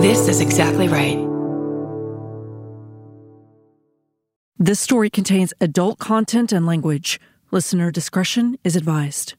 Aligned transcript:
This 0.00 0.28
is 0.28 0.40
exactly 0.40 0.88
right. 0.88 1.18
This 4.58 4.80
story 4.80 5.10
contains 5.10 5.52
adult 5.60 5.98
content 5.98 6.52
and 6.52 6.64
language. 6.64 7.20
Listener 7.50 7.90
discretion 7.90 8.56
is 8.64 8.76
advised. 8.76 9.34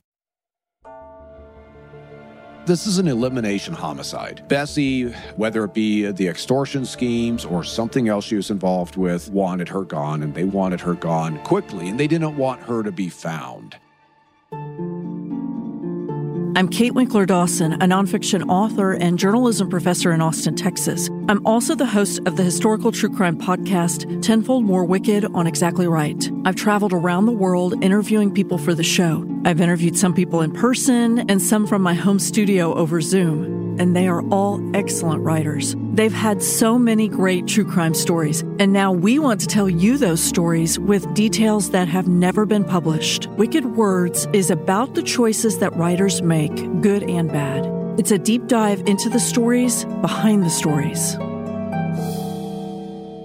This 2.67 2.85
is 2.85 2.99
an 2.99 3.07
elimination 3.07 3.73
homicide. 3.73 4.47
Bessie, 4.47 5.09
whether 5.35 5.63
it 5.63 5.73
be 5.73 6.11
the 6.11 6.27
extortion 6.27 6.85
schemes 6.85 7.43
or 7.43 7.63
something 7.63 8.07
else 8.07 8.25
she 8.25 8.35
was 8.35 8.51
involved 8.51 8.97
with, 8.97 9.31
wanted 9.31 9.67
her 9.67 9.81
gone, 9.81 10.21
and 10.21 10.35
they 10.35 10.43
wanted 10.43 10.79
her 10.81 10.93
gone 10.93 11.39
quickly, 11.39 11.89
and 11.89 11.99
they 11.99 12.05
didn't 12.05 12.37
want 12.37 12.61
her 12.61 12.83
to 12.83 12.91
be 12.91 13.09
found. 13.09 13.77
I'm 16.53 16.67
Kate 16.67 16.93
Winkler 16.93 17.25
Dawson, 17.25 17.73
a 17.73 17.85
nonfiction 17.85 18.45
author 18.49 18.91
and 18.91 19.17
journalism 19.17 19.69
professor 19.69 20.11
in 20.11 20.19
Austin, 20.19 20.53
Texas. 20.53 21.07
I'm 21.29 21.45
also 21.47 21.75
the 21.75 21.85
host 21.85 22.19
of 22.25 22.35
the 22.35 22.43
historical 22.43 22.91
true 22.91 23.09
crime 23.09 23.37
podcast, 23.37 24.21
Tenfold 24.21 24.65
More 24.65 24.83
Wicked 24.83 25.23
on 25.33 25.47
Exactly 25.47 25.87
Right. 25.87 26.29
I've 26.43 26.57
traveled 26.57 26.91
around 26.91 27.25
the 27.25 27.31
world 27.31 27.81
interviewing 27.81 28.33
people 28.33 28.57
for 28.57 28.73
the 28.73 28.83
show. 28.83 29.25
I've 29.45 29.61
interviewed 29.61 29.97
some 29.97 30.13
people 30.13 30.41
in 30.41 30.51
person 30.51 31.19
and 31.29 31.41
some 31.41 31.65
from 31.65 31.83
my 31.83 31.93
home 31.93 32.19
studio 32.19 32.73
over 32.73 32.99
Zoom 32.99 33.60
and 33.81 33.95
they 33.95 34.07
are 34.07 34.21
all 34.29 34.61
excellent 34.75 35.23
writers. 35.23 35.75
They've 35.93 36.13
had 36.13 36.43
so 36.43 36.77
many 36.77 37.07
great 37.07 37.47
true 37.47 37.65
crime 37.65 37.95
stories, 37.95 38.41
and 38.59 38.71
now 38.71 38.91
we 38.91 39.17
want 39.17 39.41
to 39.41 39.47
tell 39.47 39.67
you 39.67 39.97
those 39.97 40.21
stories 40.21 40.77
with 40.77 41.11
details 41.15 41.71
that 41.71 41.87
have 41.87 42.07
never 42.07 42.45
been 42.45 42.63
published. 42.63 43.25
Wicked 43.31 43.65
Words 43.75 44.27
is 44.33 44.51
about 44.51 44.93
the 44.93 45.01
choices 45.01 45.57
that 45.57 45.75
writers 45.75 46.21
make, 46.21 46.55
good 46.81 47.01
and 47.01 47.29
bad. 47.29 47.65
It's 47.97 48.11
a 48.11 48.19
deep 48.19 48.45
dive 48.45 48.83
into 48.85 49.09
the 49.09 49.19
stories 49.19 49.83
behind 50.01 50.43
the 50.43 50.51
stories. 50.51 51.17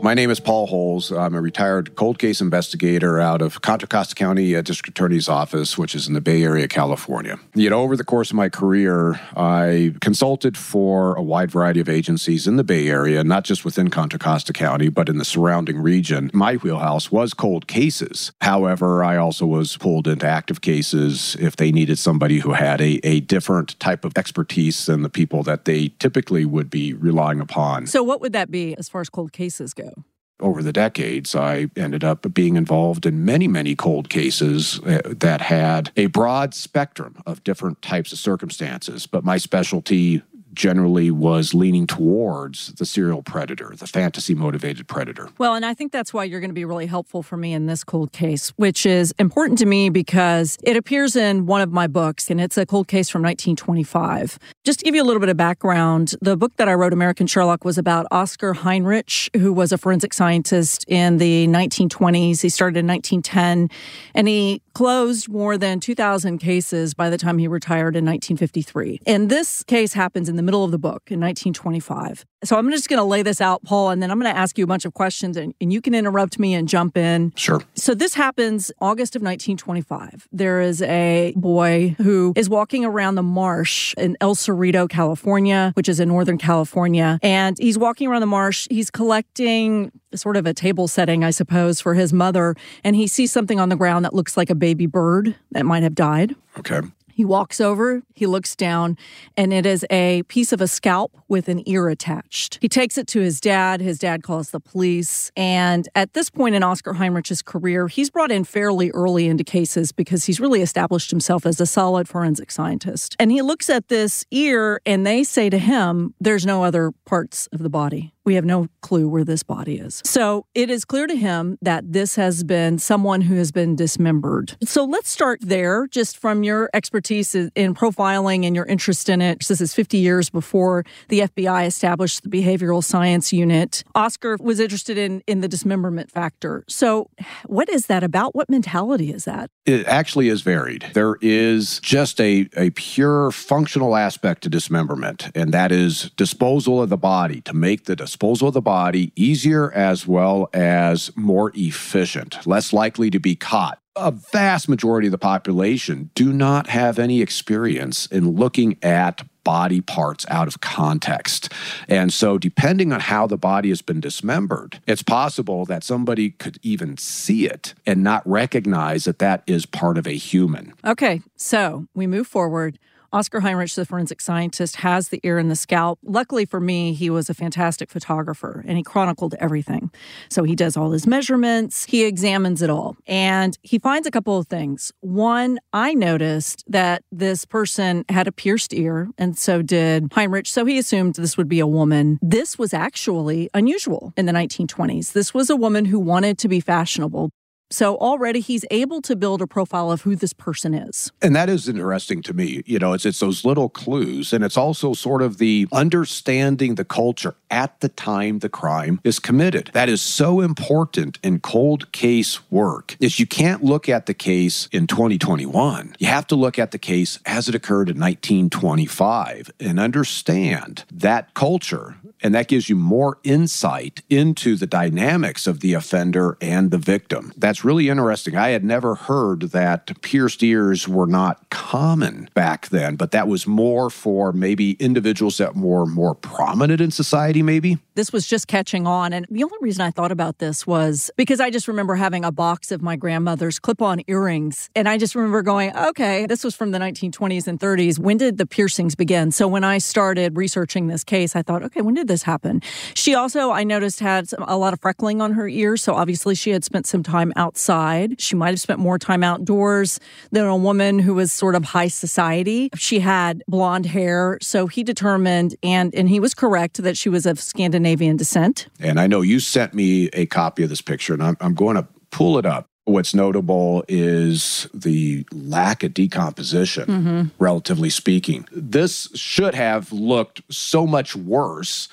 My 0.02 0.14
name 0.14 0.30
is 0.30 0.38
Paul 0.38 0.66
Holes. 0.66 1.10
I'm 1.10 1.34
a 1.34 1.40
retired 1.40 1.96
cold 1.96 2.20
case 2.20 2.40
investigator 2.40 3.18
out 3.18 3.42
of 3.42 3.62
Contra 3.62 3.88
Costa 3.88 4.14
County 4.14 4.54
uh, 4.54 4.62
District 4.62 4.88
Attorney's 4.88 5.28
Office, 5.28 5.76
which 5.76 5.96
is 5.96 6.06
in 6.06 6.14
the 6.14 6.20
Bay 6.20 6.44
Area, 6.44 6.68
California. 6.68 7.40
Yet 7.54 7.72
over 7.72 7.96
the 7.96 8.04
course 8.04 8.30
of 8.30 8.36
my 8.36 8.48
career, 8.48 9.18
I 9.36 9.94
consulted 10.00 10.56
for 10.56 11.16
a 11.16 11.22
wide 11.22 11.50
variety 11.50 11.80
of 11.80 11.88
agencies 11.88 12.46
in 12.46 12.54
the 12.56 12.62
Bay 12.62 12.88
Area, 12.88 13.24
not 13.24 13.42
just 13.42 13.64
within 13.64 13.90
Contra 13.90 14.18
Costa 14.18 14.52
County, 14.52 14.90
but 14.90 15.08
in 15.08 15.18
the 15.18 15.24
surrounding 15.24 15.78
region. 15.78 16.30
My 16.32 16.54
wheelhouse 16.54 17.10
was 17.10 17.34
cold 17.34 17.66
cases. 17.66 18.30
However, 18.42 19.02
I 19.02 19.16
also 19.16 19.44
was 19.44 19.76
pulled 19.76 20.06
into 20.06 20.26
active 20.28 20.60
cases 20.60 21.36
if 21.40 21.56
they 21.56 21.72
needed 21.72 21.98
somebody 21.98 22.38
who 22.38 22.52
had 22.52 22.80
a, 22.80 23.04
a 23.04 23.20
different 23.20 23.78
type 23.80 24.04
of 24.04 24.16
expertise 24.16 24.86
than 24.86 25.02
the 25.02 25.10
people 25.10 25.42
that 25.44 25.64
they 25.64 25.88
typically 25.98 26.44
would 26.44 26.70
be 26.70 26.92
relying 26.92 27.40
upon. 27.40 27.88
So, 27.88 28.04
what 28.04 28.20
would 28.20 28.34
that 28.34 28.52
be 28.52 28.76
as 28.76 28.88
far 28.88 29.00
as 29.00 29.08
cold 29.08 29.32
cases 29.32 29.74
go? 29.74 29.95
Over 30.40 30.62
the 30.62 30.72
decades, 30.72 31.34
I 31.34 31.70
ended 31.76 32.04
up 32.04 32.32
being 32.34 32.56
involved 32.56 33.06
in 33.06 33.24
many, 33.24 33.48
many 33.48 33.74
cold 33.74 34.08
cases 34.08 34.80
uh, 34.80 35.00
that 35.04 35.40
had 35.40 35.90
a 35.96 36.06
broad 36.06 36.54
spectrum 36.54 37.22
of 37.24 37.42
different 37.44 37.80
types 37.82 38.12
of 38.12 38.18
circumstances. 38.18 39.06
But 39.06 39.24
my 39.24 39.38
specialty 39.38 40.22
generally 40.56 41.10
was 41.10 41.54
leaning 41.54 41.86
towards 41.86 42.72
the 42.74 42.86
serial 42.86 43.22
predator, 43.22 43.72
the 43.76 43.86
fantasy 43.86 44.34
motivated 44.34 44.88
predator. 44.88 45.28
Well, 45.38 45.54
and 45.54 45.64
I 45.64 45.74
think 45.74 45.92
that's 45.92 46.12
why 46.12 46.24
you're 46.24 46.40
going 46.40 46.50
to 46.50 46.54
be 46.54 46.64
really 46.64 46.86
helpful 46.86 47.22
for 47.22 47.36
me 47.36 47.52
in 47.52 47.66
this 47.66 47.84
cold 47.84 48.10
case, 48.12 48.50
which 48.56 48.84
is 48.86 49.14
important 49.18 49.58
to 49.60 49.66
me 49.66 49.90
because 49.90 50.58
it 50.64 50.76
appears 50.76 51.14
in 51.14 51.46
one 51.46 51.60
of 51.60 51.70
my 51.70 51.86
books 51.86 52.30
and 52.30 52.40
it's 52.40 52.56
a 52.56 52.66
cold 52.66 52.88
case 52.88 53.08
from 53.08 53.22
1925. 53.22 54.38
Just 54.64 54.80
to 54.80 54.84
give 54.84 54.94
you 54.94 55.02
a 55.02 55.04
little 55.04 55.20
bit 55.20 55.28
of 55.28 55.36
background, 55.36 56.14
the 56.20 56.36
book 56.36 56.56
that 56.56 56.68
I 56.68 56.74
wrote, 56.74 56.92
American 56.92 57.26
Sherlock, 57.26 57.64
was 57.64 57.78
about 57.78 58.06
Oscar 58.10 58.54
Heinrich, 58.54 59.30
who 59.34 59.52
was 59.52 59.70
a 59.72 59.78
forensic 59.78 60.14
scientist 60.14 60.84
in 60.88 61.18
the 61.18 61.46
1920s. 61.46 62.40
He 62.40 62.48
started 62.48 62.78
in 62.78 62.86
1910 62.86 63.68
and 64.14 64.26
he 64.26 64.62
closed 64.76 65.26
more 65.30 65.56
than 65.56 65.80
2,000 65.80 66.36
cases 66.36 66.92
by 66.92 67.08
the 67.08 67.16
time 67.16 67.38
he 67.38 67.48
retired 67.48 67.96
in 67.96 68.04
1953. 68.04 69.00
And 69.06 69.30
this 69.30 69.62
case 69.62 69.94
happens 69.94 70.28
in 70.28 70.36
the 70.36 70.42
middle 70.42 70.64
of 70.64 70.70
the 70.70 70.78
book 70.78 71.04
in 71.06 71.18
1925. 71.18 72.26
So 72.44 72.58
I'm 72.58 72.70
just 72.70 72.86
going 72.90 72.98
to 72.98 73.04
lay 73.04 73.22
this 73.22 73.40
out, 73.40 73.62
Paul, 73.64 73.88
and 73.88 74.02
then 74.02 74.10
I'm 74.10 74.20
going 74.20 74.30
to 74.30 74.38
ask 74.38 74.58
you 74.58 74.64
a 74.64 74.66
bunch 74.66 74.84
of 74.84 74.92
questions 74.92 75.38
and, 75.38 75.54
and 75.62 75.72
you 75.72 75.80
can 75.80 75.94
interrupt 75.94 76.38
me 76.38 76.52
and 76.52 76.68
jump 76.68 76.98
in. 76.98 77.32
Sure. 77.36 77.62
So 77.74 77.94
this 77.94 78.12
happens 78.12 78.70
August 78.78 79.16
of 79.16 79.22
1925. 79.22 80.28
There 80.30 80.60
is 80.60 80.82
a 80.82 81.32
boy 81.36 81.94
who 81.96 82.34
is 82.36 82.50
walking 82.50 82.84
around 82.84 83.14
the 83.14 83.22
marsh 83.22 83.94
in 83.96 84.14
El 84.20 84.34
Cerrito, 84.34 84.86
California, 84.90 85.72
which 85.72 85.88
is 85.88 86.00
in 86.00 86.08
Northern 86.08 86.36
California. 86.36 87.18
And 87.22 87.56
he's 87.58 87.78
walking 87.78 88.08
around 88.08 88.20
the 88.20 88.26
marsh. 88.26 88.68
He's 88.68 88.90
collecting 88.90 89.90
sort 90.16 90.36
of 90.36 90.46
a 90.46 90.54
table 90.54 90.88
setting, 90.88 91.24
I 91.24 91.30
suppose, 91.30 91.80
for 91.80 91.94
his 91.94 92.12
mother. 92.12 92.54
And 92.84 92.96
he 92.96 93.06
sees 93.06 93.32
something 93.32 93.60
on 93.60 93.68
the 93.68 93.76
ground 93.76 94.04
that 94.04 94.14
looks 94.14 94.36
like 94.36 94.50
a 94.50 94.54
baby 94.54 94.86
bird 94.86 95.36
that 95.52 95.66
might 95.66 95.82
have 95.82 95.94
died. 95.94 96.34
Okay. 96.58 96.80
He 97.16 97.24
walks 97.24 97.62
over, 97.62 98.02
he 98.14 98.26
looks 98.26 98.54
down, 98.54 98.98
and 99.38 99.50
it 99.50 99.64
is 99.64 99.86
a 99.88 100.22
piece 100.24 100.52
of 100.52 100.60
a 100.60 100.68
scalp 100.68 101.16
with 101.28 101.48
an 101.48 101.66
ear 101.66 101.88
attached. 101.88 102.58
He 102.60 102.68
takes 102.68 102.98
it 102.98 103.06
to 103.06 103.20
his 103.20 103.40
dad. 103.40 103.80
His 103.80 103.98
dad 103.98 104.22
calls 104.22 104.50
the 104.50 104.60
police. 104.60 105.32
And 105.34 105.88
at 105.94 106.12
this 106.12 106.28
point 106.28 106.54
in 106.56 106.62
Oscar 106.62 106.92
Heinrich's 106.92 107.40
career, 107.40 107.88
he's 107.88 108.10
brought 108.10 108.30
in 108.30 108.44
fairly 108.44 108.90
early 108.90 109.28
into 109.28 109.44
cases 109.44 109.92
because 109.92 110.26
he's 110.26 110.40
really 110.40 110.60
established 110.60 111.10
himself 111.10 111.46
as 111.46 111.58
a 111.58 111.64
solid 111.64 112.06
forensic 112.06 112.50
scientist. 112.50 113.16
And 113.18 113.32
he 113.32 113.40
looks 113.40 113.70
at 113.70 113.88
this 113.88 114.26
ear, 114.30 114.82
and 114.84 115.06
they 115.06 115.24
say 115.24 115.48
to 115.48 115.56
him, 115.56 116.12
There's 116.20 116.44
no 116.44 116.64
other 116.64 116.92
parts 117.06 117.48
of 117.50 117.60
the 117.60 117.70
body. 117.70 118.12
We 118.26 118.34
have 118.34 118.44
no 118.44 118.66
clue 118.80 119.08
where 119.08 119.22
this 119.22 119.44
body 119.44 119.78
is. 119.78 120.02
So 120.04 120.46
it 120.52 120.68
is 120.68 120.84
clear 120.84 121.06
to 121.06 121.14
him 121.14 121.58
that 121.62 121.92
this 121.92 122.16
has 122.16 122.42
been 122.42 122.80
someone 122.80 123.20
who 123.20 123.36
has 123.36 123.52
been 123.52 123.76
dismembered. 123.76 124.56
So 124.64 124.84
let's 124.84 125.08
start 125.08 125.38
there, 125.42 125.86
just 125.86 126.18
from 126.18 126.42
your 126.42 126.68
expertise 126.74 127.36
in 127.36 127.72
profiling 127.72 128.44
and 128.44 128.56
your 128.56 128.66
interest 128.66 129.08
in 129.08 129.22
it. 129.22 129.46
This 129.46 129.60
is 129.60 129.74
50 129.74 129.98
years 129.98 130.28
before 130.28 130.84
the 131.06 131.20
FBI 131.20 131.68
established 131.68 132.24
the 132.24 132.28
behavioral 132.28 132.82
science 132.82 133.32
unit. 133.32 133.84
Oscar 133.94 134.36
was 134.40 134.58
interested 134.58 134.98
in, 134.98 135.22
in 135.28 135.40
the 135.40 135.48
dismemberment 135.48 136.10
factor. 136.10 136.64
So, 136.68 137.08
what 137.46 137.68
is 137.68 137.86
that 137.86 138.02
about? 138.02 138.34
What 138.34 138.50
mentality 138.50 139.12
is 139.12 139.24
that? 139.24 139.50
It 139.66 139.86
actually 139.86 140.28
is 140.28 140.42
varied. 140.42 140.86
There 140.94 141.16
is 141.20 141.78
just 141.80 142.20
a, 142.20 142.48
a 142.56 142.70
pure 142.70 143.30
functional 143.30 143.94
aspect 143.94 144.42
to 144.42 144.48
dismemberment, 144.48 145.30
and 145.36 145.54
that 145.54 145.70
is 145.70 146.10
disposal 146.16 146.82
of 146.82 146.88
the 146.88 146.96
body 146.96 147.40
to 147.42 147.54
make 147.54 147.84
the 147.84 147.94
disposal 147.94 148.15
of 148.22 148.52
the 148.54 148.62
body 148.62 149.12
easier 149.16 149.72
as 149.72 150.06
well 150.06 150.48
as 150.52 151.10
more 151.16 151.52
efficient, 151.54 152.46
less 152.46 152.72
likely 152.72 153.10
to 153.10 153.18
be 153.18 153.36
caught. 153.36 153.78
A 153.94 154.10
vast 154.10 154.68
majority 154.68 155.06
of 155.06 155.12
the 155.12 155.18
population 155.18 156.10
do 156.14 156.32
not 156.32 156.66
have 156.68 156.98
any 156.98 157.22
experience 157.22 158.06
in 158.06 158.32
looking 158.32 158.76
at 158.82 159.22
body 159.42 159.80
parts 159.80 160.26
out 160.28 160.48
of 160.48 160.60
context. 160.60 161.52
And 161.88 162.12
so, 162.12 162.36
depending 162.36 162.92
on 162.92 163.00
how 163.00 163.26
the 163.26 163.38
body 163.38 163.68
has 163.68 163.80
been 163.80 164.00
dismembered, 164.00 164.80
it's 164.86 165.02
possible 165.02 165.64
that 165.66 165.84
somebody 165.84 166.30
could 166.30 166.58
even 166.62 166.98
see 166.98 167.46
it 167.46 167.72
and 167.86 168.02
not 168.02 168.28
recognize 168.28 169.04
that 169.04 169.20
that 169.20 169.44
is 169.46 169.64
part 169.64 169.96
of 169.96 170.06
a 170.06 170.16
human. 170.16 170.74
Okay, 170.84 171.22
so 171.36 171.86
we 171.94 172.06
move 172.06 172.26
forward. 172.26 172.78
Oscar 173.12 173.40
Heinrich, 173.40 173.72
the 173.74 173.84
forensic 173.84 174.20
scientist, 174.20 174.76
has 174.76 175.08
the 175.08 175.20
ear 175.22 175.38
and 175.38 175.50
the 175.50 175.56
scalp. 175.56 175.98
Luckily 176.02 176.44
for 176.44 176.60
me, 176.60 176.92
he 176.92 177.10
was 177.10 177.28
a 177.28 177.34
fantastic 177.34 177.90
photographer 177.90 178.64
and 178.66 178.76
he 178.76 178.82
chronicled 178.82 179.34
everything. 179.38 179.90
So 180.28 180.44
he 180.44 180.54
does 180.54 180.76
all 180.76 180.90
his 180.90 181.06
measurements, 181.06 181.84
he 181.84 182.04
examines 182.04 182.62
it 182.62 182.70
all, 182.70 182.96
and 183.06 183.56
he 183.62 183.78
finds 183.78 184.06
a 184.06 184.10
couple 184.10 184.38
of 184.38 184.46
things. 184.46 184.92
One, 185.00 185.58
I 185.72 185.94
noticed 185.94 186.64
that 186.68 187.02
this 187.10 187.44
person 187.44 188.04
had 188.08 188.26
a 188.26 188.32
pierced 188.32 188.72
ear, 188.72 189.08
and 189.18 189.38
so 189.38 189.62
did 189.62 190.12
Heinrich. 190.12 190.46
So 190.46 190.64
he 190.64 190.78
assumed 190.78 191.14
this 191.14 191.36
would 191.36 191.48
be 191.48 191.60
a 191.60 191.66
woman. 191.66 192.18
This 192.22 192.58
was 192.58 192.74
actually 192.74 193.50
unusual 193.54 194.12
in 194.16 194.26
the 194.26 194.32
1920s. 194.32 195.12
This 195.12 195.32
was 195.32 195.50
a 195.50 195.56
woman 195.56 195.84
who 195.84 195.98
wanted 195.98 196.38
to 196.38 196.48
be 196.48 196.60
fashionable. 196.60 197.30
So 197.70 197.96
already 197.96 198.40
he's 198.40 198.64
able 198.70 199.02
to 199.02 199.16
build 199.16 199.42
a 199.42 199.46
profile 199.46 199.90
of 199.90 200.02
who 200.02 200.14
this 200.14 200.32
person 200.32 200.72
is. 200.72 201.10
And 201.20 201.34
that 201.34 201.48
is 201.48 201.68
interesting 201.68 202.22
to 202.22 202.34
me. 202.34 202.62
You 202.64 202.78
know, 202.78 202.92
it's 202.92 203.04
it's 203.04 203.18
those 203.18 203.44
little 203.44 203.68
clues 203.68 204.32
and 204.32 204.44
it's 204.44 204.56
also 204.56 204.94
sort 204.94 205.20
of 205.20 205.38
the 205.38 205.66
understanding 205.72 206.76
the 206.76 206.84
culture 206.84 207.34
at 207.50 207.80
the 207.80 207.88
time 207.88 208.38
the 208.38 208.48
crime 208.48 209.00
is 209.02 209.18
committed. 209.18 209.70
That 209.72 209.88
is 209.88 210.00
so 210.00 210.40
important 210.40 211.18
in 211.22 211.40
cold 211.40 211.90
case 211.90 212.50
work. 212.50 212.96
Is 213.00 213.18
you 213.18 213.26
can't 213.26 213.64
look 213.64 213.88
at 213.88 214.06
the 214.06 214.14
case 214.14 214.68
in 214.70 214.86
2021. 214.86 215.96
You 215.98 216.06
have 216.06 216.26
to 216.28 216.36
look 216.36 216.58
at 216.58 216.70
the 216.70 216.78
case 216.78 217.18
as 217.26 217.48
it 217.48 217.54
occurred 217.54 217.88
in 217.88 217.98
1925 217.98 219.50
and 219.58 219.80
understand 219.80 220.84
that 220.92 221.34
culture 221.34 221.96
And 222.26 222.34
that 222.34 222.48
gives 222.48 222.68
you 222.68 222.74
more 222.74 223.18
insight 223.22 224.02
into 224.10 224.56
the 224.56 224.66
dynamics 224.66 225.46
of 225.46 225.60
the 225.60 225.74
offender 225.74 226.36
and 226.40 226.72
the 226.72 226.76
victim. 226.76 227.32
That's 227.36 227.64
really 227.64 227.88
interesting. 227.88 228.36
I 228.36 228.48
had 228.48 228.64
never 228.64 228.96
heard 228.96 229.42
that 229.52 230.02
pierced 230.02 230.42
ears 230.42 230.88
were 230.88 231.06
not 231.06 231.50
common 231.50 232.28
back 232.34 232.70
then, 232.70 232.96
but 232.96 233.12
that 233.12 233.28
was 233.28 233.46
more 233.46 233.90
for 233.90 234.32
maybe 234.32 234.72
individuals 234.80 235.38
that 235.38 235.54
were 235.54 235.86
more 235.86 236.16
prominent 236.16 236.80
in 236.80 236.90
society, 236.90 237.44
maybe. 237.44 237.78
This 237.96 238.12
was 238.12 238.26
just 238.26 238.46
catching 238.46 238.86
on. 238.86 239.14
And 239.14 239.26
the 239.30 239.42
only 239.42 239.56
reason 239.62 239.80
I 239.80 239.90
thought 239.90 240.12
about 240.12 240.36
this 240.36 240.66
was 240.66 241.10
because 241.16 241.40
I 241.40 241.48
just 241.48 241.66
remember 241.66 241.94
having 241.94 242.26
a 242.26 242.30
box 242.30 242.70
of 242.70 242.82
my 242.82 242.94
grandmother's 242.94 243.58
clip 243.58 243.80
on 243.80 244.02
earrings. 244.06 244.68
And 244.76 244.86
I 244.86 244.98
just 244.98 245.14
remember 245.14 245.40
going, 245.40 245.74
okay, 245.74 246.26
this 246.26 246.44
was 246.44 246.54
from 246.54 246.72
the 246.72 246.78
1920s 246.78 247.46
and 247.46 247.58
30s. 247.58 247.98
When 247.98 248.18
did 248.18 248.36
the 248.36 248.44
piercings 248.44 248.94
begin? 248.94 249.32
So 249.32 249.48
when 249.48 249.64
I 249.64 249.78
started 249.78 250.36
researching 250.36 250.88
this 250.88 251.04
case, 251.04 251.34
I 251.34 251.40
thought, 251.40 251.62
okay, 251.62 251.80
when 251.80 251.94
did 251.94 252.06
this 252.06 252.22
happen? 252.22 252.60
She 252.92 253.14
also, 253.14 253.50
I 253.50 253.64
noticed, 253.64 254.00
had 254.00 254.28
a 254.46 254.58
lot 254.58 254.74
of 254.74 254.80
freckling 254.82 255.22
on 255.22 255.32
her 255.32 255.48
ears. 255.48 255.82
So 255.82 255.94
obviously 255.94 256.34
she 256.34 256.50
had 256.50 256.64
spent 256.64 256.86
some 256.86 257.02
time 257.02 257.32
outside. 257.34 258.20
She 258.20 258.36
might 258.36 258.50
have 258.50 258.60
spent 258.60 258.78
more 258.78 258.98
time 258.98 259.24
outdoors 259.24 260.00
than 260.32 260.44
a 260.44 260.54
woman 260.54 260.98
who 260.98 261.14
was 261.14 261.32
sort 261.32 261.54
of 261.54 261.64
high 261.64 261.88
society. 261.88 262.68
She 262.76 263.00
had 263.00 263.42
blonde 263.48 263.86
hair. 263.86 264.36
So 264.42 264.66
he 264.66 264.84
determined, 264.84 265.56
and, 265.62 265.94
and 265.94 266.10
he 266.10 266.20
was 266.20 266.34
correct, 266.34 266.82
that 266.82 266.98
she 266.98 267.08
was 267.08 267.24
of 267.24 267.40
Scandinavian 267.40 267.85
descent. 267.94 268.66
And 268.80 268.98
I 268.98 269.06
know 269.06 269.20
you 269.20 269.40
sent 269.40 269.74
me 269.74 270.06
a 270.08 270.26
copy 270.26 270.62
of 270.62 270.68
this 270.68 270.80
picture, 270.80 271.14
and 271.14 271.22
I'm, 271.22 271.36
I'm 271.40 271.54
going 271.54 271.76
to 271.76 271.86
pull 272.10 272.38
it 272.38 272.46
up. 272.46 272.66
What's 272.84 273.14
notable 273.14 273.84
is 273.88 274.68
the 274.72 275.26
lack 275.32 275.82
of 275.82 275.92
decomposition, 275.92 276.86
mm-hmm. 276.86 277.22
relatively 277.38 277.90
speaking. 277.90 278.48
This 278.52 279.08
should 279.14 279.54
have 279.54 279.92
looked 279.92 280.42
so 280.50 280.86
much 280.86 281.16
worse 281.16 281.88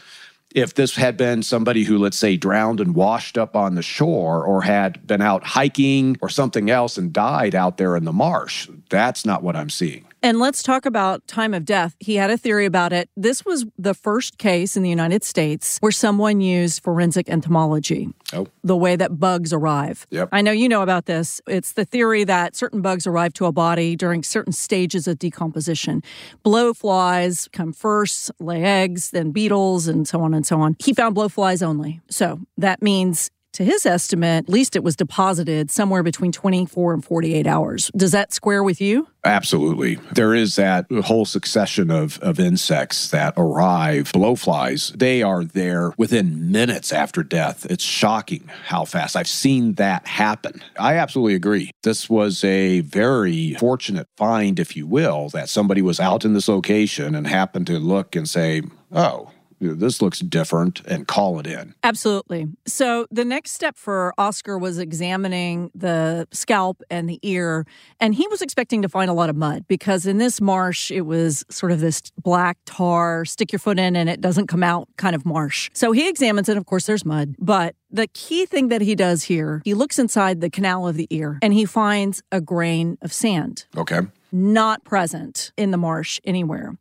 if 0.54 0.76
this 0.76 0.96
had 0.96 1.18
been 1.18 1.42
somebody 1.42 1.84
who, 1.84 1.98
let's 1.98 2.18
say, 2.18 2.38
drowned 2.38 2.80
and 2.80 2.94
washed 2.94 3.40
up 3.40 3.56
on 3.56 3.74
the 3.74 3.82
shore 3.82 4.46
or 4.46 4.62
had 4.62 5.06
been 5.08 5.22
out 5.22 5.44
hiking 5.44 6.16
or 6.22 6.30
something 6.30 6.70
else 6.70 6.98
and 6.98 7.12
died 7.12 7.56
out 7.56 7.78
there 7.78 7.96
in 7.96 8.06
the 8.06 8.14
marsh. 8.14 8.70
That's 8.90 9.26
not 9.26 9.42
what 9.42 9.56
I'm 9.56 9.72
seeing. 9.72 10.06
And 10.24 10.40
let's 10.40 10.64
talk 10.64 10.86
about 10.86 11.28
time 11.28 11.54
of 11.54 11.66
death. 11.66 11.98
He 12.00 12.16
had 12.16 12.30
a 12.30 12.38
theory 12.38 12.66
about 12.66 12.94
it. 12.94 13.10
This 13.18 13.44
was 13.44 13.66
the 13.78 13.94
first 13.94 14.38
case 14.38 14.78
in 14.78 14.82
the 14.82 14.90
United 14.90 15.22
States 15.22 15.78
where 15.82 15.92
someone 15.92 16.40
used 16.40 16.82
forensic 16.82 17.28
entomology. 17.28 18.08
Oh. 18.32 18.48
The 18.64 18.78
way 18.78 18.96
that 18.96 19.20
bugs 19.20 19.52
arrive. 19.52 20.08
Yep. 20.12 20.30
I 20.32 20.42
know 20.42 20.54
you 20.54 20.70
know 20.70 20.82
about 20.82 21.08
this. 21.08 21.42
It's 21.46 21.74
the 21.74 21.84
theory 21.84 22.24
that 22.24 22.56
certain 22.56 22.82
bugs 22.82 23.06
arrive 23.06 23.34
to 23.34 23.46
a 23.48 23.52
body 23.52 23.98
during 23.98 24.24
certain 24.24 24.54
stages 24.54 25.10
of 25.10 25.20
decomposition. 25.20 26.02
Blowflies 26.46 27.52
come 27.52 27.74
first, 27.74 28.32
lay 28.40 28.64
eggs, 28.64 29.12
then 29.12 29.32
beetles, 29.32 29.90
and 29.90 30.08
so 30.08 30.22
on 30.22 30.34
and 30.34 30.46
so 30.46 30.62
on. 30.62 30.78
He 30.80 30.94
found 30.94 31.18
blowflies 31.18 31.62
only. 31.62 32.00
So 32.10 32.40
that 32.58 32.82
means 32.82 33.30
to 33.54 33.64
his 33.64 33.86
estimate, 33.86 34.46
at 34.46 34.50
least 34.50 34.76
it 34.76 34.84
was 34.84 34.96
deposited 34.96 35.72
somewhere 35.72 36.04
between 36.04 36.32
24 36.32 36.94
and 36.94 37.06
48 37.06 37.48
hours. 37.48 37.92
Does 37.96 38.12
that 38.12 38.34
square 38.34 38.64
with 38.64 38.82
you? 38.82 39.08
Absolutely. 39.26 39.96
There 40.12 40.36
is 40.36 40.58
that 40.58 40.86
whole 40.92 41.26
succession 41.26 41.90
of, 41.90 42.20
of 42.20 42.40
insects 42.40 43.10
that 43.12 43.34
arrive, 43.38 44.12
blowflies. 44.12 44.98
They 44.98 45.24
are 45.24 45.46
there 45.46 45.94
within 45.98 46.52
minutes 46.52 46.92
after 46.92 47.24
death. 47.24 47.66
It's 47.70 47.84
shocking 47.84 48.50
how 48.66 48.84
fast. 48.84 49.16
I've 49.16 49.30
seen 49.30 49.74
that 49.76 50.08
happen. 50.08 50.62
I 50.78 50.96
absolutely 50.96 51.36
agree. 51.36 51.72
This 51.84 52.10
was 52.10 52.44
a 52.44 52.82
very 52.82 53.54
fortunate 53.56 54.08
find, 54.18 54.60
if 54.60 54.76
you 54.76 54.86
will, 54.86 55.30
that 55.30 55.48
somebody 55.48 55.82
was 55.82 56.00
out 56.00 56.26
in 56.26 56.34
this 56.34 56.50
location 56.50 57.16
and 57.16 57.26
happened 57.26 57.68
to 57.68 57.80
look 57.80 58.16
and 58.16 58.28
say, 58.28 58.62
oh, 58.92 59.32
this 59.72 60.02
looks 60.02 60.20
different 60.20 60.82
and 60.86 61.08
call 61.08 61.40
it 61.40 61.48
in. 61.48 61.74
Absolutely. 61.84 62.48
So 62.66 63.08
the 63.12 63.26
next 63.26 63.52
step 63.52 63.78
for 63.78 64.14
Oscar 64.18 64.58
was 64.58 64.78
examining 64.80 65.72
the 65.74 66.28
scalp 66.32 66.82
and 66.90 67.10
the 67.10 67.20
ear. 67.22 67.66
And 68.00 68.14
he 68.16 68.28
was 68.28 68.42
expecting 68.42 68.82
to 68.82 68.90
find 68.90 69.10
a 69.10 69.14
lot 69.14 69.30
of 69.30 69.36
mud 69.36 69.66
because 69.68 70.06
in 70.06 70.18
this 70.18 70.42
marsh, 70.42 70.92
it 70.92 71.02
was 71.02 71.46
sort 71.50 71.72
of 71.72 71.80
this 71.80 72.02
black 72.22 72.58
tar, 72.66 73.26
stick 73.26 73.52
your 73.52 73.60
foot 73.60 73.80
in 73.80 73.96
and 73.96 74.10
it 74.10 74.22
doesn't 74.22 74.48
come 74.48 74.64
out 74.64 74.88
kind 74.98 75.16
of 75.16 75.26
marsh. 75.26 75.70
So 75.74 75.92
he 75.92 76.10
examines 76.10 76.50
it. 76.50 76.58
Of 76.58 76.66
course, 76.66 76.86
there's 76.86 77.06
mud. 77.06 77.36
But 77.40 77.76
the 77.90 78.08
key 78.08 78.46
thing 78.46 78.70
that 78.70 78.82
he 78.82 78.96
does 78.96 79.24
here, 79.24 79.62
he 79.64 79.74
looks 79.74 80.00
inside 80.00 80.42
the 80.42 80.50
canal 80.50 80.88
of 80.88 80.96
the 80.96 81.08
ear 81.10 81.40
and 81.42 81.54
he 81.54 81.66
finds 81.66 82.24
a 82.32 82.42
grain 82.42 82.98
of 83.02 83.14
sand. 83.14 83.66
Okay. 83.78 84.02
Not 84.32 84.84
present 84.84 85.52
in 85.58 85.70
the 85.70 85.78
marsh 85.78 86.20
anywhere. 86.26 86.76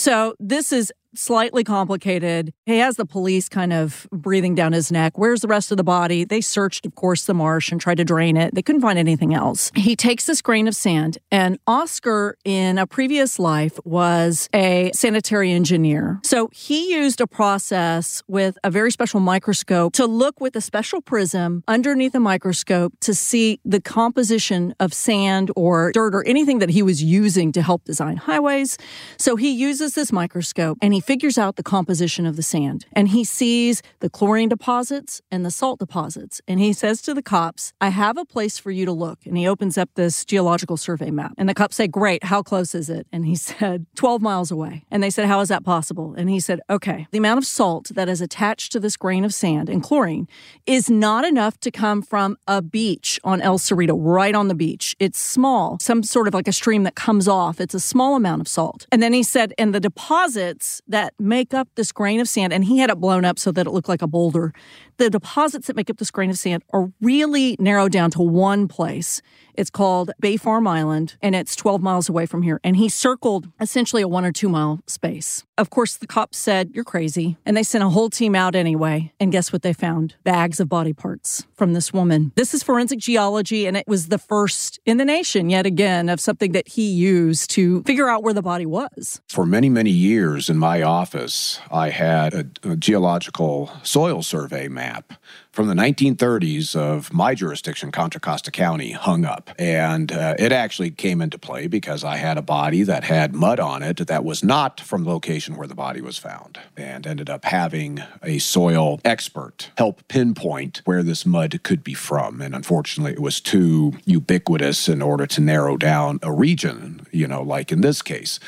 So 0.00 0.34
this 0.40 0.72
is 0.72 0.90
slightly 1.14 1.64
complicated. 1.64 2.52
He 2.66 2.78
has 2.78 2.94
the 2.94 3.04
police 3.04 3.48
kind 3.48 3.72
of 3.72 4.06
breathing 4.12 4.54
down 4.54 4.72
his 4.72 4.92
neck. 4.92 5.18
Where's 5.18 5.40
the 5.40 5.48
rest 5.48 5.72
of 5.72 5.76
the 5.76 5.82
body? 5.84 6.22
They 6.22 6.40
searched, 6.40 6.86
of 6.86 6.94
course, 6.94 7.24
the 7.24 7.34
marsh 7.34 7.72
and 7.72 7.80
tried 7.80 7.96
to 7.96 8.04
drain 8.04 8.36
it. 8.36 8.54
They 8.54 8.62
couldn't 8.62 8.82
find 8.82 8.96
anything 8.96 9.34
else. 9.34 9.72
He 9.74 9.96
takes 9.96 10.26
this 10.26 10.40
grain 10.40 10.68
of 10.68 10.76
sand, 10.76 11.18
and 11.32 11.58
Oscar, 11.66 12.36
in 12.44 12.78
a 12.78 12.86
previous 12.86 13.40
life, 13.40 13.80
was 13.84 14.48
a 14.54 14.92
sanitary 14.94 15.50
engineer. 15.50 16.20
So 16.22 16.48
he 16.52 16.94
used 16.94 17.20
a 17.20 17.26
process 17.26 18.22
with 18.28 18.56
a 18.62 18.70
very 18.70 18.92
special 18.92 19.18
microscope 19.18 19.92
to 19.94 20.06
look 20.06 20.40
with 20.40 20.54
a 20.54 20.60
special 20.60 21.00
prism 21.00 21.64
underneath 21.66 22.14
a 22.14 22.20
microscope 22.20 22.92
to 23.00 23.14
see 23.14 23.58
the 23.64 23.80
composition 23.80 24.74
of 24.78 24.94
sand 24.94 25.50
or 25.56 25.90
dirt 25.90 26.14
or 26.14 26.24
anything 26.24 26.60
that 26.60 26.70
he 26.70 26.82
was 26.82 27.02
using 27.02 27.50
to 27.50 27.62
help 27.62 27.82
design 27.84 28.16
highways. 28.16 28.78
So 29.18 29.34
he 29.34 29.50
uses 29.50 29.89
this 29.94 30.12
microscope 30.12 30.78
and 30.80 30.94
he 30.94 31.00
he 31.00 31.02
figures 31.02 31.38
out 31.38 31.56
the 31.56 31.62
composition 31.62 32.26
of 32.26 32.36
the 32.36 32.42
sand 32.42 32.84
and 32.92 33.08
he 33.08 33.24
sees 33.24 33.80
the 34.00 34.10
chlorine 34.10 34.50
deposits 34.50 35.22
and 35.30 35.46
the 35.46 35.50
salt 35.50 35.78
deposits. 35.78 36.42
And 36.46 36.60
he 36.60 36.74
says 36.74 37.00
to 37.02 37.14
the 37.14 37.22
cops, 37.22 37.72
I 37.80 37.88
have 37.88 38.18
a 38.18 38.26
place 38.26 38.58
for 38.58 38.70
you 38.70 38.84
to 38.84 38.92
look. 38.92 39.24
And 39.24 39.38
he 39.38 39.48
opens 39.48 39.78
up 39.78 39.88
this 39.94 40.26
geological 40.26 40.76
survey 40.76 41.10
map. 41.10 41.32
And 41.38 41.48
the 41.48 41.54
cops 41.54 41.76
say, 41.76 41.86
Great, 41.86 42.24
how 42.24 42.42
close 42.42 42.74
is 42.74 42.90
it? 42.90 43.06
And 43.12 43.24
he 43.24 43.34
said, 43.50 43.86
12 43.96 44.20
miles 44.20 44.50
away. 44.50 44.84
And 44.90 45.02
they 45.02 45.08
said, 45.08 45.24
How 45.24 45.40
is 45.40 45.48
that 45.48 45.64
possible? 45.64 46.14
And 46.18 46.28
he 46.28 46.38
said, 46.38 46.60
Okay, 46.68 47.06
the 47.12 47.18
amount 47.18 47.38
of 47.38 47.46
salt 47.46 47.88
that 47.94 48.10
is 48.10 48.20
attached 48.20 48.72
to 48.72 48.80
this 48.80 48.98
grain 48.98 49.24
of 49.24 49.32
sand 49.32 49.70
and 49.70 49.82
chlorine 49.82 50.28
is 50.66 50.90
not 50.90 51.24
enough 51.24 51.58
to 51.60 51.70
come 51.70 52.02
from 52.02 52.36
a 52.46 52.60
beach 52.60 53.18
on 53.24 53.40
El 53.40 53.58
Cerrito, 53.58 53.96
right 53.98 54.34
on 54.34 54.48
the 54.48 54.54
beach. 54.54 54.94
It's 54.98 55.18
small, 55.18 55.78
some 55.80 56.02
sort 56.02 56.28
of 56.28 56.34
like 56.34 56.46
a 56.46 56.52
stream 56.52 56.82
that 56.82 56.94
comes 56.94 57.26
off. 57.26 57.58
It's 57.58 57.74
a 57.74 57.80
small 57.80 58.16
amount 58.16 58.42
of 58.42 58.48
salt. 58.48 58.86
And 58.92 59.02
then 59.02 59.14
he 59.14 59.22
said, 59.22 59.54
And 59.56 59.74
the 59.74 59.79
deposits 59.80 60.80
that 60.86 61.14
make 61.18 61.52
up 61.54 61.68
this 61.74 61.92
grain 61.92 62.20
of 62.20 62.28
sand, 62.28 62.52
and 62.52 62.64
he 62.64 62.78
had 62.78 62.90
it 62.90 63.00
blown 63.00 63.24
up 63.24 63.38
so 63.38 63.50
that 63.52 63.66
it 63.66 63.70
looked 63.70 63.88
like 63.88 64.02
a 64.02 64.06
boulder. 64.06 64.52
The 64.98 65.10
deposits 65.10 65.66
that 65.66 65.76
make 65.76 65.90
up 65.90 65.96
this 65.96 66.10
grain 66.10 66.30
of 66.30 66.38
sand 66.38 66.62
are 66.72 66.92
really 67.00 67.56
narrowed 67.58 67.92
down 67.92 68.10
to 68.12 68.22
one 68.22 68.68
place. 68.68 69.22
It's 69.60 69.68
called 69.68 70.12
Bay 70.18 70.38
Farm 70.38 70.66
Island, 70.66 71.16
and 71.20 71.34
it's 71.34 71.54
12 71.54 71.82
miles 71.82 72.08
away 72.08 72.24
from 72.24 72.40
here. 72.40 72.58
And 72.64 72.78
he 72.78 72.88
circled 72.88 73.48
essentially 73.60 74.00
a 74.00 74.08
one 74.08 74.24
or 74.24 74.32
two 74.32 74.48
mile 74.48 74.80
space. 74.86 75.44
Of 75.58 75.68
course, 75.68 75.98
the 75.98 76.06
cops 76.06 76.38
said, 76.38 76.70
You're 76.72 76.82
crazy. 76.82 77.36
And 77.44 77.58
they 77.58 77.62
sent 77.62 77.84
a 77.84 77.90
whole 77.90 78.08
team 78.08 78.34
out 78.34 78.54
anyway. 78.54 79.12
And 79.20 79.30
guess 79.30 79.52
what 79.52 79.60
they 79.60 79.74
found? 79.74 80.14
Bags 80.24 80.60
of 80.60 80.70
body 80.70 80.94
parts 80.94 81.46
from 81.52 81.74
this 81.74 81.92
woman. 81.92 82.32
This 82.36 82.54
is 82.54 82.62
forensic 82.62 83.00
geology, 83.00 83.66
and 83.66 83.76
it 83.76 83.86
was 83.86 84.08
the 84.08 84.16
first 84.16 84.80
in 84.86 84.96
the 84.96 85.04
nation, 85.04 85.50
yet 85.50 85.66
again, 85.66 86.08
of 86.08 86.20
something 86.20 86.52
that 86.52 86.66
he 86.66 86.90
used 86.90 87.50
to 87.50 87.82
figure 87.82 88.08
out 88.08 88.22
where 88.22 88.32
the 88.32 88.40
body 88.40 88.64
was. 88.64 89.20
For 89.28 89.44
many, 89.44 89.68
many 89.68 89.90
years 89.90 90.48
in 90.48 90.56
my 90.56 90.80
office, 90.80 91.60
I 91.70 91.90
had 91.90 92.32
a, 92.32 92.46
a 92.62 92.76
geological 92.76 93.70
soil 93.82 94.22
survey 94.22 94.68
map 94.68 95.12
from 95.52 95.66
the 95.66 95.74
1930s 95.74 96.76
of 96.76 97.12
my 97.12 97.34
jurisdiction, 97.34 97.90
Contra 97.90 98.20
Costa 98.20 98.50
County, 98.50 98.92
hung 98.92 99.24
up. 99.24 99.50
And 99.58 100.12
uh, 100.12 100.34
it 100.38 100.52
actually 100.52 100.90
came 100.90 101.20
into 101.20 101.38
play 101.38 101.66
because 101.66 102.04
I 102.04 102.16
had 102.16 102.38
a 102.38 102.42
body 102.42 102.82
that 102.84 103.04
had 103.04 103.34
mud 103.34 103.58
on 103.58 103.82
it 103.82 104.06
that 104.06 104.24
was 104.24 104.44
not 104.44 104.80
from 104.80 105.04
the 105.04 105.10
location 105.10 105.56
where 105.56 105.66
the 105.66 105.74
body 105.74 106.00
was 106.00 106.18
found, 106.18 106.58
and 106.76 107.06
ended 107.06 107.28
up 107.28 107.44
having 107.44 108.02
a 108.22 108.38
soil 108.38 109.00
expert 109.04 109.70
help 109.76 110.06
pinpoint 110.08 110.82
where 110.84 111.02
this 111.02 111.26
mud 111.26 111.62
could 111.62 111.82
be 111.82 111.94
from. 111.94 112.40
And 112.40 112.54
unfortunately, 112.54 113.12
it 113.12 113.20
was 113.20 113.40
too 113.40 113.94
ubiquitous 114.04 114.88
in 114.88 115.02
order 115.02 115.26
to 115.26 115.40
narrow 115.40 115.76
down 115.76 116.20
a 116.22 116.32
region, 116.32 117.06
you 117.10 117.26
know, 117.26 117.42
like 117.42 117.72
in 117.72 117.80
this 117.80 118.02
case. 118.02 118.38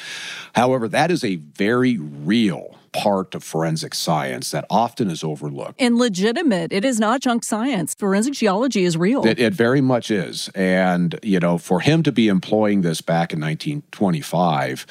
However, 0.55 0.89
that 0.89 1.11
is 1.11 1.25
a 1.25 1.37
very 1.37 1.99
real 1.99 2.79
part 2.93 3.35
of 3.35 3.43
forensic 3.43 3.95
science 3.95 4.51
that 4.51 4.67
often 4.71 5.11
is 5.11 5.25
overlooked. 5.25 5.81
And 5.81 5.97
legitimate. 5.97 6.73
It 6.73 6.85
is 6.85 7.01
not 7.01 7.21
junk 7.21 7.45
science. 7.45 7.95
Forensic 7.95 8.35
geology 8.35 8.85
is 8.85 8.97
real. 8.97 9.27
It, 9.27 9.39
it, 9.39 9.55
very 9.55 9.81
much 9.81 10.11
is. 10.11 10.49
And, 10.55 11.19
you 11.23 11.41
know, 11.41 11.59
for 11.59 11.81
him 11.81 12.03
to 12.03 12.13
be 12.13 12.29
employing 12.29 12.83
this 12.83 13.01
back 13.01 13.33
in 13.33 13.41
1925, 13.41 14.87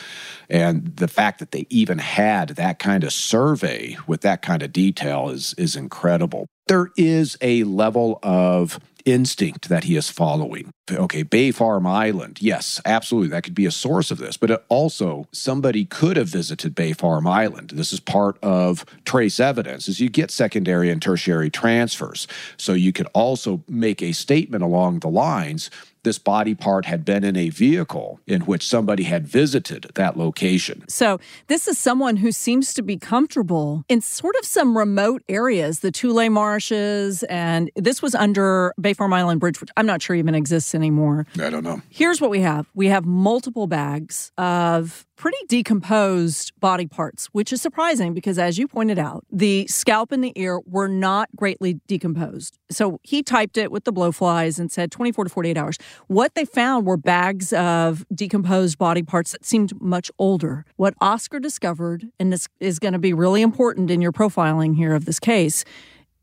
and 0.50 0.96
the 0.96 1.08
fact 1.08 1.40
that 1.40 1.52
they 1.52 1.66
even 1.70 2.00
had 2.00 2.50
that 2.50 2.80
kind 2.80 3.04
of 3.04 3.14
survey 3.14 3.98
with 4.08 4.22
that 4.22 4.42
kind 4.42 4.64
of 4.64 4.74
detail 4.74 5.30
is, 5.30 5.54
is 5.58 5.76
incredible 5.76 6.48
there 6.72 6.90
is 6.96 7.38
a 7.42 7.66
level 7.66 8.18
of 8.24 8.80
instinct 9.06 9.70
that 9.70 9.86
he 9.86 9.96
is 9.96 10.10
following. 10.10 10.72
Okay, 10.92 11.24
Bay 11.24 11.52
Farm 11.52 11.88
Island. 11.88 12.40
Yes, 12.42 12.82
absolutely. 12.86 13.30
That 13.30 13.44
could 13.44 13.56
be 13.56 13.66
a 13.66 13.72
source 13.72 14.12
of 14.12 14.18
this. 14.18 14.38
But 14.38 14.66
also, 14.70 15.28
somebody 15.32 15.86
could 15.86 16.18
have 16.18 16.28
visited 16.28 16.76
Bay 16.76 16.94
Farm 16.94 17.28
Island. 17.28 17.72
This 17.74 17.94
is 17.94 18.00
part 18.00 18.38
of 18.44 18.86
trace 19.06 19.40
evidence 19.40 19.88
is 19.88 20.00
you 20.00 20.10
get 20.10 20.32
secondary 20.32 20.90
and 20.90 21.02
tertiary 21.02 21.50
transfers. 21.50 22.28
So 22.58 22.74
you 22.74 22.92
could 22.92 23.08
also 23.14 23.64
make 23.68 24.02
a 24.02 24.12
statement 24.12 24.64
along 24.64 25.00
the 25.00 25.10
lines 25.10 25.70
this 26.04 26.18
body 26.18 26.56
part 26.56 26.86
had 26.86 27.06
been 27.06 27.24
in 27.24 27.36
a 27.36 27.50
vehicle 27.50 28.20
in 28.28 28.42
which 28.42 28.68
somebody 28.68 29.04
had 29.04 29.28
visited 29.28 29.88
that 29.96 30.18
location. 30.18 30.84
So, 30.88 31.20
this 31.48 31.68
is 31.68 31.78
someone 31.78 32.18
who 32.18 32.32
seems 32.32 32.74
to 32.74 32.82
be 32.82 32.98
comfortable 32.98 33.84
in 33.88 34.02
sort 34.02 34.36
of 34.40 34.46
some 34.46 34.78
remote 34.78 35.24
areas, 35.30 35.80
the 35.80 35.92
Tule 35.92 36.30
Marshes, 36.30 37.24
and 37.24 37.72
this 37.76 38.02
was 38.02 38.16
under 38.16 38.74
Bay 38.80 38.94
Farm 38.94 39.14
Island 39.14 39.40
Bridge, 39.40 39.62
which 39.62 39.70
I'm 39.78 39.86
not 39.86 40.02
sure 40.02 40.16
even 40.16 40.36
exists 40.36 40.74
anymore. 40.76 41.26
I 41.40 41.50
don't 41.50 41.64
know. 41.64 41.82
Here's 41.90 42.22
what 42.22 42.30
we 42.30 42.42
have 42.42 42.70
we 42.74 42.88
have 42.88 43.06
multiple 43.06 43.68
bags 43.68 44.32
of 44.38 45.06
pretty 45.22 45.38
decomposed 45.48 46.52
body 46.60 46.88
parts, 46.88 47.28
which 47.28 47.54
is 47.54 47.62
surprising 47.62 48.12
because, 48.12 48.40
as 48.40 48.58
you 48.58 48.68
pointed 48.68 48.98
out, 48.98 49.24
the 49.32 49.68
scalp 49.68 50.12
and 50.12 50.24
the 50.24 50.34
ear 50.36 50.60
were 50.66 50.88
not 50.88 51.30
greatly 51.36 51.76
decomposed. 51.86 52.58
So 52.72 53.00
he 53.04 53.22
typed 53.22 53.56
it 53.56 53.72
with 53.72 53.84
the 53.84 53.94
blowflies 53.94 54.60
and 54.60 54.72
said 54.72 54.92
24 54.92 55.26
to 55.26 55.30
48 55.30 55.58
hours. 55.58 55.78
What 56.08 56.34
they 56.34 56.44
found 56.44 56.88
were 56.88 56.98
bags 56.98 57.54
of 57.54 58.04
decomposed 58.12 58.80
body 58.80 59.04
parts 59.04 59.34
that 59.34 59.46
seemed 59.46 59.80
much 59.80 60.10
older. 60.18 60.66
What 60.78 60.96
Oscar 61.00 61.40
discovered, 61.40 62.08
and 62.20 62.34
this 62.34 62.48
is 62.60 62.80
going 62.80 62.94
to 62.94 63.00
be 63.00 63.14
really 63.14 63.44
important 63.44 63.92
in 63.92 64.02
your 64.02 64.12
profiling 64.12 64.76
here 64.76 64.96
of 64.96 65.06
this 65.06 65.20
case, 65.20 65.64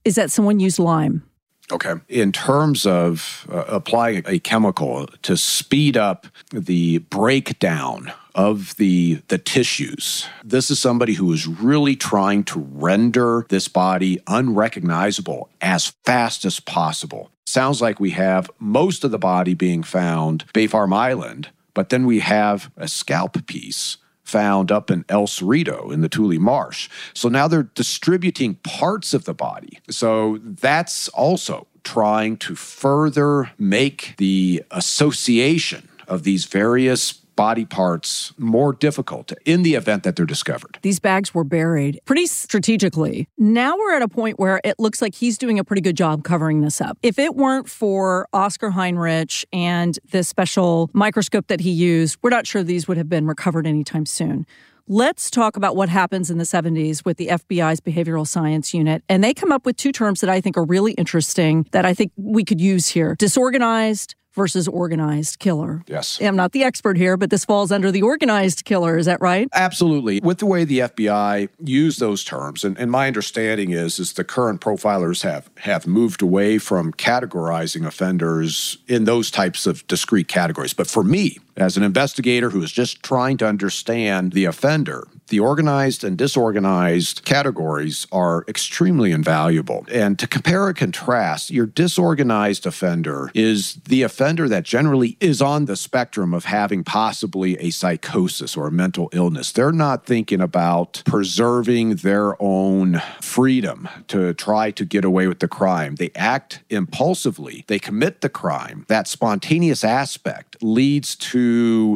is 0.05 0.17
that 0.17 0.33
someone 0.33 0.59
used 0.59 0.81
lime. 0.81 1.23
Okay. 1.71 1.93
In 2.09 2.33
terms 2.33 2.85
of 2.85 3.47
uh, 3.49 3.65
applying 3.69 4.25
a 4.27 4.41
chemical 4.41 5.07
to 5.23 5.37
speed 5.37 5.97
up 5.97 6.27
the 6.51 6.99
breakdown 6.99 8.13
of 8.39 8.77
the 8.77 9.21
the 9.29 9.37
tissues. 9.37 10.27
This 10.45 10.71
is 10.71 10.79
somebody 10.79 11.15
who 11.15 11.31
is 11.33 11.47
really 11.47 11.97
trying 11.97 12.45
to 12.45 12.61
render 12.61 13.45
this 13.51 13.67
body 13.67 14.21
unrecognizable 14.29 15.51
as 15.61 15.93
fast 16.05 16.45
as 16.45 16.61
possible. 16.61 17.31
Sounds 17.47 17.83
like 17.83 17.99
we 17.99 18.11
have 18.11 18.49
most 18.61 19.03
of 19.03 19.11
the 19.11 19.19
body 19.19 19.55
being 19.55 19.83
found 19.83 20.45
Bay 20.55 20.69
Farm 20.69 20.93
Island, 20.93 21.49
but 21.75 21.89
then 21.89 22.07
we 22.07 22.21
have 22.21 22.71
a 22.77 22.87
scalp 22.87 23.45
piece 23.47 23.97
found 24.23 24.71
up 24.71 24.91
in 24.91 25.05
El 25.09 25.27
Cerrito 25.27 25.93
in 25.93 26.03
the 26.03 26.09
Tule 26.09 26.39
Marsh. 26.39 26.89
So 27.15 27.29
now 27.29 27.49
they're 27.49 27.63
distributing 27.63 28.57
parts 28.57 29.15
of 29.15 29.25
the 29.25 29.35
body. 29.35 29.81
So 29.91 30.39
that's 30.43 31.09
also 31.09 31.67
trying 31.83 32.37
to 32.37 32.55
further 32.55 33.51
make 33.59 34.15
the 34.19 34.63
association 34.71 35.89
of 36.07 36.23
these 36.23 36.45
various 36.45 37.21
body 37.39 37.65
parts 37.65 38.35
more 38.37 38.73
difficult 38.73 39.33
in 39.45 39.63
the 39.63 39.77
event 39.77 40.03
that 40.03 40.17
they're 40.17 40.27
discovered. 40.27 40.77
These 40.83 40.99
bags 40.99 41.33
were 41.33 41.45
buried 41.45 42.01
pretty 42.05 42.27
strategically. 42.27 43.29
Now 43.39 43.77
we're 43.77 43.95
at 43.95 44.03
a 44.03 44.09
point 44.09 44.41
where 44.41 44.61
it 44.65 44.75
looks 44.81 45.01
like 45.01 45.15
he's 45.15 45.39
doing 45.39 45.57
a 45.57 45.63
pretty 45.63 45.81
good 45.81 45.97
job 45.97 46.25
covering 46.25 46.63
this 46.63 46.81
up. 46.81 46.99
If 47.01 47.17
it 47.17 47.37
weren't 47.37 47.71
for 47.71 48.27
Oscar 48.33 48.71
Heinrich 48.71 49.45
and 49.53 49.97
the 50.11 50.25
special 50.25 50.91
microscope 50.93 51.47
that 51.47 51.61
he 51.61 51.71
used, 51.71 52.19
we're 52.23 52.31
not 52.31 52.45
sure 52.45 52.65
these 52.65 52.89
would 52.89 52.97
have 52.97 53.09
been 53.09 53.29
recovered 53.29 53.69
anytime 53.69 54.05
soon. 54.05 54.45
Let's 54.91 55.31
talk 55.31 55.57
about 55.57 55.77
what 55.77 55.91
happens 55.91 56.31
in 56.31 56.39
the 56.39 56.45
70s 56.45 57.05
with 57.05 57.19
the 57.19 57.27
FBI's 57.27 57.79
behavioral 57.79 58.27
science 58.27 58.73
unit. 58.73 59.05
And 59.07 59.23
they 59.23 59.35
come 59.35 59.53
up 59.53 59.67
with 59.67 59.77
two 59.77 59.93
terms 59.93 60.23
that 60.23 60.31
I 60.31 60.41
think 60.41 60.57
are 60.57 60.65
really 60.65 60.93
interesting 60.93 61.67
that 61.73 61.85
I 61.85 61.93
think 61.93 62.11
we 62.17 62.43
could 62.43 62.59
use 62.59 62.89
here 62.89 63.15
disorganized 63.19 64.17
versus 64.39 64.67
organized 64.69 65.39
killer. 65.41 65.83
Yes. 65.87 66.19
I'm 66.23 66.37
not 66.37 66.53
the 66.53 66.63
expert 66.63 66.97
here, 66.97 67.19
but 67.19 67.29
this 67.29 67.45
falls 67.45 67.71
under 67.71 67.93
the 67.93 68.01
organized 68.01 68.65
killer. 68.65 68.97
Is 68.97 69.05
that 69.05 69.21
right? 69.21 69.49
Absolutely. 69.53 70.21
With 70.21 70.39
the 70.39 70.47
way 70.47 70.65
the 70.65 70.79
FBI 70.79 71.49
use 71.63 71.99
those 71.99 72.25
terms, 72.25 72.65
and, 72.65 72.79
and 72.79 72.91
my 72.91 73.09
understanding 73.09 73.73
is, 73.73 73.99
is 73.99 74.15
the 74.15 74.25
current 74.25 74.61
profilers 74.61 75.23
have, 75.23 75.51
have 75.59 75.87
moved 75.87 76.23
away 76.23 76.59
from 76.59 76.93
categorizing 76.93 77.85
offenders 77.85 78.79
in 78.87 79.05
those 79.05 79.31
types 79.31 79.67
of 79.67 79.87
discrete 79.89 80.29
categories. 80.29 80.73
But 80.73 80.87
for 80.87 81.03
me, 81.03 81.39
as 81.59 81.77
an 81.77 81.83
investigator 81.83 82.51
who 82.51 82.63
is 82.63 82.73
just 82.73 83.03
trying 83.03 83.37
to 83.39 83.47
understand 83.47 84.33
the 84.33 84.45
offender, 84.45 85.07
the 85.29 85.41
organized 85.41 86.05
and 86.05 86.17
disorganized 86.17 87.25
categories 87.25 88.07
are 88.13 88.45
extremely 88.49 89.13
invaluable. 89.13 89.85
And 89.93 90.19
to 90.19 90.27
compare 90.27 90.69
and 90.69 90.77
contrast, 90.77 91.51
your 91.51 91.67
disorganized 91.67 92.65
offender 92.65 93.31
is 93.35 93.75
the 93.85 94.03
offender 94.03 94.49
that 94.49 94.63
generally 94.63 95.17
is 95.21 95.43
on 95.43 95.67
the 95.67 95.77
spectrum 95.77 96.33
of 96.33 96.47
having 96.47 96.85
possibly 96.85 97.59
a 97.59 97.71
psychosis 97.71 98.57
or 98.57 98.69
a 98.69 98.73
mental 98.73 99.11
illness. 99.13 99.53
They're 99.53 99.73
not 99.73 100.07
thinking 100.07 100.41
about 100.41 101.03
preserving 101.05 101.97
their 101.97 102.41
own 102.41 103.03
freedom 103.21 103.89
to 104.09 104.33
try 104.35 104.71
to 104.71 104.85
get 104.85 105.05
away 105.05 105.27
with 105.27 105.41
the 105.41 105.49
crime. 105.49 105.97
They 105.97 106.11
act 106.15 106.63
impulsively, 106.71 107.65
they 107.67 107.79
commit 107.79 108.21
the 108.21 108.29
crime. 108.29 108.85
That 108.89 109.09
spontaneous 109.09 109.85
aspect 109.85 110.57
leads 110.63 111.17
to 111.17 111.48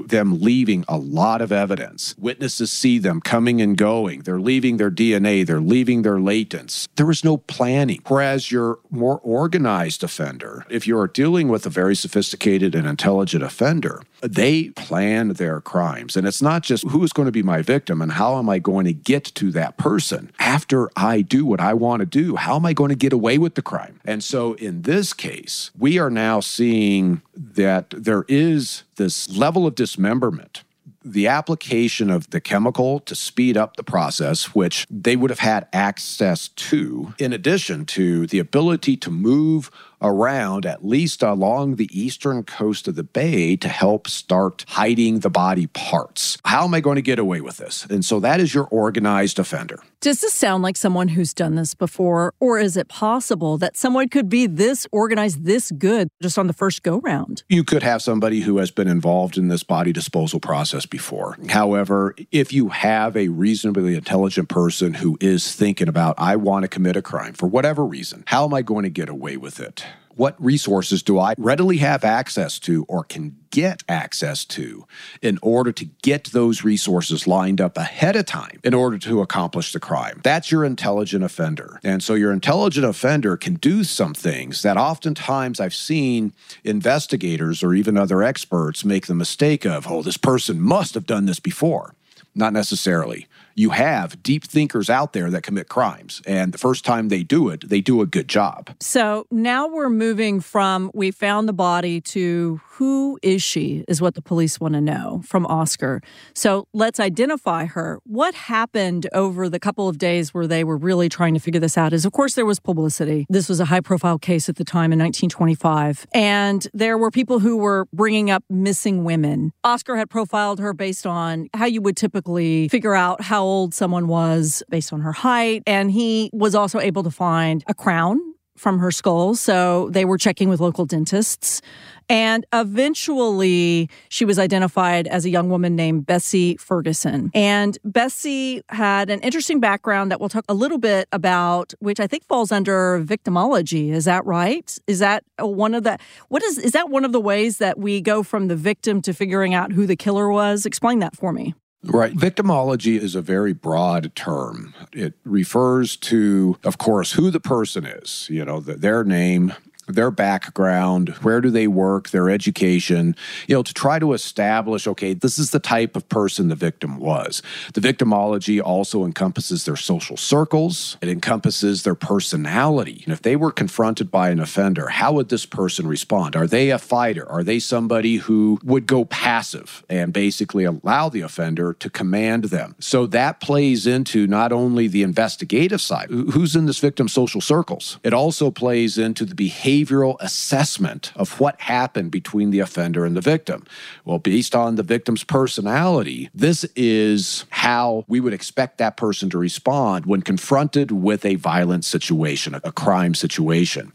them 0.06 0.40
leaving 0.40 0.84
a 0.88 0.98
lot 0.98 1.40
of 1.40 1.52
evidence. 1.52 2.14
Witnesses 2.18 2.70
see 2.70 2.98
them 2.98 3.20
coming 3.20 3.60
and 3.60 3.76
going. 3.76 4.20
They're 4.20 4.40
leaving 4.40 4.76
their 4.76 4.90
DNA, 4.90 5.46
they're 5.46 5.60
leaving 5.60 6.02
their 6.02 6.18
latents. 6.18 6.88
There 6.96 7.10
is 7.10 7.24
no 7.24 7.36
planning. 7.36 8.00
Whereas 8.08 8.50
your 8.50 8.78
more 8.90 9.20
organized 9.22 10.02
offender, 10.02 10.64
if 10.68 10.86
you're 10.86 11.06
dealing 11.06 11.48
with 11.48 11.66
a 11.66 11.70
very 11.70 11.94
sophisticated 11.94 12.74
and 12.74 12.86
intelligent 12.86 13.42
offender, 13.42 14.02
they 14.20 14.70
plan 14.70 15.34
their 15.34 15.60
crimes. 15.60 16.16
And 16.16 16.26
it's 16.26 16.42
not 16.42 16.62
just 16.62 16.88
who 16.88 17.02
is 17.02 17.12
going 17.12 17.26
to 17.26 17.32
be 17.32 17.42
my 17.42 17.62
victim 17.62 18.00
and 18.00 18.12
how 18.12 18.38
am 18.38 18.48
I 18.48 18.58
going 18.58 18.84
to 18.86 18.92
get 18.92 19.24
to 19.24 19.50
that 19.52 19.76
person 19.76 20.30
after 20.38 20.90
I 20.96 21.22
do 21.22 21.44
what 21.44 21.60
I 21.60 21.74
want 21.74 22.00
to 22.00 22.06
do? 22.06 22.36
How 22.36 22.56
am 22.56 22.66
I 22.66 22.72
going 22.72 22.90
to 22.90 22.94
get 22.94 23.12
away 23.12 23.38
with 23.38 23.54
the 23.54 23.62
crime? 23.62 24.00
And 24.04 24.22
so 24.22 24.54
in 24.54 24.82
this 24.82 25.12
case, 25.12 25.70
we 25.78 25.98
are 25.98 26.10
now 26.10 26.40
seeing 26.40 27.22
that 27.34 27.90
there 27.90 28.24
is 28.28 28.82
this 28.96 29.28
level 29.30 29.66
of 29.66 29.74
dismemberment 29.74 30.64
the 31.04 31.26
application 31.26 32.10
of 32.10 32.30
the 32.30 32.40
chemical 32.40 33.00
to 33.00 33.14
speed 33.14 33.56
up 33.56 33.76
the 33.76 33.82
process, 33.82 34.54
which 34.54 34.86
they 34.90 35.16
would 35.16 35.30
have 35.30 35.38
had 35.38 35.66
access 35.72 36.48
to, 36.48 37.14
in 37.18 37.32
addition 37.32 37.84
to 37.84 38.26
the 38.28 38.38
ability 38.38 38.96
to 38.96 39.10
move 39.10 39.70
around 40.02 40.66
at 40.66 40.84
least 40.84 41.22
along 41.22 41.76
the 41.76 41.88
eastern 41.92 42.42
coast 42.42 42.88
of 42.88 42.94
the 42.94 43.04
bay 43.04 43.56
to 43.56 43.68
help 43.68 44.08
start 44.08 44.64
hiding 44.68 45.20
the 45.20 45.30
body 45.30 45.66
parts. 45.68 46.38
How 46.44 46.64
am 46.64 46.74
I 46.74 46.80
going 46.80 46.96
to 46.96 47.02
get 47.02 47.18
away 47.18 47.40
with 47.40 47.56
this? 47.56 47.86
And 47.86 48.04
so 48.04 48.20
that 48.20 48.40
is 48.40 48.54
your 48.54 48.64
organized 48.64 49.38
offender. 49.38 49.78
Does 50.00 50.20
this 50.20 50.34
sound 50.34 50.64
like 50.64 50.76
someone 50.76 51.08
who's 51.08 51.32
done 51.32 51.54
this 51.54 51.74
before? 51.74 52.34
Or 52.40 52.58
is 52.58 52.76
it 52.76 52.88
possible 52.88 53.56
that 53.58 53.76
someone 53.76 54.08
could 54.08 54.28
be 54.28 54.48
this 54.48 54.84
organized, 54.90 55.44
this 55.44 55.70
good 55.70 56.08
just 56.20 56.38
on 56.38 56.48
the 56.48 56.52
first 56.52 56.82
go 56.82 56.98
round? 56.98 57.44
You 57.48 57.62
could 57.62 57.84
have 57.84 58.02
somebody 58.02 58.40
who 58.40 58.58
has 58.58 58.72
been 58.72 58.88
involved 58.88 59.38
in 59.38 59.46
this 59.46 59.62
body 59.62 59.92
disposal 59.92 60.40
process 60.40 60.86
before. 60.86 61.38
However, 61.48 62.16
if 62.32 62.52
you 62.52 62.70
have 62.70 63.16
a 63.16 63.28
reasonably 63.28 63.94
intelligent 63.94 64.48
person 64.48 64.94
who 64.94 65.16
is 65.20 65.54
thinking 65.54 65.86
about, 65.86 66.16
I 66.18 66.34
want 66.34 66.64
to 66.64 66.68
commit 66.68 66.96
a 66.96 67.02
crime 67.02 67.34
for 67.34 67.46
whatever 67.46 67.84
reason, 67.84 68.24
how 68.26 68.44
am 68.44 68.54
I 68.54 68.62
going 68.62 68.82
to 68.82 68.90
get 68.90 69.08
away 69.08 69.36
with 69.36 69.60
it? 69.60 69.84
What 70.14 70.42
resources 70.42 71.02
do 71.02 71.18
I 71.18 71.34
readily 71.38 71.78
have 71.78 72.04
access 72.04 72.58
to 72.60 72.84
or 72.88 73.04
can 73.04 73.36
get 73.50 73.82
access 73.88 74.44
to 74.46 74.86
in 75.20 75.38
order 75.42 75.72
to 75.72 75.84
get 76.02 76.24
those 76.32 76.64
resources 76.64 77.26
lined 77.26 77.60
up 77.60 77.76
ahead 77.78 78.16
of 78.16 78.26
time 78.26 78.60
in 78.62 78.74
order 78.74 78.98
to 78.98 79.20
accomplish 79.22 79.72
the 79.72 79.80
crime? 79.80 80.20
That's 80.22 80.50
your 80.50 80.64
intelligent 80.64 81.24
offender. 81.24 81.80
And 81.82 82.02
so 82.02 82.14
your 82.14 82.32
intelligent 82.32 82.84
offender 82.84 83.36
can 83.36 83.54
do 83.54 83.84
some 83.84 84.14
things 84.14 84.62
that 84.62 84.76
oftentimes 84.76 85.60
I've 85.60 85.74
seen 85.74 86.34
investigators 86.62 87.62
or 87.62 87.74
even 87.74 87.96
other 87.96 88.22
experts 88.22 88.84
make 88.84 89.06
the 89.06 89.14
mistake 89.14 89.64
of, 89.64 89.90
oh, 89.90 90.02
this 90.02 90.16
person 90.18 90.60
must 90.60 90.94
have 90.94 91.06
done 91.06 91.26
this 91.26 91.40
before. 91.40 91.94
Not 92.34 92.52
necessarily 92.52 93.26
you 93.54 93.70
have 93.70 94.22
deep 94.22 94.44
thinkers 94.44 94.88
out 94.90 95.12
there 95.12 95.30
that 95.30 95.42
commit 95.42 95.68
crimes. 95.68 96.22
And 96.26 96.52
the 96.52 96.58
first 96.58 96.84
time 96.84 97.08
they 97.08 97.22
do 97.22 97.48
it, 97.48 97.68
they 97.68 97.80
do 97.80 98.00
a 98.00 98.06
good 98.06 98.28
job. 98.28 98.70
So 98.80 99.26
now 99.30 99.68
we're 99.68 99.90
moving 99.90 100.40
from 100.40 100.90
we 100.94 101.10
found 101.10 101.48
the 101.48 101.52
body 101.52 102.00
to 102.00 102.60
who 102.72 103.18
is 103.22 103.42
she, 103.42 103.84
is 103.86 104.00
what 104.00 104.14
the 104.14 104.22
police 104.22 104.58
want 104.58 104.74
to 104.74 104.80
know 104.80 105.22
from 105.24 105.46
Oscar. 105.46 106.00
So 106.34 106.66
let's 106.72 106.98
identify 106.98 107.66
her. 107.66 108.00
What 108.04 108.34
happened 108.34 109.08
over 109.12 109.48
the 109.48 109.60
couple 109.60 109.88
of 109.88 109.98
days 109.98 110.32
where 110.32 110.46
they 110.46 110.64
were 110.64 110.76
really 110.76 111.08
trying 111.08 111.34
to 111.34 111.40
figure 111.40 111.60
this 111.60 111.76
out 111.76 111.92
is, 111.92 112.04
of 112.04 112.12
course, 112.12 112.34
there 112.34 112.46
was 112.46 112.58
publicity. 112.58 113.26
This 113.28 113.48
was 113.48 113.60
a 113.60 113.66
high 113.66 113.80
profile 113.80 114.18
case 114.18 114.48
at 114.48 114.56
the 114.56 114.64
time 114.64 114.92
in 114.92 114.98
1925. 114.98 116.06
And 116.12 116.66
there 116.72 116.96
were 116.96 117.10
people 117.10 117.40
who 117.40 117.56
were 117.56 117.86
bringing 117.92 118.30
up 118.30 118.42
missing 118.48 119.04
women. 119.04 119.52
Oscar 119.62 119.96
had 119.96 120.10
profiled 120.10 120.58
her 120.58 120.72
based 120.72 121.06
on 121.06 121.48
how 121.54 121.66
you 121.66 121.82
would 121.82 121.96
typically 121.96 122.68
figure 122.68 122.94
out 122.94 123.20
how 123.20 123.41
old 123.42 123.74
someone 123.74 124.08
was 124.08 124.62
based 124.68 124.92
on 124.92 125.00
her 125.00 125.12
height. 125.12 125.62
And 125.66 125.90
he 125.90 126.30
was 126.32 126.54
also 126.54 126.80
able 126.80 127.02
to 127.02 127.10
find 127.10 127.64
a 127.66 127.74
crown 127.74 128.20
from 128.56 128.78
her 128.78 128.90
skull. 128.90 129.34
So 129.34 129.90
they 129.90 130.04
were 130.04 130.18
checking 130.18 130.48
with 130.48 130.60
local 130.60 130.86
dentists. 130.86 131.60
And 132.08 132.44
eventually, 132.52 133.88
she 134.08 134.24
was 134.24 134.38
identified 134.38 135.06
as 135.06 135.24
a 135.24 135.30
young 135.30 135.48
woman 135.48 135.76
named 135.76 136.04
Bessie 136.04 136.56
Ferguson. 136.56 137.30
And 137.32 137.78
Bessie 137.84 138.62
had 138.68 139.08
an 139.08 139.20
interesting 139.20 139.60
background 139.60 140.10
that 140.10 140.20
we'll 140.20 140.28
talk 140.28 140.44
a 140.48 140.54
little 140.54 140.78
bit 140.78 141.08
about, 141.12 141.72
which 141.78 142.00
I 142.00 142.06
think 142.06 142.24
falls 142.24 142.52
under 142.52 143.02
victimology. 143.02 143.92
Is 143.92 144.04
that 144.04 144.26
right? 144.26 144.76
Is 144.86 144.98
that 144.98 145.24
one 145.38 145.74
of 145.74 145.84
the 145.84 145.98
what 146.28 146.42
is 146.42 146.58
is 146.58 146.72
that 146.72 146.90
one 146.90 147.04
of 147.04 147.12
the 147.12 147.20
ways 147.20 147.58
that 147.58 147.78
we 147.78 148.00
go 148.00 148.22
from 148.22 148.48
the 148.48 148.56
victim 148.56 149.00
to 149.02 149.14
figuring 149.14 149.54
out 149.54 149.72
who 149.72 149.86
the 149.86 149.96
killer 149.96 150.30
was? 150.30 150.66
Explain 150.66 150.98
that 150.98 151.16
for 151.16 151.32
me. 151.32 151.54
Right. 151.84 152.14
Victimology 152.14 152.98
is 152.98 153.14
a 153.14 153.22
very 153.22 153.52
broad 153.52 154.14
term. 154.14 154.74
It 154.92 155.14
refers 155.24 155.96
to, 155.96 156.56
of 156.62 156.78
course, 156.78 157.12
who 157.12 157.30
the 157.30 157.40
person 157.40 157.84
is, 157.84 158.28
you 158.30 158.44
know, 158.44 158.60
the, 158.60 158.74
their 158.74 159.02
name, 159.02 159.54
their 159.88 160.10
background, 160.10 161.10
where 161.22 161.40
do 161.40 161.50
they 161.50 161.66
work, 161.66 162.10
their 162.10 162.30
education, 162.30 163.16
you 163.46 163.54
know, 163.54 163.62
to 163.62 163.74
try 163.74 163.98
to 163.98 164.12
establish, 164.12 164.86
okay, 164.86 165.14
this 165.14 165.38
is 165.38 165.50
the 165.50 165.58
type 165.58 165.96
of 165.96 166.08
person 166.08 166.48
the 166.48 166.54
victim 166.54 166.98
was. 166.98 167.42
The 167.74 167.80
victimology 167.80 168.62
also 168.62 169.04
encompasses 169.04 169.64
their 169.64 169.76
social 169.76 170.16
circles, 170.16 170.96
it 171.00 171.08
encompasses 171.08 171.82
their 171.82 171.94
personality. 171.94 173.02
And 173.04 173.12
if 173.12 173.22
they 173.22 173.36
were 173.36 173.50
confronted 173.50 174.10
by 174.10 174.30
an 174.30 174.40
offender, 174.40 174.88
how 174.88 175.12
would 175.14 175.28
this 175.28 175.46
person 175.46 175.86
respond? 175.86 176.36
Are 176.36 176.46
they 176.46 176.70
a 176.70 176.78
fighter? 176.78 177.28
Are 177.28 177.42
they 177.42 177.58
somebody 177.58 178.16
who 178.16 178.58
would 178.62 178.86
go 178.86 179.04
passive 179.04 179.84
and 179.88 180.12
basically 180.12 180.64
allow 180.64 181.08
the 181.08 181.22
offender 181.22 181.74
to 181.74 181.90
command 181.90 182.44
them? 182.44 182.76
So 182.78 183.06
that 183.06 183.40
plays 183.40 183.86
into 183.86 184.26
not 184.26 184.52
only 184.52 184.88
the 184.88 185.02
investigative 185.02 185.80
side, 185.80 186.08
who's 186.10 186.54
in 186.54 186.66
this 186.66 186.78
victim's 186.78 187.12
social 187.12 187.40
circles, 187.40 187.98
it 188.02 188.14
also 188.14 188.50
plays 188.50 188.96
into 188.98 189.24
the 189.24 189.34
behavior 189.34 189.72
behavioral 189.82 190.16
assessment 190.20 191.12
of 191.16 191.40
what 191.40 191.60
happened 191.60 192.10
between 192.10 192.50
the 192.50 192.60
offender 192.60 193.04
and 193.04 193.16
the 193.16 193.20
victim. 193.20 193.64
Well, 194.04 194.18
based 194.18 194.54
on 194.54 194.76
the 194.76 194.82
victim's 194.82 195.24
personality, 195.24 196.30
this 196.34 196.64
is 196.76 197.44
how 197.50 198.04
we 198.08 198.20
would 198.20 198.32
expect 198.32 198.78
that 198.78 198.96
person 198.96 199.30
to 199.30 199.38
respond 199.38 200.06
when 200.06 200.22
confronted 200.22 200.90
with 200.90 201.24
a 201.24 201.36
violent 201.36 201.84
situation, 201.84 202.54
a 202.54 202.72
crime 202.72 203.14
situation. 203.14 203.92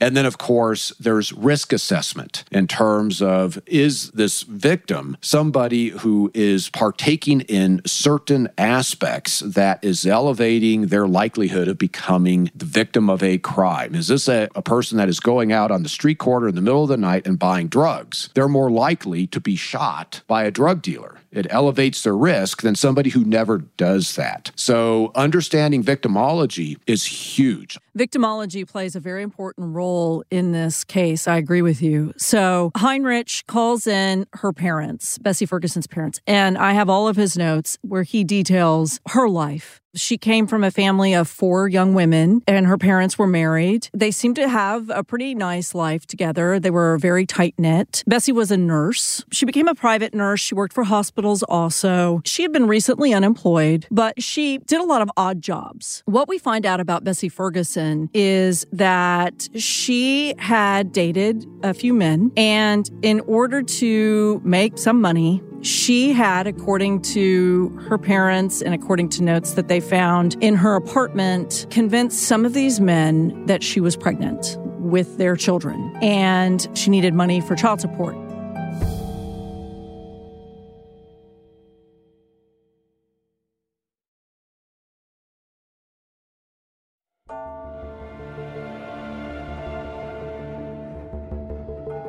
And 0.00 0.16
then, 0.16 0.26
of 0.26 0.38
course, 0.38 0.92
there's 1.00 1.32
risk 1.32 1.72
assessment 1.72 2.44
in 2.50 2.66
terms 2.66 3.22
of 3.22 3.60
is 3.66 4.10
this 4.12 4.42
victim 4.42 5.16
somebody 5.20 5.88
who 5.88 6.30
is 6.34 6.68
partaking 6.70 7.42
in 7.42 7.82
certain 7.86 8.48
aspects 8.58 9.40
that 9.40 9.82
is 9.82 10.06
elevating 10.06 10.86
their 10.86 11.06
likelihood 11.06 11.68
of 11.68 11.78
becoming 11.78 12.50
the 12.54 12.64
victim 12.64 13.08
of 13.10 13.22
a 13.22 13.38
crime? 13.38 13.94
Is 13.94 14.08
this 14.08 14.28
a, 14.28 14.48
a 14.54 14.62
person 14.62 14.98
that 14.98 15.08
is 15.08 15.20
going 15.20 15.52
out 15.52 15.70
on 15.70 15.82
the 15.82 15.88
street 15.88 16.18
corner 16.18 16.48
in 16.48 16.54
the 16.54 16.62
middle 16.62 16.82
of 16.82 16.88
the 16.88 16.96
night 16.96 17.26
and 17.26 17.38
buying 17.38 17.68
drugs? 17.68 18.30
They're 18.34 18.48
more 18.48 18.70
likely 18.70 19.26
to 19.28 19.40
be 19.40 19.56
shot 19.56 20.22
by 20.26 20.44
a 20.44 20.50
drug 20.50 20.82
dealer 20.82 21.18
it 21.30 21.46
elevates 21.50 22.02
their 22.02 22.16
risk 22.16 22.62
than 22.62 22.74
somebody 22.74 23.10
who 23.10 23.24
never 23.24 23.58
does 23.76 24.16
that. 24.16 24.50
So, 24.56 25.12
understanding 25.14 25.84
victimology 25.84 26.78
is 26.86 27.04
huge. 27.04 27.78
Victimology 27.96 28.66
plays 28.66 28.94
a 28.96 29.00
very 29.00 29.22
important 29.22 29.74
role 29.74 30.24
in 30.30 30.52
this 30.52 30.84
case. 30.84 31.26
I 31.28 31.36
agree 31.36 31.62
with 31.62 31.82
you. 31.82 32.12
So, 32.16 32.70
Heinrich 32.76 33.44
calls 33.46 33.86
in 33.86 34.26
her 34.34 34.52
parents, 34.52 35.18
Bessie 35.18 35.46
Ferguson's 35.46 35.86
parents, 35.86 36.20
and 36.26 36.56
I 36.56 36.72
have 36.72 36.88
all 36.88 37.08
of 37.08 37.16
his 37.16 37.36
notes 37.36 37.78
where 37.82 38.02
he 38.02 38.24
details 38.24 39.00
her 39.08 39.28
life 39.28 39.80
she 39.98 40.18
came 40.18 40.46
from 40.46 40.64
a 40.64 40.70
family 40.70 41.14
of 41.14 41.28
four 41.28 41.68
young 41.68 41.94
women, 41.94 42.42
and 42.46 42.66
her 42.66 42.78
parents 42.78 43.18
were 43.18 43.26
married. 43.26 43.88
They 43.92 44.10
seemed 44.10 44.36
to 44.36 44.48
have 44.48 44.90
a 44.90 45.02
pretty 45.02 45.34
nice 45.34 45.74
life 45.74 46.06
together. 46.06 46.58
They 46.60 46.70
were 46.70 46.98
very 46.98 47.26
tight 47.26 47.54
knit. 47.58 48.02
Bessie 48.06 48.32
was 48.32 48.50
a 48.50 48.56
nurse. 48.56 49.24
She 49.30 49.46
became 49.46 49.68
a 49.68 49.74
private 49.74 50.14
nurse. 50.14 50.40
She 50.40 50.54
worked 50.54 50.72
for 50.72 50.84
hospitals 50.84 51.42
also. 51.42 52.22
She 52.24 52.42
had 52.42 52.52
been 52.52 52.66
recently 52.66 53.12
unemployed, 53.12 53.86
but 53.90 54.22
she 54.22 54.58
did 54.58 54.80
a 54.80 54.84
lot 54.84 55.02
of 55.02 55.10
odd 55.16 55.42
jobs. 55.42 56.02
What 56.06 56.28
we 56.28 56.38
find 56.38 56.64
out 56.66 56.80
about 56.80 57.04
Bessie 57.04 57.28
Ferguson 57.28 58.10
is 58.14 58.66
that 58.72 59.48
she 59.54 60.34
had 60.38 60.92
dated 60.92 61.46
a 61.62 61.74
few 61.74 61.94
men, 61.94 62.32
and 62.36 62.90
in 63.02 63.20
order 63.20 63.62
to 63.62 64.40
make 64.44 64.78
some 64.78 65.00
money, 65.00 65.42
she 65.62 66.12
had, 66.12 66.46
according 66.46 67.02
to 67.02 67.68
her 67.88 67.98
parents 67.98 68.62
and 68.62 68.74
according 68.74 69.08
to 69.10 69.22
notes 69.22 69.54
that 69.54 69.68
they 69.68 69.80
found 69.80 70.36
in 70.40 70.54
her 70.54 70.76
apartment, 70.76 71.66
convinced 71.70 72.22
some 72.22 72.44
of 72.44 72.54
these 72.54 72.80
men 72.80 73.46
that 73.46 73.62
she 73.62 73.80
was 73.80 73.96
pregnant 73.96 74.56
with 74.78 75.18
their 75.18 75.34
children 75.36 75.96
and 76.00 76.68
she 76.74 76.90
needed 76.90 77.12
money 77.12 77.40
for 77.40 77.56
child 77.56 77.80
support. 77.80 78.16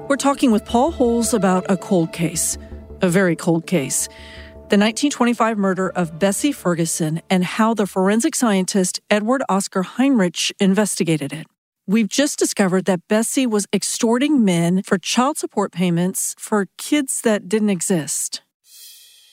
We're 0.07 0.15
talking 0.15 0.51
with 0.51 0.65
Paul 0.65 0.91
Holes 0.91 1.35
about 1.35 1.69
a 1.69 1.77
cold 1.77 2.11
case 2.13 2.57
a 3.01 3.09
very 3.09 3.35
cold 3.35 3.65
case. 3.65 4.07
The 4.69 4.77
1925 4.77 5.57
murder 5.57 5.89
of 5.89 6.19
Bessie 6.19 6.51
Ferguson 6.51 7.21
and 7.29 7.43
how 7.43 7.73
the 7.73 7.87
forensic 7.87 8.35
scientist 8.35 8.99
Edward 9.09 9.43
Oscar 9.49 9.83
Heinrich 9.83 10.51
investigated 10.59 11.33
it. 11.33 11.47
We've 11.87 12.07
just 12.07 12.37
discovered 12.37 12.85
that 12.85 13.07
Bessie 13.07 13.47
was 13.47 13.65
extorting 13.73 14.45
men 14.45 14.83
for 14.83 14.99
child 14.99 15.37
support 15.37 15.71
payments 15.71 16.35
for 16.37 16.67
kids 16.77 17.21
that 17.21 17.49
didn't 17.49 17.71
exist 17.71 18.43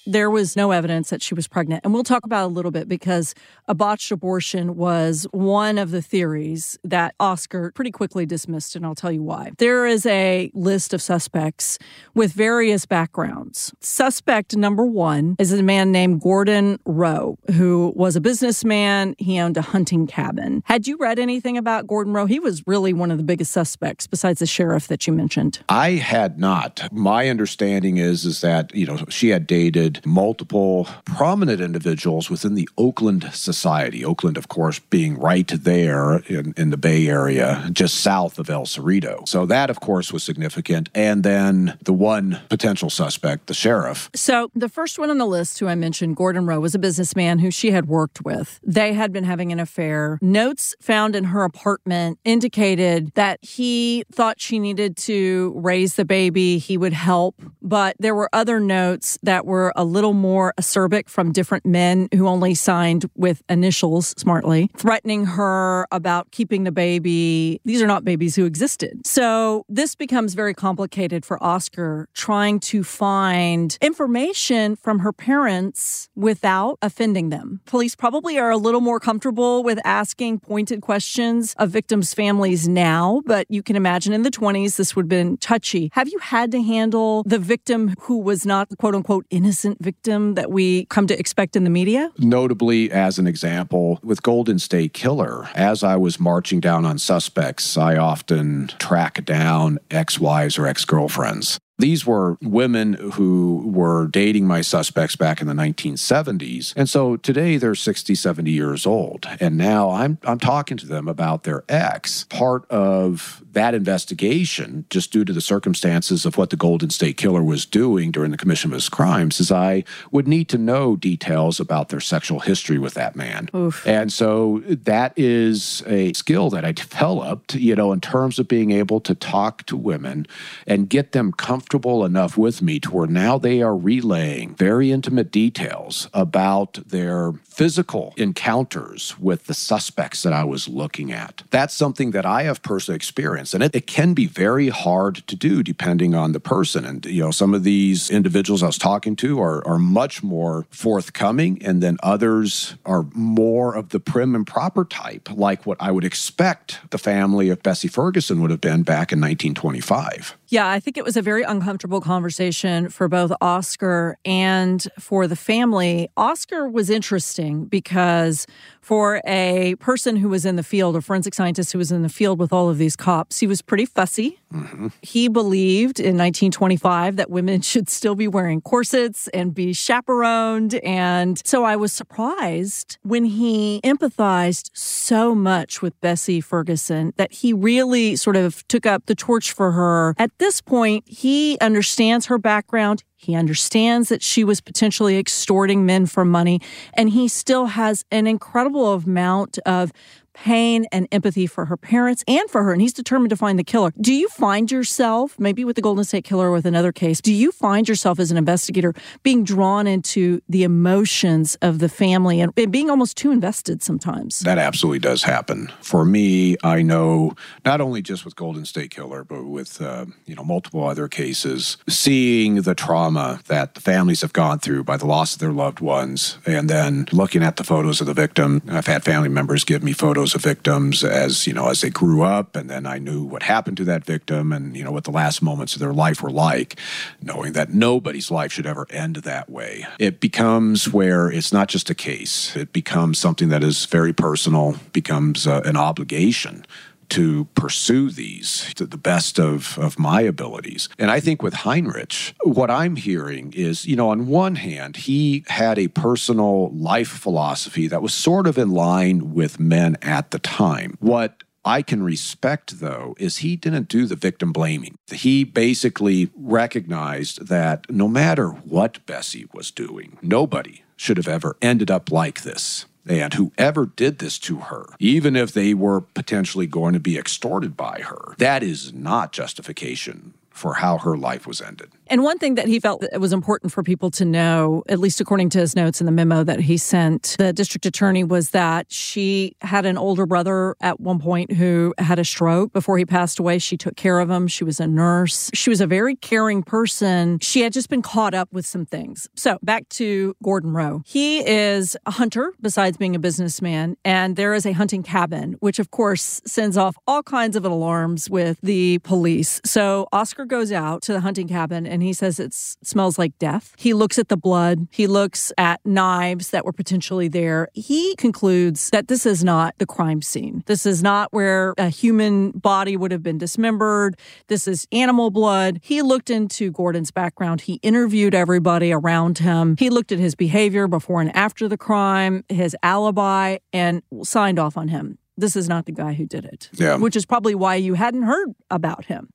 there 0.06 0.30
was 0.30 0.56
no 0.56 0.70
evidence 0.70 1.10
that 1.10 1.22
she 1.22 1.34
was 1.34 1.48
pregnant. 1.48 1.84
And 1.84 1.92
we'll 1.92 2.04
talk 2.04 2.24
about 2.24 2.46
a 2.46 2.52
little 2.52 2.70
bit 2.70 2.88
because 2.88 3.34
a 3.68 3.74
botched 3.74 4.10
abortion 4.12 4.76
was 4.76 5.26
one 5.32 5.78
of 5.78 5.90
the 5.90 6.00
theories 6.00 6.78
that 6.84 7.14
Oscar 7.18 7.72
pretty 7.72 7.90
quickly 7.90 8.24
dismissed, 8.24 8.76
and 8.76 8.86
I'll 8.86 8.94
tell 8.94 9.12
you 9.12 9.22
why. 9.22 9.50
There 9.58 9.86
is 9.86 10.06
a 10.06 10.50
list 10.54 10.94
of 10.94 11.02
suspects 11.02 11.78
with 12.14 12.32
various 12.32 12.86
backgrounds. 12.86 13.74
Suspect 13.80 14.56
number 14.56 14.84
one 14.84 15.36
is 15.38 15.52
a 15.52 15.62
man 15.62 15.90
named 15.92 16.20
Gordon 16.20 16.78
Rowe, 16.84 17.38
who 17.54 17.92
was 17.96 18.16
a 18.16 18.20
businessman. 18.20 19.14
He 19.18 19.38
owned 19.40 19.56
a 19.56 19.62
hunting 19.62 20.06
cabin. 20.06 20.62
Had 20.66 20.86
you 20.86 20.96
read 20.98 21.18
anything 21.18 21.58
about 21.58 21.86
Gordon 21.86 22.12
Rowe? 22.12 22.26
He 22.26 22.38
was 22.38 22.62
really 22.66 22.92
one 22.92 23.10
of 23.10 23.18
the 23.18 23.24
biggest 23.24 23.52
suspects 23.52 24.06
besides 24.06 24.38
the 24.38 24.46
sheriff 24.46 24.86
that 24.88 25.06
you 25.06 25.12
mentioned. 25.12 25.60
I 25.68 25.92
had 25.92 26.38
not. 26.38 26.88
My 26.92 27.28
understanding 27.28 27.96
is 27.96 28.24
is 28.24 28.40
that, 28.42 28.74
you 28.74 28.86
know, 28.86 28.98
she 29.08 29.30
had 29.30 29.46
dated 29.46 29.95
multiple 30.04 30.88
prominent 31.04 31.60
individuals 31.60 32.30
within 32.30 32.54
the 32.54 32.68
Oakland 32.76 33.30
Society. 33.32 34.04
Oakland, 34.04 34.36
of 34.36 34.48
course, 34.48 34.78
being 34.78 35.18
right 35.18 35.48
there 35.48 36.18
in, 36.28 36.54
in 36.56 36.70
the 36.70 36.76
Bay 36.76 37.06
Area, 37.08 37.68
just 37.72 37.98
south 38.00 38.38
of 38.38 38.50
El 38.50 38.66
Cerrito. 38.66 39.26
So 39.28 39.46
that, 39.46 39.70
of 39.70 39.80
course, 39.80 40.12
was 40.12 40.22
significant. 40.22 40.88
And 40.94 41.22
then 41.22 41.78
the 41.82 41.92
one 41.92 42.40
potential 42.48 42.90
suspect, 42.90 43.46
the 43.46 43.54
sheriff. 43.54 44.10
So 44.14 44.50
the 44.54 44.68
first 44.68 44.98
one 44.98 45.10
on 45.10 45.18
the 45.18 45.26
list, 45.26 45.58
who 45.58 45.66
I 45.66 45.74
mentioned, 45.74 46.16
Gordon 46.16 46.46
Rowe, 46.46 46.60
was 46.60 46.74
a 46.74 46.78
businessman 46.78 47.38
who 47.38 47.50
she 47.50 47.70
had 47.70 47.86
worked 47.86 48.24
with. 48.24 48.60
They 48.62 48.92
had 48.92 49.12
been 49.12 49.24
having 49.24 49.52
an 49.52 49.60
affair. 49.60 50.18
Notes 50.20 50.74
found 50.80 51.16
in 51.16 51.24
her 51.24 51.44
apartment 51.44 52.18
indicated 52.24 53.12
that 53.14 53.38
he 53.42 54.04
thought 54.12 54.40
she 54.40 54.58
needed 54.58 54.96
to 54.96 55.52
raise 55.56 55.94
the 55.94 56.04
baby. 56.04 56.58
He 56.58 56.76
would 56.76 56.92
help. 56.92 57.40
But 57.62 57.96
there 57.98 58.14
were 58.14 58.28
other 58.32 58.60
notes 58.60 59.18
that 59.22 59.46
were 59.46 59.72
a 59.76 59.84
little 59.86 60.12
more 60.12 60.52
acerbic 60.60 61.08
from 61.08 61.32
different 61.32 61.64
men 61.64 62.08
who 62.14 62.28
only 62.28 62.54
signed 62.54 63.08
with 63.16 63.42
initials 63.48 64.14
smartly, 64.18 64.70
threatening 64.76 65.24
her 65.24 65.86
about 65.90 66.30
keeping 66.30 66.64
the 66.64 66.72
baby. 66.72 67.60
These 67.64 67.80
are 67.80 67.86
not 67.86 68.04
babies 68.04 68.36
who 68.36 68.44
existed. 68.44 69.06
So 69.06 69.64
this 69.68 69.94
becomes 69.94 70.34
very 70.34 70.54
complicated 70.54 71.24
for 71.24 71.42
Oscar 71.42 72.08
trying 72.14 72.60
to 72.60 72.82
find 72.82 73.78
information 73.80 74.76
from 74.76 75.00
her 75.00 75.12
parents 75.12 76.08
without 76.14 76.78
offending 76.82 77.30
them. 77.30 77.60
Police 77.66 77.94
probably 77.94 78.38
are 78.38 78.50
a 78.50 78.56
little 78.56 78.80
more 78.80 79.00
comfortable 79.00 79.62
with 79.62 79.78
asking 79.84 80.40
pointed 80.40 80.80
questions 80.82 81.54
of 81.58 81.70
victims' 81.70 82.14
families 82.14 82.68
now, 82.68 83.22
but 83.26 83.46
you 83.48 83.62
can 83.62 83.76
imagine 83.76 84.12
in 84.12 84.22
the 84.22 84.30
20s 84.30 84.76
this 84.76 84.96
would 84.96 85.04
have 85.04 85.08
been 85.08 85.36
touchy. 85.38 85.90
Have 85.92 86.08
you 86.08 86.18
had 86.18 86.50
to 86.52 86.62
handle 86.62 87.22
the 87.24 87.38
victim 87.38 87.94
who 88.00 88.18
was 88.18 88.44
not 88.44 88.68
quote 88.78 88.94
unquote 88.94 89.26
innocent 89.30 89.75
victim 89.80 90.34
that 90.34 90.50
we 90.50 90.86
come 90.86 91.06
to 91.06 91.18
expect 91.18 91.56
in 91.56 91.64
the 91.64 91.70
media? 91.70 92.10
Notably, 92.18 92.90
as 92.90 93.18
an 93.18 93.26
example, 93.26 94.00
with 94.02 94.22
Golden 94.22 94.58
State 94.58 94.92
Killer, 94.92 95.48
as 95.54 95.82
I 95.82 95.96
was 95.96 96.18
marching 96.20 96.60
down 96.60 96.84
on 96.84 96.98
suspects, 96.98 97.76
I 97.76 97.96
often 97.96 98.68
track 98.78 99.24
down 99.24 99.78
ex 99.90 100.18
wives 100.18 100.58
or 100.58 100.66
ex 100.66 100.84
girlfriends 100.84 101.58
These 101.78 102.06
were 102.06 102.38
women 102.40 102.94
who 102.94 103.62
were 103.66 104.06
dating 104.06 104.46
my 104.46 104.62
suspects 104.62 105.14
back 105.14 105.42
in 105.42 105.46
the 105.46 105.52
1970s. 105.52 106.72
And 106.74 106.88
so 106.88 107.16
today 107.16 107.58
they're 107.58 107.74
60, 107.74 108.14
70 108.14 108.50
years 108.50 108.86
old. 108.86 109.26
And 109.40 109.58
now 109.58 109.90
I'm, 109.90 110.18
I'm 110.24 110.38
talking 110.38 110.78
to 110.78 110.86
them 110.86 111.06
about 111.06 111.42
their 111.44 111.64
ex. 111.68 112.24
Part 112.24 112.70
of 112.70 113.44
that 113.52 113.74
investigation, 113.74 114.86
just 114.88 115.12
due 115.12 115.24
to 115.26 115.34
the 115.34 115.40
circumstances 115.42 116.24
of 116.24 116.38
what 116.38 116.48
the 116.48 116.56
Golden 116.56 116.88
State 116.88 117.18
Killer 117.18 117.42
was 117.42 117.66
doing 117.66 118.10
during 118.10 118.30
the 118.30 118.38
commission 118.38 118.70
of 118.70 118.74
his 118.74 118.88
crimes, 118.88 119.38
is 119.38 119.52
I 119.52 119.84
would 120.10 120.26
need 120.26 120.48
to 120.50 120.58
know 120.58 120.96
details 120.96 121.60
about 121.60 121.90
their 121.90 122.00
sexual 122.00 122.40
history 122.40 122.78
with 122.78 122.94
that 122.94 123.16
man. 123.16 123.50
Oof. 123.54 123.86
And 123.86 124.10
so 124.10 124.62
that 124.64 125.12
is 125.16 125.82
a 125.86 126.14
skill 126.14 126.48
that 126.50 126.64
I 126.64 126.72
developed, 126.72 127.54
you 127.54 127.74
know, 127.74 127.92
in 127.92 128.00
terms 128.00 128.38
of 128.38 128.48
being 128.48 128.70
able 128.70 129.00
to 129.00 129.14
talk 129.14 129.66
to 129.66 129.76
women 129.76 130.26
and 130.66 130.88
get 130.88 131.12
them 131.12 131.32
comfortable 131.32 131.65
comfortable 131.66 132.04
enough 132.04 132.38
with 132.38 132.62
me 132.62 132.78
to 132.78 132.92
where 132.92 133.08
now 133.08 133.38
they 133.38 133.60
are 133.60 133.76
relaying 133.76 134.54
very 134.54 134.92
intimate 134.92 135.32
details 135.32 136.08
about 136.14 136.74
their 136.86 137.32
physical 137.42 138.14
encounters 138.16 139.18
with 139.18 139.46
the 139.46 139.54
suspects 139.54 140.22
that 140.22 140.32
I 140.32 140.44
was 140.44 140.68
looking 140.68 141.10
at. 141.10 141.42
That's 141.50 141.74
something 141.74 142.12
that 142.12 142.24
I 142.24 142.44
have 142.44 142.62
personally 142.62 142.94
experienced, 142.94 143.52
and 143.52 143.64
it, 143.64 143.74
it 143.74 143.88
can 143.88 144.14
be 144.14 144.26
very 144.26 144.68
hard 144.68 145.16
to 145.26 145.34
do 145.34 145.64
depending 145.64 146.14
on 146.14 146.30
the 146.30 146.38
person. 146.38 146.84
And, 146.84 147.04
you 147.04 147.22
know, 147.22 147.32
some 147.32 147.52
of 147.52 147.64
these 147.64 148.10
individuals 148.10 148.62
I 148.62 148.66
was 148.66 148.78
talking 148.78 149.16
to 149.16 149.40
are, 149.40 149.66
are 149.66 149.78
much 149.78 150.22
more 150.22 150.66
forthcoming, 150.70 151.60
and 151.64 151.82
then 151.82 151.96
others 152.00 152.76
are 152.84 153.06
more 153.12 153.74
of 153.74 153.88
the 153.88 153.98
prim 153.98 154.36
and 154.36 154.46
proper 154.46 154.84
type, 154.84 155.28
like 155.32 155.66
what 155.66 155.78
I 155.80 155.90
would 155.90 156.04
expect 156.04 156.78
the 156.90 156.98
family 156.98 157.48
of 157.48 157.64
Bessie 157.64 157.88
Ferguson 157.88 158.40
would 158.40 158.52
have 158.52 158.60
been 158.60 158.84
back 158.84 159.10
in 159.10 159.20
1925. 159.20 160.36
Yeah, 160.48 160.68
I 160.68 160.78
think 160.78 160.96
it 160.96 161.04
was 161.04 161.16
a 161.16 161.22
very 161.22 161.42
uncomfortable 161.42 162.00
conversation 162.00 162.88
for 162.88 163.08
both 163.08 163.32
Oscar 163.40 164.16
and 164.24 164.86
for 164.98 165.26
the 165.26 165.34
family. 165.34 166.08
Oscar 166.16 166.68
was 166.68 166.88
interesting 166.88 167.64
because 167.64 168.46
for 168.80 169.20
a 169.26 169.74
person 169.80 170.14
who 170.14 170.28
was 170.28 170.46
in 170.46 170.54
the 170.54 170.62
field, 170.62 170.94
a 170.94 171.00
forensic 171.00 171.34
scientist 171.34 171.72
who 171.72 171.78
was 171.78 171.90
in 171.90 172.02
the 172.02 172.08
field 172.08 172.38
with 172.38 172.52
all 172.52 172.70
of 172.70 172.78
these 172.78 172.94
cops, 172.94 173.40
he 173.40 173.48
was 173.48 173.60
pretty 173.60 173.86
fussy. 173.86 174.38
Mm-hmm. 174.52 174.88
He 175.02 175.28
believed 175.28 175.98
in 175.98 176.16
1925 176.16 177.16
that 177.16 177.30
women 177.30 177.60
should 177.62 177.88
still 177.88 178.14
be 178.14 178.28
wearing 178.28 178.60
corsets 178.60 179.28
and 179.28 179.54
be 179.54 179.72
chaperoned. 179.72 180.74
And 180.76 181.40
so 181.44 181.64
I 181.64 181.76
was 181.76 181.92
surprised 181.92 182.98
when 183.02 183.24
he 183.24 183.80
empathized 183.82 184.70
so 184.72 185.34
much 185.34 185.82
with 185.82 186.00
Bessie 186.00 186.40
Ferguson 186.40 187.12
that 187.16 187.32
he 187.32 187.52
really 187.52 188.16
sort 188.16 188.36
of 188.36 188.66
took 188.68 188.86
up 188.86 189.06
the 189.06 189.14
torch 189.14 189.52
for 189.52 189.72
her. 189.72 190.14
At 190.18 190.30
this 190.38 190.60
point, 190.60 191.04
he 191.08 191.58
understands 191.60 192.26
her 192.26 192.38
background. 192.38 193.02
He 193.16 193.34
understands 193.34 194.08
that 194.10 194.22
she 194.22 194.44
was 194.44 194.60
potentially 194.60 195.18
extorting 195.18 195.86
men 195.86 196.06
for 196.06 196.24
money, 196.24 196.60
and 196.94 197.10
he 197.10 197.28
still 197.28 197.66
has 197.66 198.04
an 198.10 198.26
incredible 198.26 198.92
amount 198.92 199.58
of 199.64 199.90
pain 200.36 200.86
and 200.92 201.08
empathy 201.10 201.46
for 201.46 201.64
her 201.64 201.76
parents 201.76 202.22
and 202.28 202.48
for 202.50 202.62
her, 202.62 202.72
and 202.72 202.80
he's 202.80 202.92
determined 202.92 203.30
to 203.30 203.36
find 203.36 203.58
the 203.58 203.64
killer. 203.64 203.92
Do 204.00 204.12
you 204.12 204.28
find 204.28 204.70
yourself, 204.70 205.38
maybe 205.38 205.64
with 205.64 205.76
the 205.76 205.82
Golden 205.82 206.04
State 206.04 206.24
Killer 206.24 206.48
or 206.48 206.52
with 206.52 206.66
another 206.66 206.92
case, 206.92 207.20
do 207.20 207.32
you 207.32 207.50
find 207.50 207.88
yourself 207.88 208.20
as 208.20 208.30
an 208.30 208.36
investigator 208.36 208.94
being 209.22 209.44
drawn 209.44 209.86
into 209.86 210.40
the 210.48 210.62
emotions 210.62 211.56
of 211.62 211.78
the 211.78 211.88
family 211.88 212.40
and, 212.40 212.54
being 212.70 212.90
almost 212.90 213.16
too 213.16 213.30
invested 213.30 213.82
sometimes? 213.82 214.40
That 214.40 214.58
absolutely 214.58 214.98
does 214.98 215.22
happen. 215.22 215.72
For 215.80 216.04
me, 216.04 216.56
I 216.62 216.82
know 216.82 217.34
not 217.64 217.80
only 217.80 218.02
just 218.02 218.24
with 218.24 218.36
Golden 218.36 218.64
State 218.66 218.90
Killer, 218.90 219.24
but 219.24 219.44
with 219.44 219.80
uh, 219.80 220.06
you 220.26 220.34
know 220.34 220.44
multiple 220.44 220.86
other 220.86 221.08
cases, 221.08 221.78
seeing 221.88 222.62
the 222.62 222.74
trauma 222.74 223.40
that 223.46 223.74
the 223.74 223.80
families 223.80 224.20
have 224.20 224.32
gone 224.34 224.58
through 224.58 224.84
by 224.84 224.96
the 224.96 225.06
loss 225.06 225.34
of 225.34 225.38
their 225.38 225.52
loved 225.52 225.80
ones, 225.80 226.38
and 226.44 226.68
then 226.68 227.06
looking 227.12 227.42
at 227.42 227.56
the 227.56 227.64
photos 227.64 228.00
of 228.00 228.06
the 228.06 228.14
victim. 228.14 228.60
I've 228.68 228.86
had 228.86 229.02
family 229.02 229.28
members 229.28 229.64
give 229.64 229.82
me 229.82 229.92
photos 229.92 230.25
of 230.34 230.42
victims 230.42 231.04
as 231.04 231.46
you 231.46 231.52
know 231.52 231.68
as 231.68 231.80
they 231.80 231.90
grew 231.90 232.22
up 232.22 232.56
and 232.56 232.68
then 232.68 232.86
i 232.86 232.98
knew 232.98 233.22
what 233.22 233.42
happened 233.42 233.76
to 233.76 233.84
that 233.84 234.04
victim 234.04 234.52
and 234.52 234.76
you 234.76 234.84
know 234.84 234.92
what 234.92 235.04
the 235.04 235.10
last 235.10 235.42
moments 235.42 235.74
of 235.74 235.80
their 235.80 235.92
life 235.92 236.22
were 236.22 236.30
like 236.30 236.78
knowing 237.22 237.52
that 237.52 237.70
nobody's 237.70 238.30
life 238.30 238.52
should 238.52 238.66
ever 238.66 238.86
end 238.90 239.16
that 239.16 239.48
way. 239.50 239.86
It 239.98 240.20
becomes 240.20 240.92
where 240.92 241.30
it's 241.30 241.52
not 241.52 241.68
just 241.68 241.90
a 241.90 241.94
case. 241.94 242.56
It 242.56 242.72
becomes 242.72 243.18
something 243.18 243.48
that 243.48 243.62
is 243.62 243.86
very 243.86 244.12
personal 244.12 244.76
becomes 244.92 245.46
uh, 245.46 245.62
an 245.64 245.76
obligation 245.76 246.64
to 247.10 247.46
pursue 247.54 248.10
these 248.10 248.72
to 248.74 248.86
the 248.86 248.96
best 248.96 249.38
of, 249.38 249.78
of 249.78 249.98
my 249.98 250.20
abilities. 250.20 250.88
And 250.98 251.10
I 251.10 251.20
think 251.20 251.42
with 251.42 251.54
Heinrich, 251.54 252.34
what 252.42 252.70
I'm 252.70 252.96
hearing 252.96 253.52
is, 253.54 253.86
you 253.86 253.96
know, 253.96 254.10
on 254.10 254.26
one 254.26 254.56
hand, 254.56 254.96
he 254.96 255.44
had 255.48 255.78
a 255.78 255.88
personal 255.88 256.70
life 256.70 257.08
philosophy 257.08 257.88
that 257.88 258.02
was 258.02 258.14
sort 258.14 258.46
of 258.46 258.58
in 258.58 258.70
line 258.70 259.34
with 259.34 259.60
men 259.60 259.96
at 260.02 260.30
the 260.30 260.38
time. 260.38 260.96
What 261.00 261.42
I 261.66 261.82
can 261.82 262.04
respect, 262.04 262.78
though, 262.78 263.16
is 263.18 263.38
he 263.38 263.56
didn't 263.56 263.88
do 263.88 264.06
the 264.06 264.14
victim 264.14 264.52
blaming. 264.52 264.96
He 265.10 265.42
basically 265.42 266.30
recognized 266.36 267.48
that 267.48 267.90
no 267.90 268.06
matter 268.06 268.50
what 268.50 269.04
Bessie 269.04 269.48
was 269.52 269.72
doing, 269.72 270.16
nobody 270.22 270.84
should 270.94 271.16
have 271.16 271.26
ever 271.26 271.56
ended 271.60 271.90
up 271.90 272.12
like 272.12 272.42
this. 272.42 272.86
And 273.06 273.34
whoever 273.34 273.86
did 273.86 274.18
this 274.18 274.38
to 274.40 274.56
her, 274.58 274.86
even 274.98 275.36
if 275.36 275.52
they 275.52 275.74
were 275.74 276.00
potentially 276.00 276.66
going 276.66 276.94
to 276.94 277.00
be 277.00 277.16
extorted 277.16 277.76
by 277.76 278.00
her, 278.00 278.34
that 278.38 278.62
is 278.62 278.92
not 278.92 279.32
justification 279.32 280.34
for 280.50 280.74
how 280.74 280.98
her 280.98 281.16
life 281.16 281.46
was 281.46 281.60
ended. 281.60 281.90
And 282.08 282.22
one 282.22 282.38
thing 282.38 282.54
that 282.54 282.68
he 282.68 282.80
felt 282.80 283.00
that 283.00 283.20
was 283.20 283.32
important 283.32 283.72
for 283.72 283.82
people 283.82 284.10
to 284.12 284.24
know, 284.24 284.84
at 284.88 284.98
least 284.98 285.20
according 285.20 285.50
to 285.50 285.58
his 285.58 285.74
notes 285.74 286.00
in 286.00 286.06
the 286.06 286.12
memo 286.12 286.44
that 286.44 286.60
he 286.60 286.76
sent 286.76 287.36
the 287.38 287.52
district 287.52 287.86
attorney, 287.86 288.24
was 288.24 288.50
that 288.50 288.92
she 288.92 289.56
had 289.60 289.86
an 289.86 289.98
older 289.98 290.26
brother 290.26 290.76
at 290.80 291.00
one 291.00 291.18
point 291.18 291.52
who 291.52 291.94
had 291.98 292.18
a 292.18 292.24
stroke 292.24 292.72
before 292.72 292.98
he 292.98 293.04
passed 293.04 293.38
away. 293.38 293.58
She 293.58 293.76
took 293.76 293.96
care 293.96 294.20
of 294.20 294.30
him. 294.30 294.46
She 294.48 294.64
was 294.64 294.80
a 294.80 294.86
nurse. 294.86 295.50
She 295.54 295.70
was 295.70 295.80
a 295.80 295.86
very 295.86 296.16
caring 296.16 296.62
person. 296.62 297.38
She 297.40 297.62
had 297.62 297.72
just 297.72 297.88
been 297.88 298.02
caught 298.02 298.34
up 298.34 298.52
with 298.52 298.66
some 298.66 298.86
things. 298.86 299.28
So 299.34 299.58
back 299.62 299.88
to 299.90 300.34
Gordon 300.42 300.72
Rowe. 300.72 301.02
He 301.04 301.46
is 301.46 301.96
a 302.06 302.12
hunter 302.12 302.52
besides 302.60 302.96
being 302.96 303.16
a 303.16 303.18
businessman, 303.18 303.96
and 304.04 304.36
there 304.36 304.54
is 304.54 304.66
a 304.66 304.72
hunting 304.72 305.02
cabin, 305.02 305.56
which 305.60 305.78
of 305.78 305.90
course 305.90 306.40
sends 306.46 306.76
off 306.76 306.96
all 307.06 307.22
kinds 307.22 307.56
of 307.56 307.64
alarms 307.64 308.30
with 308.30 308.58
the 308.62 308.98
police. 309.00 309.60
So 309.64 310.06
Oscar 310.12 310.44
goes 310.44 310.72
out 310.72 311.02
to 311.02 311.12
the 311.12 311.20
hunting 311.20 311.48
cabin 311.48 311.86
and 311.96 312.02
he 312.02 312.12
says 312.12 312.38
it 312.38 312.52
smells 312.52 313.18
like 313.18 313.38
death. 313.38 313.72
He 313.78 313.94
looks 313.94 314.18
at 314.18 314.28
the 314.28 314.36
blood, 314.36 314.86
he 314.90 315.06
looks 315.06 315.50
at 315.56 315.80
knives 315.86 316.50
that 316.50 316.66
were 316.66 316.72
potentially 316.74 317.26
there. 317.26 317.68
He 317.72 318.14
concludes 318.16 318.90
that 318.90 319.08
this 319.08 319.24
is 319.24 319.42
not 319.42 319.74
the 319.78 319.86
crime 319.86 320.20
scene. 320.20 320.62
This 320.66 320.84
is 320.84 321.02
not 321.02 321.32
where 321.32 321.72
a 321.78 321.88
human 321.88 322.50
body 322.50 322.98
would 322.98 323.12
have 323.12 323.22
been 323.22 323.38
dismembered. 323.38 324.18
This 324.48 324.68
is 324.68 324.86
animal 324.92 325.30
blood. 325.30 325.80
He 325.82 326.02
looked 326.02 326.28
into 326.28 326.70
Gordon's 326.70 327.10
background, 327.10 327.62
he 327.62 327.74
interviewed 327.76 328.34
everybody 328.34 328.92
around 328.92 329.38
him, 329.38 329.76
he 329.78 329.88
looked 329.88 330.12
at 330.12 330.18
his 330.18 330.34
behavior 330.34 330.86
before 330.86 331.22
and 331.22 331.34
after 331.34 331.66
the 331.66 331.78
crime, 331.78 332.44
his 332.50 332.76
alibi, 332.82 333.56
and 333.72 334.02
signed 334.22 334.58
off 334.58 334.76
on 334.76 334.88
him 334.88 335.16
this 335.36 335.56
is 335.56 335.68
not 335.68 335.86
the 335.86 335.92
guy 335.92 336.14
who 336.14 336.26
did 336.26 336.44
it. 336.44 336.70
Yeah. 336.72 336.96
Which 336.96 337.16
is 337.16 337.26
probably 337.26 337.54
why 337.54 337.76
you 337.76 337.94
hadn't 337.94 338.22
heard 338.22 338.54
about 338.70 339.06
him. 339.06 339.30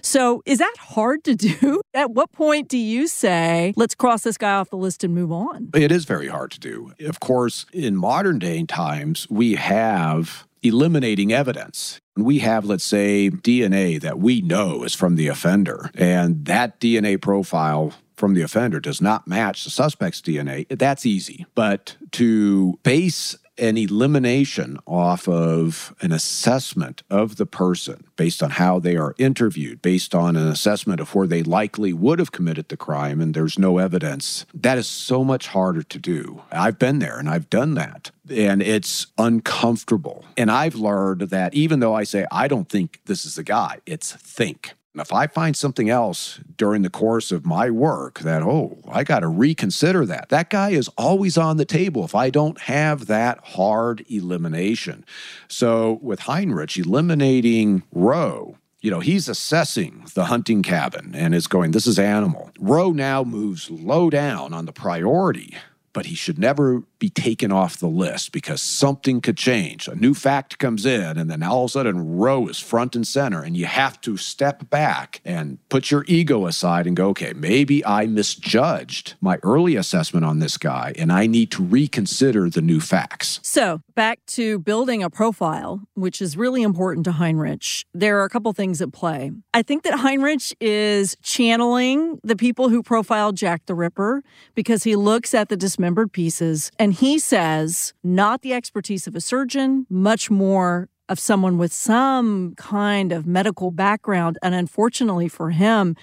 So, 0.00 0.42
is 0.44 0.58
that 0.58 0.74
hard 0.78 1.24
to 1.24 1.34
do? 1.34 1.80
At 1.94 2.10
what 2.10 2.32
point 2.32 2.68
do 2.68 2.78
you 2.78 3.06
say, 3.06 3.72
let's 3.76 3.94
cross 3.94 4.22
this 4.22 4.36
guy 4.36 4.54
off 4.54 4.70
the 4.70 4.76
list 4.76 5.04
and 5.04 5.14
move 5.14 5.30
on? 5.30 5.70
It 5.74 5.92
is 5.92 6.04
very 6.04 6.28
hard 6.28 6.50
to 6.52 6.60
do. 6.60 6.92
Of 7.00 7.20
course, 7.20 7.66
in 7.72 7.96
modern 7.96 8.38
day 8.38 8.64
times, 8.64 9.26
we 9.30 9.54
have 9.54 10.46
eliminating 10.62 11.32
evidence. 11.32 12.00
We 12.16 12.40
have, 12.40 12.64
let's 12.64 12.84
say, 12.84 13.30
DNA 13.30 14.00
that 14.00 14.18
we 14.18 14.42
know 14.42 14.84
is 14.84 14.94
from 14.94 15.16
the 15.16 15.28
offender, 15.28 15.90
and 15.94 16.44
that 16.46 16.80
DNA 16.80 17.20
profile 17.20 17.94
from 18.14 18.34
the 18.34 18.42
offender 18.42 18.78
does 18.78 19.00
not 19.00 19.26
match 19.26 19.64
the 19.64 19.70
suspect's 19.70 20.20
DNA, 20.20 20.66
that's 20.68 21.04
easy. 21.04 21.44
But 21.56 21.96
to 22.12 22.78
base 22.84 23.36
an 23.58 23.76
elimination 23.76 24.78
off 24.86 25.28
of 25.28 25.94
an 26.00 26.12
assessment 26.12 27.02
of 27.10 27.36
the 27.36 27.46
person 27.46 28.06
based 28.16 28.42
on 28.42 28.50
how 28.50 28.78
they 28.78 28.96
are 28.96 29.14
interviewed, 29.18 29.82
based 29.82 30.14
on 30.14 30.36
an 30.36 30.48
assessment 30.48 31.00
of 31.00 31.14
where 31.14 31.26
they 31.26 31.42
likely 31.42 31.92
would 31.92 32.18
have 32.18 32.32
committed 32.32 32.68
the 32.68 32.76
crime, 32.76 33.20
and 33.20 33.34
there's 33.34 33.58
no 33.58 33.78
evidence. 33.78 34.46
That 34.54 34.78
is 34.78 34.88
so 34.88 35.22
much 35.22 35.48
harder 35.48 35.82
to 35.82 35.98
do. 35.98 36.42
I've 36.50 36.78
been 36.78 36.98
there 36.98 37.18
and 37.18 37.28
I've 37.28 37.50
done 37.50 37.74
that. 37.74 38.10
And 38.30 38.62
it's 38.62 39.08
uncomfortable. 39.18 40.24
And 40.36 40.50
I've 40.50 40.74
learned 40.74 41.22
that 41.22 41.54
even 41.54 41.80
though 41.80 41.94
I 41.94 42.04
say, 42.04 42.26
I 42.30 42.48
don't 42.48 42.68
think 42.68 43.00
this 43.04 43.24
is 43.24 43.34
the 43.34 43.42
guy, 43.42 43.78
it's 43.86 44.12
think. 44.12 44.74
If 44.94 45.10
I 45.10 45.26
find 45.26 45.56
something 45.56 45.88
else 45.88 46.38
during 46.58 46.82
the 46.82 46.90
course 46.90 47.32
of 47.32 47.46
my 47.46 47.70
work 47.70 48.18
that, 48.20 48.42
oh, 48.42 48.78
I 48.90 49.04
got 49.04 49.20
to 49.20 49.28
reconsider 49.28 50.04
that, 50.04 50.28
that 50.28 50.50
guy 50.50 50.70
is 50.70 50.88
always 50.98 51.38
on 51.38 51.56
the 51.56 51.64
table 51.64 52.04
if 52.04 52.14
I 52.14 52.28
don't 52.28 52.60
have 52.60 53.06
that 53.06 53.38
hard 53.42 54.04
elimination. 54.10 55.06
So 55.48 55.98
with 56.02 56.20
Heinrich 56.20 56.76
eliminating 56.76 57.84
Rowe, 57.90 58.58
You 58.82 58.90
know, 58.90 58.98
he's 58.98 59.28
assessing 59.28 60.04
the 60.14 60.24
hunting 60.24 60.62
cabin 60.64 61.14
and 61.14 61.36
is 61.36 61.46
going, 61.46 61.70
this 61.70 61.86
is 61.86 62.00
animal. 62.00 62.50
Rowe 62.58 62.90
now 62.90 63.22
moves 63.22 63.70
low 63.70 64.10
down 64.10 64.52
on 64.52 64.66
the 64.66 64.72
priority 64.72 65.54
but 65.92 66.06
he 66.06 66.14
should 66.14 66.38
never 66.38 66.82
be 66.98 67.10
taken 67.10 67.50
off 67.50 67.76
the 67.78 67.88
list 67.88 68.32
because 68.32 68.62
something 68.62 69.20
could 69.20 69.36
change. 69.36 69.88
A 69.88 69.94
new 69.94 70.14
fact 70.14 70.58
comes 70.58 70.86
in, 70.86 71.18
and 71.18 71.30
then 71.30 71.42
all 71.42 71.64
of 71.64 71.70
a 71.70 71.72
sudden, 71.72 72.16
Rowe 72.16 72.46
is 72.46 72.58
front 72.58 72.94
and 72.94 73.06
center, 73.06 73.42
and 73.42 73.56
you 73.56 73.66
have 73.66 74.00
to 74.02 74.16
step 74.16 74.70
back 74.70 75.20
and 75.24 75.58
put 75.68 75.90
your 75.90 76.04
ego 76.06 76.46
aside 76.46 76.86
and 76.86 76.96
go, 76.96 77.08
okay, 77.08 77.32
maybe 77.34 77.84
I 77.84 78.06
misjudged 78.06 79.14
my 79.20 79.38
early 79.42 79.76
assessment 79.76 80.24
on 80.24 80.38
this 80.38 80.56
guy, 80.56 80.92
and 80.96 81.12
I 81.12 81.26
need 81.26 81.50
to 81.52 81.62
reconsider 81.62 82.48
the 82.48 82.62
new 82.62 82.80
facts. 82.80 83.40
So, 83.42 83.80
back 83.94 84.20
to 84.28 84.60
building 84.60 85.02
a 85.02 85.10
profile, 85.10 85.80
which 85.94 86.22
is 86.22 86.36
really 86.36 86.62
important 86.62 87.04
to 87.04 87.12
Heinrich, 87.12 87.84
there 87.92 88.20
are 88.20 88.24
a 88.24 88.28
couple 88.28 88.52
things 88.52 88.80
at 88.80 88.92
play. 88.92 89.32
I 89.52 89.62
think 89.62 89.82
that 89.82 89.98
Heinrich 89.98 90.54
is 90.60 91.16
channeling 91.22 92.20
the 92.22 92.36
people 92.36 92.68
who 92.68 92.82
profiled 92.82 93.36
Jack 93.36 93.66
the 93.66 93.74
Ripper 93.74 94.22
because 94.54 94.84
he 94.84 94.96
looks 94.96 95.34
at 95.34 95.48
the 95.48 95.56
dismembered 95.82 96.12
pieces 96.12 96.70
and 96.78 96.92
he 96.92 97.18
says, 97.18 97.92
not 98.04 98.42
the 98.42 98.52
expertise 98.54 99.08
of 99.08 99.16
a 99.16 99.20
surgeon, 99.20 99.84
much 99.90 100.30
more 100.30 100.88
of 101.08 101.18
someone 101.18 101.58
with 101.58 101.72
some 101.72 102.54
kind 102.56 103.10
of 103.10 103.26
medical 103.26 103.72
background. 103.72 104.38
And 104.42 104.54
unfortunately 104.54 105.26
for 105.26 105.50
him, 105.50 105.96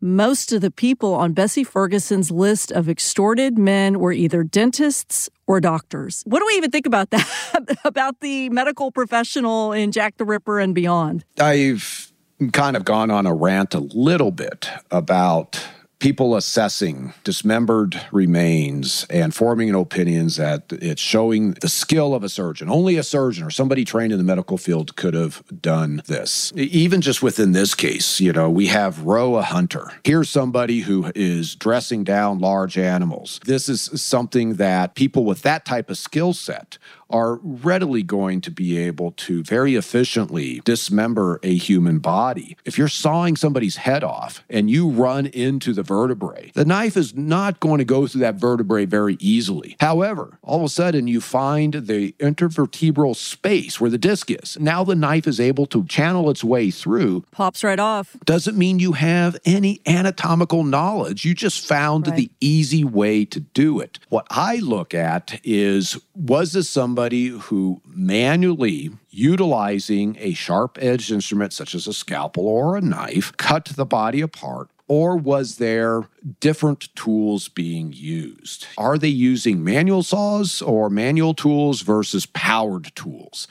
most 0.00 0.52
of 0.52 0.60
the 0.60 0.70
people 0.70 1.14
on 1.14 1.32
Bessie 1.32 1.64
Ferguson's 1.64 2.30
list 2.30 2.70
of 2.70 2.88
extorted 2.88 3.58
men 3.58 3.98
were 3.98 4.12
either 4.12 4.44
dentists 4.44 5.28
or 5.48 5.60
doctors. 5.60 6.22
What 6.26 6.38
do 6.38 6.46
we 6.46 6.54
even 6.54 6.70
think 6.70 6.86
about 6.86 7.10
that? 7.10 7.76
about 7.84 8.20
the 8.20 8.50
medical 8.50 8.92
professional 8.92 9.72
in 9.72 9.90
Jack 9.90 10.16
the 10.16 10.24
Ripper 10.24 10.60
and 10.60 10.76
beyond? 10.76 11.24
I've 11.40 12.12
kind 12.52 12.76
of 12.76 12.84
gone 12.84 13.10
on 13.10 13.26
a 13.26 13.34
rant 13.34 13.74
a 13.74 13.80
little 13.80 14.30
bit 14.30 14.68
about 14.92 15.60
people 16.04 16.36
assessing 16.36 17.14
dismembered 17.24 17.98
remains 18.12 19.06
and 19.08 19.34
forming 19.34 19.70
an 19.70 19.74
opinions 19.74 20.36
that 20.36 20.64
it's 20.70 21.00
showing 21.00 21.52
the 21.62 21.68
skill 21.68 22.14
of 22.14 22.22
a 22.22 22.28
surgeon. 22.28 22.68
Only 22.68 22.98
a 22.98 23.02
surgeon 23.02 23.42
or 23.42 23.48
somebody 23.48 23.86
trained 23.86 24.12
in 24.12 24.18
the 24.18 24.24
medical 24.24 24.58
field 24.58 24.96
could 24.96 25.14
have 25.14 25.42
done 25.62 26.02
this. 26.04 26.52
Even 26.56 27.00
just 27.00 27.22
within 27.22 27.52
this 27.52 27.74
case, 27.74 28.20
you 28.20 28.34
know, 28.34 28.50
we 28.50 28.66
have 28.66 29.00
Rowe 29.00 29.36
a 29.36 29.42
hunter. 29.42 29.92
Here's 30.04 30.28
somebody 30.28 30.80
who 30.80 31.10
is 31.14 31.54
dressing 31.54 32.04
down 32.04 32.38
large 32.38 32.76
animals. 32.76 33.40
This 33.46 33.70
is 33.70 33.80
something 33.94 34.56
that 34.56 34.94
people 34.94 35.24
with 35.24 35.40
that 35.40 35.64
type 35.64 35.88
of 35.88 35.96
skill 35.96 36.34
set 36.34 36.76
are 37.10 37.38
readily 37.42 38.02
going 38.02 38.40
to 38.40 38.50
be 38.50 38.78
able 38.78 39.12
to 39.12 39.42
very 39.44 39.76
efficiently 39.76 40.60
dismember 40.64 41.38
a 41.42 41.54
human 41.54 41.98
body. 41.98 42.56
If 42.64 42.78
you're 42.78 42.88
sawing 42.88 43.36
somebody's 43.36 43.76
head 43.76 44.02
off 44.02 44.42
and 44.48 44.70
you 44.70 44.88
run 44.88 45.26
into 45.26 45.72
the 45.72 45.82
vertebrae, 45.82 46.50
the 46.54 46.64
knife 46.64 46.96
is 46.96 47.14
not 47.14 47.60
going 47.60 47.78
to 47.78 47.84
go 47.84 48.06
through 48.06 48.22
that 48.22 48.36
vertebrae 48.36 48.84
very 48.84 49.16
easily. 49.20 49.76
However, 49.80 50.38
all 50.42 50.58
of 50.58 50.64
a 50.64 50.68
sudden 50.68 51.06
you 51.06 51.20
find 51.20 51.74
the 51.74 52.12
intervertebral 52.12 53.16
space 53.16 53.80
where 53.80 53.90
the 53.90 53.98
disc 53.98 54.30
is. 54.30 54.58
Now 54.58 54.84
the 54.84 54.94
knife 54.94 55.26
is 55.26 55.40
able 55.40 55.66
to 55.66 55.84
channel 55.84 56.30
its 56.30 56.42
way 56.42 56.70
through. 56.70 57.24
Pops 57.30 57.62
right 57.62 57.78
off. 57.78 58.16
Doesn't 58.24 58.56
mean 58.56 58.78
you 58.78 58.92
have 58.92 59.36
any 59.44 59.80
anatomical 59.86 60.64
knowledge. 60.64 61.24
You 61.24 61.34
just 61.34 61.66
found 61.66 62.06
right. 62.06 62.16
the 62.16 62.30
easy 62.40 62.84
way 62.84 63.24
to 63.26 63.40
do 63.40 63.80
it. 63.80 63.98
What 64.08 64.26
I 64.30 64.56
look 64.56 64.94
at 64.94 65.40
is 65.44 65.98
was 66.14 66.52
this 66.52 66.68
somebody 66.68 66.93
somebody 66.94 67.26
who 67.26 67.82
manually 67.84 68.88
utilizing 69.10 70.16
a 70.20 70.32
sharp 70.32 70.78
edged 70.80 71.10
instrument 71.10 71.52
such 71.52 71.74
as 71.74 71.88
a 71.88 71.92
scalpel 71.92 72.46
or 72.46 72.76
a 72.76 72.80
knife 72.80 73.36
cut 73.36 73.64
the 73.74 73.84
body 73.84 74.20
apart 74.20 74.70
or 74.86 75.16
was 75.16 75.56
there 75.56 76.04
different 76.38 76.94
tools 76.94 77.48
being 77.48 77.92
used? 77.92 78.68
Are 78.78 78.96
they 78.96 79.08
using 79.08 79.64
manual 79.64 80.04
saws 80.04 80.62
or 80.62 80.88
manual 80.88 81.34
tools 81.34 81.80
versus 81.80 82.26
powered 82.26 82.94
tools? 82.94 83.48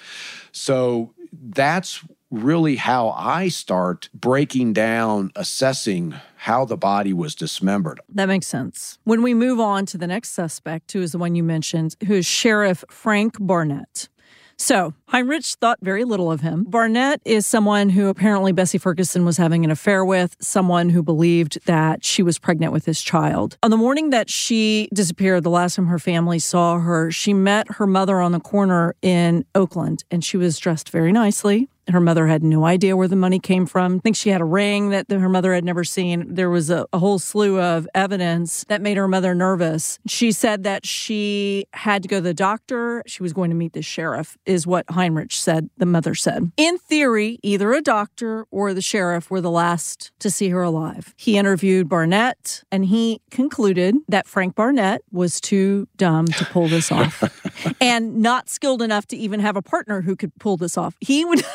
So 0.53 1.13
that's 1.33 2.01
really 2.33 2.77
how 2.77 3.09
I 3.11 3.47
start 3.47 4.09
breaking 4.13 4.73
down, 4.73 5.31
assessing 5.35 6.15
how 6.35 6.65
the 6.65 6.75
body 6.75 7.13
was 7.13 7.35
dismembered. 7.35 8.01
That 8.09 8.25
makes 8.25 8.47
sense. 8.47 8.97
When 9.03 9.21
we 9.21 9.33
move 9.33 9.59
on 9.59 9.85
to 9.87 9.97
the 9.97 10.07
next 10.07 10.31
suspect, 10.31 10.91
who 10.91 11.01
is 11.01 11.11
the 11.11 11.17
one 11.17 11.35
you 11.35 11.43
mentioned, 11.43 11.95
who 12.07 12.15
is 12.15 12.25
Sheriff 12.25 12.83
Frank 12.89 13.37
Barnett. 13.39 14.09
So, 14.55 14.93
Heinrich 15.07 15.45
thought 15.45 15.79
very 15.81 16.03
little 16.03 16.31
of 16.31 16.41
him. 16.41 16.63
Barnett 16.63 17.21
is 17.25 17.45
someone 17.45 17.89
who 17.89 18.07
apparently 18.07 18.51
Bessie 18.51 18.77
Ferguson 18.77 19.25
was 19.25 19.37
having 19.37 19.65
an 19.65 19.71
affair 19.71 20.05
with, 20.05 20.35
someone 20.39 20.89
who 20.89 21.01
believed 21.01 21.57
that 21.65 22.05
she 22.05 22.21
was 22.21 22.37
pregnant 22.39 22.71
with 22.71 22.85
his 22.85 23.01
child. 23.01 23.57
On 23.63 23.71
the 23.71 23.77
morning 23.77 24.11
that 24.11 24.29
she 24.29 24.89
disappeared, 24.93 25.43
the 25.43 25.49
last 25.49 25.75
time 25.75 25.87
her 25.87 25.99
family 25.99 26.39
saw 26.39 26.79
her, 26.79 27.11
she 27.11 27.33
met 27.33 27.73
her 27.73 27.87
mother 27.87 28.19
on 28.19 28.31
the 28.31 28.39
corner 28.39 28.95
in 29.01 29.43
Oakland, 29.55 30.03
and 30.11 30.23
she 30.23 30.37
was 30.37 30.59
dressed 30.59 30.89
very 30.89 31.11
nicely. 31.11 31.67
Her 31.89 31.99
mother 31.99 32.27
had 32.27 32.43
no 32.43 32.65
idea 32.65 32.95
where 32.95 33.07
the 33.07 33.15
money 33.15 33.39
came 33.39 33.65
from. 33.65 33.97
I 33.97 33.99
think 33.99 34.15
she 34.15 34.29
had 34.29 34.41
a 34.41 34.45
ring 34.45 34.89
that 34.89 35.11
her 35.11 35.29
mother 35.29 35.53
had 35.53 35.65
never 35.65 35.83
seen. 35.83 36.33
There 36.33 36.49
was 36.49 36.69
a, 36.69 36.85
a, 36.93 36.99
whole 36.99 37.19
slew 37.19 37.59
of 37.59 37.87
evidence 37.93 38.63
that 38.69 38.81
made 38.81 38.95
her 38.95 39.07
mother 39.07 39.35
nervous. 39.35 39.99
She 40.07 40.31
said 40.31 40.63
that 40.63 40.85
she 40.85 41.65
had 41.73 42.01
to 42.03 42.07
go 42.07 42.17
to 42.17 42.21
the 42.21 42.33
doctor. 42.33 43.03
She 43.05 43.21
was 43.21 43.33
going 43.33 43.49
to 43.49 43.55
meet 43.55 43.73
the 43.73 43.81
sheriff, 43.81 44.37
is 44.45 44.65
what 44.65 44.85
Heinrich 44.89 45.33
said, 45.33 45.69
the 45.77 45.85
mother 45.85 46.15
said. 46.15 46.51
In 46.55 46.77
theory, 46.77 47.39
either 47.43 47.73
a 47.73 47.81
doctor 47.81 48.45
or 48.49 48.73
the 48.73 48.81
sheriff 48.81 49.29
were 49.29 49.41
the 49.41 49.51
last 49.51 50.11
to 50.19 50.31
see 50.31 50.49
her 50.49 50.61
alive. 50.61 51.13
He 51.17 51.37
interviewed 51.37 51.89
Barnett 51.89 52.63
and 52.71 52.85
he 52.85 53.21
concluded 53.29 53.95
that 54.07 54.25
Frank 54.27 54.55
Barnett 54.55 55.01
was 55.11 55.41
too 55.41 55.87
dumb 55.97 56.27
to 56.27 56.45
pull 56.45 56.69
this 56.69 56.91
off 56.91 57.23
and 57.81 58.17
not 58.17 58.49
skilled 58.49 58.81
enough 58.81 59.05
to 59.07 59.17
even 59.17 59.41
have 59.41 59.57
a 59.57 59.61
partner 59.61 60.01
who 60.01 60.15
could 60.15 60.33
pull 60.39 60.55
this 60.55 60.77
off. 60.77 60.95
He 61.01 61.25
would. 61.25 61.43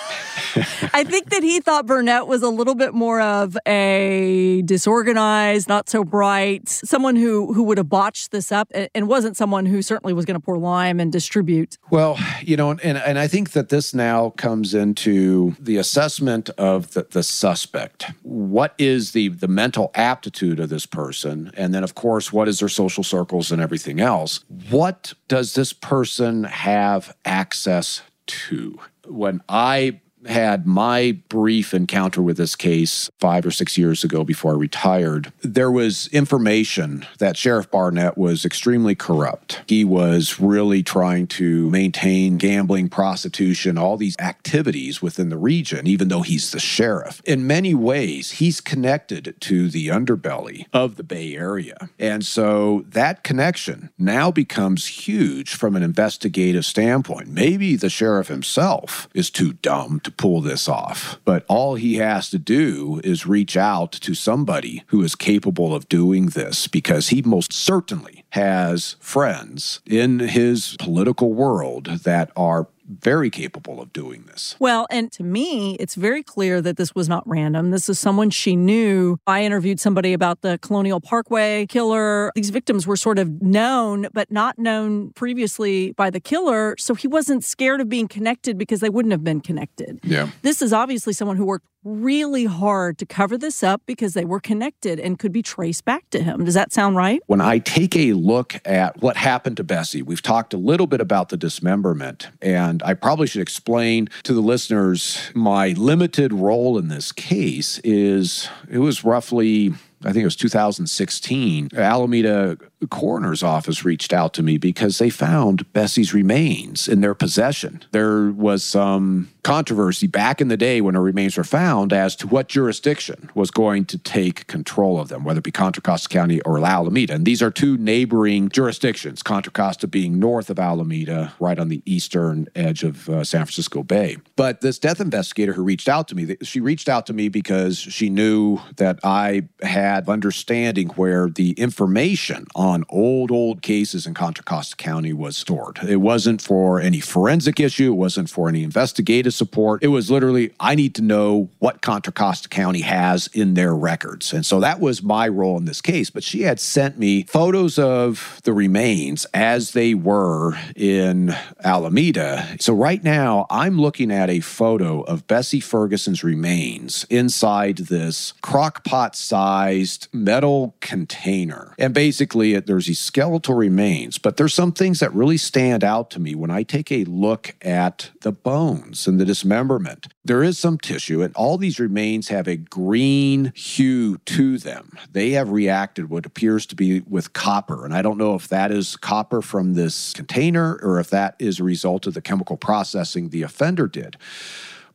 I 0.93 1.05
think 1.05 1.31
that 1.31 1.43
he 1.43 1.61
thought 1.61 1.87
Burnett 1.87 2.27
was 2.27 2.43
a 2.43 2.49
little 2.49 2.75
bit 2.75 2.95
more 2.95 3.21
of 3.21 3.57
a 3.67 4.63
disorganized, 4.65 5.69
not 5.69 5.89
so 5.89 6.05
bright, 6.05 6.69
someone 6.69 7.17
who 7.17 7.53
who 7.53 7.63
would 7.65 7.79
have 7.79 7.89
botched 7.89 8.31
this 8.31 8.51
up 8.51 8.71
and 8.95 9.09
wasn't 9.09 9.37
someone 9.37 9.67
who 9.67 9.83
certainly 9.83 10.13
was 10.13 10.25
going 10.25 10.35
to 10.35 10.45
pour 10.45 10.59
lime 10.59 11.01
and 11.01 11.13
distribute. 11.13 11.77
Well, 11.91 12.19
you 12.43 12.57
know, 12.57 12.71
and, 12.71 12.83
and 12.83 13.19
I 13.19 13.29
think 13.29 13.53
that 13.53 13.69
this 13.69 13.95
now 13.95 14.31
comes 14.31 14.75
into 14.75 15.55
the 15.59 15.77
assessment 15.77 16.51
of 16.51 16.93
the, 16.95 17.07
the 17.11 17.23
suspect. 17.23 18.07
What 18.23 18.75
is 18.79 19.13
the 19.13 19.29
the 19.29 19.49
mental 19.49 19.91
aptitude 19.95 20.61
of 20.61 20.69
this 20.69 20.87
person? 20.87 21.51
And 21.57 21.75
then 21.75 21.85
of 21.85 21.95
course, 21.95 22.33
what 22.33 22.49
is 22.49 22.61
their 22.61 22.69
social 22.69 23.05
circles 23.05 23.53
and 23.53 23.61
everything 23.61 24.01
else? 24.01 24.45
What 24.71 25.15
does 25.29 25.55
this 25.55 25.73
person 25.73 26.45
have 26.45 27.15
access 27.25 28.03
to? 28.27 28.79
When 29.07 29.43
I 29.49 30.01
had 30.27 30.67
my 30.67 31.19
brief 31.29 31.73
encounter 31.75 32.21
with 32.23 32.37
this 32.37 32.57
case 32.57 33.11
five 33.19 33.47
or 33.47 33.51
six 33.51 33.79
years 33.79 34.05
ago 34.05 34.25
before 34.25 34.53
I 34.53 34.57
retired, 34.57 35.33
there 35.43 35.71
was 35.71 36.09
information 36.09 37.07
that 37.19 37.37
Sheriff 37.37 37.71
Barnett 37.71 38.19
was 38.19 38.45
extremely 38.45 38.95
corrupt. 38.95 39.63
He 39.67 39.85
was 39.85 40.41
really 40.41 40.83
trying 40.83 41.27
to 41.29 41.71
maintain 41.71 42.37
gambling, 42.37 42.89
prostitution, 42.89 43.79
all 43.79 43.97
these 43.97 44.17
activities 44.19 45.01
within 45.03 45.29
the 45.29 45.39
region, 45.39 45.87
even 45.87 46.09
though 46.09 46.23
he's 46.23 46.51
the 46.51 46.61
sheriff. 46.61 47.23
In 47.25 47.47
many 47.47 47.75
ways, 47.75 48.33
he's 48.33 48.61
connected 48.61 49.37
to 49.41 49.69
the 49.69 49.89
underbelly 49.89 50.67
of 50.73 50.97
the 50.97 51.03
Bay 51.03 51.35
Area. 51.35 51.89
And 51.99 52.25
so 52.25 52.85
that 52.89 53.25
connection 53.25 53.91
now 53.99 54.31
becomes 54.31 54.87
huge 54.87 55.55
from 55.55 55.77
an 55.77 55.83
investigative 55.83 56.65
standpoint. 56.65 57.29
Maybe 57.29 57.77
the 57.77 57.91
sheriff 57.91 58.29
himself 58.29 59.09
is 59.15 59.31
too 59.31 59.55
dumb 59.55 60.01
to 60.09 60.15
pull 60.15 60.41
this 60.41 60.69
off. 60.69 61.21
But 61.25 61.45
all 61.49 61.75
he 61.75 61.97
has 61.97 62.31
to 62.31 62.39
do 62.39 63.01
is 63.05 63.27
reach 63.27 63.57
out 63.57 63.93
to 63.93 64.15
somebody 64.15 64.83
who 64.89 65.03
is 65.03 65.15
capable 65.15 65.75
of 65.75 65.89
doing 65.89 66.27
this 66.29 66.67
because 66.67 67.09
he 67.09 67.23
most 67.23 67.53
certainly 67.53 68.25
has 68.31 68.97
friends 69.01 69.81
in 69.87 70.19
his 70.21 70.77
political 70.79 71.33
world 71.35 71.87
that 72.05 72.31
are 72.37 72.69
very 72.89 73.31
capable 73.31 73.81
of 73.81 73.93
doing 73.93 74.25
this. 74.27 74.57
Well, 74.59 74.87
and 74.91 75.13
to 75.13 75.23
me, 75.23 75.77
it's 75.77 75.95
very 75.95 76.23
clear 76.23 76.61
that 76.63 76.77
this 76.77 76.95
was 76.95 77.09
not 77.09 77.23
random. 77.27 77.71
This 77.71 77.89
is 77.89 77.99
someone 77.99 78.31
she 78.31 78.57
knew. 78.57 79.19
I 79.27 79.45
interviewed 79.45 79.81
somebody 79.81 80.13
about 80.13 80.41
the 80.41 80.59
Colonial 80.59 81.01
Parkway 81.01 81.67
killer. 81.67 82.33
These 82.35 82.51
victims 82.51 82.87
were 82.87 82.97
sort 82.97 83.19
of 83.19 83.43
known, 83.43 84.09
but 84.13 84.31
not 84.31 84.59
known 84.59 85.11
previously 85.11 85.93
by 85.93 86.11
the 86.11 86.21
killer. 86.21 86.75
So 86.79 86.95
he 86.95 87.09
wasn't 87.09 87.45
scared 87.45 87.81
of 87.81 87.89
being 87.89 88.09
connected 88.09 88.59
because 88.59 88.81
they 88.81 88.91
wouldn't 88.91 89.13
have 89.13 89.25
been 89.25 89.41
connected. 89.41 90.01
Yeah. 90.03 90.31
This 90.43 90.63
is 90.63 90.73
obviously 90.73 91.13
someone 91.13 91.37
who 91.37 91.45
worked 91.45 91.67
really 91.85 92.45
hard 92.45 92.99
to 92.99 93.07
cover 93.07 93.39
this 93.39 93.63
up 93.63 93.83
because 93.87 94.15
they 94.15 94.25
were 94.25 94.41
connected 94.41 94.99
and 94.99 95.19
could 95.19 95.33
be 95.33 95.43
traced 95.43 95.85
back 95.85 96.09
to 96.11 96.23
him. 96.23 96.45
Does 96.45 96.55
that 96.55 96.73
sound 96.73 96.97
right? 96.97 97.23
When 97.27 97.41
I 97.41 97.59
take 97.59 97.97
a 97.97 98.13
look 98.13 98.61
at 98.65 99.01
what 99.01 99.17
happened 99.17 99.57
to 99.59 99.65
Bessie, 99.65 100.03
we've 100.03 100.23
talked 100.23 100.53
a 100.53 100.59
little 100.59 100.87
bit 100.87 101.01
about 101.01 101.29
the 101.29 101.37
dismemberment, 101.37 102.29
and 102.43 102.83
I 102.83 102.95
probably 102.95 103.27
should 103.27 103.43
explain 103.43 104.09
to 104.25 104.35
the 104.35 104.41
listeners 104.41 105.31
my 105.35 105.69
limited 105.69 106.33
role 106.33 106.79
in 106.79 106.89
this 106.89 107.13
case 107.13 107.79
is 107.85 108.49
it 108.71 108.79
was 108.79 109.05
roughly 109.05 109.75
I 110.05 110.13
think 110.13 110.23
it 110.23 110.27
was 110.27 110.37
2016, 110.37 111.71
Alameda 111.77 112.57
coroner's 112.89 113.43
office 113.43 113.85
reached 113.85 114.13
out 114.13 114.33
to 114.35 114.43
me 114.45 114.57
because 114.57 114.99
they 114.99 115.11
found 115.11 115.71
Bessie's 115.73 116.15
remains 116.15 116.87
in 116.87 117.01
their 117.01 117.15
possession. 117.15 117.85
There 117.91 118.31
was 118.31 118.63
some 118.63 119.29
controversy 119.49 120.07
back 120.07 120.43
in 120.43 120.49
the 120.49 120.59
day 120.59 120.83
when 120.83 120.95
her 120.95 121.01
remains 121.01 121.39
were 121.39 121.43
found 121.43 121.91
as 121.91 122.15
to 122.15 122.27
what 122.27 122.49
jurisdiction 122.49 123.31
was 123.35 123.51
going 123.51 123.83
to 123.87 123.97
take 123.97 124.47
control 124.47 125.01
of 125.01 125.09
them, 125.09 125.25
whether 125.25 125.39
it 125.39 125.45
be 125.45 125.51
Contra 125.51 125.83
Costa 125.83 126.07
County 126.07 126.39
or 126.43 126.63
Alameda. 126.63 127.15
And 127.15 127.25
these 127.25 127.41
are 127.41 127.51
two 127.51 127.79
neighboring 127.79 128.51
jurisdictions, 128.51 129.23
Contra 129.23 129.51
Costa 129.51 129.87
being 129.87 130.19
north 130.19 130.51
of 130.51 130.59
Alameda, 130.59 131.33
right 131.41 131.59
on 131.59 131.69
the 131.69 131.81
eastern 131.87 132.47
edge 132.55 132.85
of 132.85 133.09
uh, 133.09 133.25
San 133.25 133.47
Francisco 133.47 133.83
Bay. 133.83 134.19
But 134.37 134.61
this 134.61 134.79
death 134.79 135.01
investigator 135.01 135.55
who 135.55 135.63
reached 135.63 135.89
out 135.89 136.09
to 136.09 136.15
me, 136.15 136.37
she 136.43 136.61
reached 136.61 136.91
out 136.91 137.07
to 137.07 137.15
me 137.15 137.31
because 137.31 137.79
she 137.79 138.11
knew 138.11 138.61
that 138.77 138.99
I 139.03 139.49
had 139.63 140.11
understanding 140.11 140.89
where 140.89 141.31
the 141.31 141.53
information 141.53 142.45
on 142.55 142.85
old, 142.91 143.31
old 143.31 143.63
cases 143.63 144.07
in 144.07 144.13
Contra 144.13 144.45
Costa 144.45 144.77
County 144.77 145.15
was 145.15 145.39
stored. 145.39 145.79
It 145.89 146.03
wasn't 146.03 146.43
for 146.43 146.81
any 146.81 147.01
forensic 147.01 147.59
issue, 147.59 147.93
it 147.93 147.97
wasn't 147.97 148.29
for 148.29 148.51
any 148.51 148.63
investigative 148.63 149.38
support. 149.39 149.83
It 149.83 149.89
was 149.89 150.11
literally, 150.11 150.53
I 150.61 150.75
need 150.75 150.95
to 150.97 151.03
know 151.03 151.49
what 151.61 151.81
Contra 151.81 152.13
Costa 152.13 152.49
County 152.49 152.83
has 152.83 153.29
in 153.29 153.55
their 153.55 153.75
records. 153.75 154.33
And 154.33 154.45
so 154.45 154.61
that 154.61 154.81
was 154.81 155.03
my 155.03 155.29
role 155.29 155.57
in 155.57 155.65
this 155.65 155.81
case. 155.81 156.11
But 156.11 156.25
she 156.25 156.43
had 156.43 156.61
sent 156.61 156.99
me 156.99 157.23
photos 157.23 157.79
of 157.79 158.41
the 158.45 158.53
remains 158.53 159.25
as 159.33 159.73
they 159.73 159.95
were 159.95 160.59
in 160.77 161.35
Alameda. 161.63 162.57
So 162.61 162.75
right 162.75 163.03
now, 163.03 163.47
I'm 163.49 163.81
looking 163.81 164.11
at 164.11 164.29
a 164.29 164.41
photo 164.41 165.03
of 165.03 165.27
Bessie 165.27 165.61
Ferguson's 165.61 166.25
remains 166.25 167.07
inside 167.09 167.79
this 167.79 168.33
crock 168.43 168.85
pot 168.85 169.15
sized 169.15 170.09
metal 170.13 170.75
container. 170.81 171.75
And 171.79 171.95
basically, 171.95 172.55
it, 172.55 172.67
there's 172.67 172.87
these 172.87 172.99
skeletal 172.99 173.55
remains, 173.55 174.19
but 174.19 174.37
there's 174.37 174.55
some 174.55 174.73
things 174.73 175.01
that 175.01 175.15
really 175.15 175.37
stand 175.37 175.85
out 175.85 176.11
to 176.11 176.21
me 176.21 176.35
when 176.35 176.51
I 176.51 176.65
take 176.65 176.91
a 176.91 177.05
look 177.05 177.55
at 177.63 178.11
the 178.23 178.33
bones 178.33 179.07
and 179.07 179.21
the 179.21 179.25
dismemberment. 179.29 180.09
There 180.25 180.43
is 180.43 180.59
some 180.59 180.79
tissue, 180.79 181.23
and 181.23 181.37
all 181.37 181.59
these 181.59 181.79
remains 181.79 182.29
have 182.29 182.49
a 182.49 182.57
green 182.57 183.53
hue 183.55 184.17
to 184.17 184.57
them. 184.57 184.93
They 185.13 185.31
have 185.31 185.51
reacted 185.51 186.09
what 186.09 186.27
appears 186.27 186.65
to 186.67 186.75
be 186.75 187.01
with 187.01 187.35
copper, 187.35 187.85
and 187.85 187.95
I 187.95 188.01
don't 188.01 188.19
know 188.19 188.35
if 188.35 188.49
that 188.49 188.73
is 188.73 188.97
copper 188.97 189.43
from 189.43 189.75
this 189.75 190.15
container 190.15 190.81
or 190.83 190.99
if 190.99 191.11
that 191.11 191.37
is 191.39 191.61
a 191.61 191.65
result 191.65 192.07
of 192.07 192.15
the 192.15 192.23
chemical 192.23 192.57
processing 192.57 193.29
the 193.29 193.43
offender 193.43 193.87
did. 193.87 194.17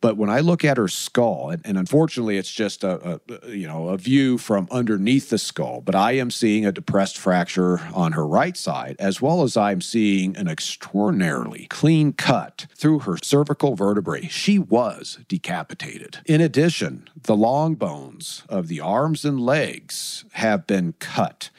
But 0.03 0.17
when 0.17 0.29
I 0.29 0.41
look 0.41 0.65
at 0.65 0.75
her 0.75 0.89
skull, 0.89 1.49
and, 1.49 1.61
and 1.65 1.77
unfortunately, 1.77 2.37
it's 2.37 2.51
just 2.51 2.83
a, 2.83 3.21
a, 3.29 3.49
you 3.49 3.65
know 3.65 3.87
a 3.87 3.97
view 3.97 4.37
from 4.37 4.67
underneath 4.69 5.29
the 5.29 5.37
skull, 5.37 5.79
but 5.79 5.95
I 5.95 6.11
am 6.17 6.29
seeing 6.29 6.65
a 6.65 6.73
depressed 6.73 7.17
fracture 7.17 7.79
on 7.93 8.11
her 8.11 8.27
right 8.27 8.57
side, 8.57 8.97
as 8.99 9.21
well 9.21 9.43
as 9.43 9.55
I'm 9.55 9.79
seeing 9.79 10.35
an 10.35 10.49
extraordinarily 10.49 11.67
clean 11.69 12.11
cut 12.11 12.67
through 12.75 12.99
her 12.99 13.15
cervical 13.23 13.75
vertebrae. 13.75 14.27
She 14.27 14.59
was 14.59 15.19
decapitated. 15.29 16.17
In 16.25 16.41
addition, 16.41 17.07
the 17.21 17.37
long 17.37 17.75
bones 17.75 18.43
of 18.49 18.67
the 18.67 18.81
arms 18.81 19.23
and 19.23 19.39
legs 19.39 20.25
have 20.33 20.67
been 20.67 20.95
cut. 20.99 21.49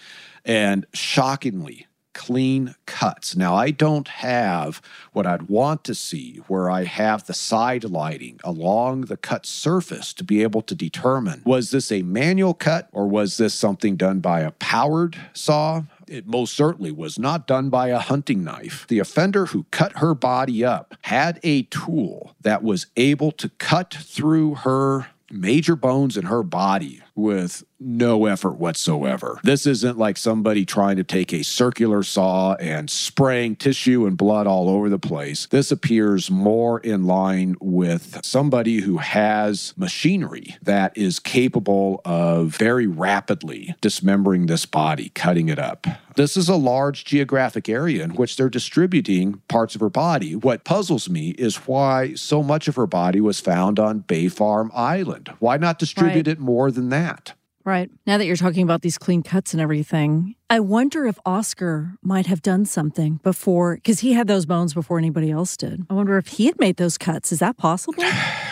And 0.44 0.84
shockingly, 0.92 1.86
clean 2.14 2.74
cuts. 2.86 3.36
Now, 3.36 3.54
I 3.54 3.70
don't 3.70 4.08
have 4.08 4.80
what 5.12 5.26
I'd 5.26 5.42
want 5.42 5.84
to 5.84 5.94
see 5.94 6.40
where 6.48 6.70
I 6.70 6.84
have 6.84 7.26
the 7.26 7.34
side 7.34 7.84
lighting 7.84 8.40
along 8.42 9.02
the 9.02 9.16
cut 9.16 9.44
surface 9.44 10.12
to 10.14 10.24
be 10.24 10.42
able 10.42 10.62
to 10.62 10.74
determine 10.74 11.42
was 11.44 11.70
this 11.70 11.92
a 11.92 12.02
manual 12.02 12.54
cut 12.54 12.88
or 12.92 13.06
was 13.06 13.36
this 13.36 13.54
something 13.54 13.96
done 13.96 14.20
by 14.20 14.40
a 14.40 14.52
powered 14.52 15.16
saw? 15.32 15.82
It 16.06 16.26
most 16.26 16.54
certainly 16.54 16.92
was 16.92 17.18
not 17.18 17.46
done 17.46 17.70
by 17.70 17.88
a 17.88 17.98
hunting 17.98 18.44
knife. 18.44 18.86
The 18.88 18.98
offender 18.98 19.46
who 19.46 19.66
cut 19.70 19.98
her 19.98 20.14
body 20.14 20.64
up 20.64 20.94
had 21.02 21.40
a 21.42 21.62
tool 21.64 22.34
that 22.40 22.62
was 22.62 22.86
able 22.96 23.32
to 23.32 23.48
cut 23.48 23.94
through 23.94 24.56
her 24.56 25.08
major 25.30 25.76
bones 25.76 26.16
in 26.16 26.26
her 26.26 26.42
body 26.42 27.02
with 27.14 27.64
no 27.84 28.26
effort 28.26 28.56
whatsoever. 28.58 29.38
This 29.42 29.66
isn't 29.66 29.98
like 29.98 30.16
somebody 30.16 30.64
trying 30.64 30.96
to 30.96 31.04
take 31.04 31.32
a 31.32 31.44
circular 31.44 32.02
saw 32.02 32.54
and 32.54 32.88
spraying 32.88 33.56
tissue 33.56 34.06
and 34.06 34.16
blood 34.16 34.46
all 34.46 34.68
over 34.68 34.88
the 34.88 34.98
place. 34.98 35.46
This 35.46 35.70
appears 35.70 36.30
more 36.30 36.80
in 36.80 37.04
line 37.04 37.56
with 37.60 38.20
somebody 38.24 38.80
who 38.80 38.98
has 38.98 39.74
machinery 39.76 40.56
that 40.62 40.96
is 40.96 41.20
capable 41.20 42.00
of 42.04 42.56
very 42.56 42.86
rapidly 42.86 43.74
dismembering 43.80 44.46
this 44.46 44.66
body, 44.66 45.10
cutting 45.10 45.48
it 45.48 45.58
up. 45.58 45.86
This 46.16 46.36
is 46.36 46.48
a 46.48 46.54
large 46.54 47.04
geographic 47.04 47.68
area 47.68 48.04
in 48.04 48.10
which 48.10 48.36
they're 48.36 48.48
distributing 48.48 49.42
parts 49.48 49.74
of 49.74 49.80
her 49.80 49.90
body. 49.90 50.36
What 50.36 50.64
puzzles 50.64 51.08
me 51.08 51.30
is 51.30 51.56
why 51.66 52.14
so 52.14 52.42
much 52.42 52.68
of 52.68 52.76
her 52.76 52.86
body 52.86 53.20
was 53.20 53.40
found 53.40 53.78
on 53.78 54.00
Bay 54.00 54.28
Farm 54.28 54.70
Island. 54.74 55.32
Why 55.40 55.56
not 55.56 55.78
distribute 55.78 56.26
right. 56.26 56.28
it 56.28 56.38
more 56.38 56.70
than 56.70 56.88
that? 56.90 57.34
Right. 57.64 57.90
Now 58.06 58.18
that 58.18 58.26
you're 58.26 58.36
talking 58.36 58.62
about 58.62 58.82
these 58.82 58.98
clean 58.98 59.22
cuts 59.22 59.54
and 59.54 59.60
everything, 59.60 60.34
I 60.50 60.60
wonder 60.60 61.06
if 61.06 61.18
Oscar 61.24 61.94
might 62.02 62.26
have 62.26 62.42
done 62.42 62.66
something 62.66 63.20
before, 63.22 63.76
because 63.76 64.00
he 64.00 64.12
had 64.12 64.26
those 64.26 64.44
bones 64.44 64.74
before 64.74 64.98
anybody 64.98 65.30
else 65.30 65.56
did. 65.56 65.86
I 65.88 65.94
wonder 65.94 66.18
if 66.18 66.26
he 66.26 66.46
had 66.46 66.60
made 66.60 66.76
those 66.76 66.98
cuts. 66.98 67.32
Is 67.32 67.38
that 67.38 67.56
possible? 67.56 68.04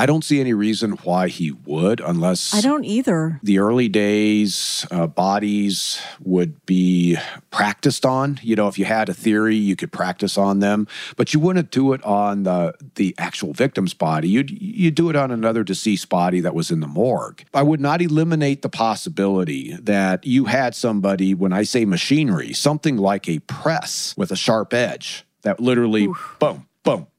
I 0.00 0.06
don't 0.06 0.24
see 0.24 0.40
any 0.40 0.54
reason 0.54 0.92
why 0.92 1.28
he 1.28 1.50
would, 1.50 2.00
unless 2.00 2.54
I 2.54 2.62
don't 2.62 2.86
either. 2.86 3.38
The 3.42 3.58
early 3.58 3.86
days 3.90 4.86
uh, 4.90 5.06
bodies 5.06 6.00
would 6.20 6.64
be 6.64 7.18
practiced 7.50 8.06
on. 8.06 8.40
You 8.42 8.56
know, 8.56 8.66
if 8.66 8.78
you 8.78 8.86
had 8.86 9.10
a 9.10 9.12
theory, 9.12 9.56
you 9.56 9.76
could 9.76 9.92
practice 9.92 10.38
on 10.38 10.60
them, 10.60 10.88
but 11.16 11.34
you 11.34 11.40
wouldn't 11.40 11.70
do 11.70 11.92
it 11.92 12.02
on 12.02 12.44
the 12.44 12.72
the 12.94 13.14
actual 13.18 13.52
victim's 13.52 13.92
body. 13.92 14.30
You'd 14.30 14.50
you 14.50 14.90
do 14.90 15.10
it 15.10 15.16
on 15.16 15.30
another 15.30 15.62
deceased 15.62 16.08
body 16.08 16.40
that 16.40 16.54
was 16.54 16.70
in 16.70 16.80
the 16.80 16.88
morgue. 16.88 17.44
I 17.52 17.62
would 17.62 17.80
not 17.80 18.00
eliminate 18.00 18.62
the 18.62 18.70
possibility 18.70 19.76
that 19.82 20.24
you 20.24 20.46
had 20.46 20.74
somebody. 20.74 21.34
When 21.34 21.52
I 21.52 21.64
say 21.64 21.84
machinery, 21.84 22.54
something 22.54 22.96
like 22.96 23.28
a 23.28 23.40
press 23.40 24.14
with 24.16 24.32
a 24.32 24.36
sharp 24.36 24.72
edge 24.72 25.26
that 25.42 25.60
literally 25.60 26.06
Oof. 26.06 26.36
boom 26.38 26.66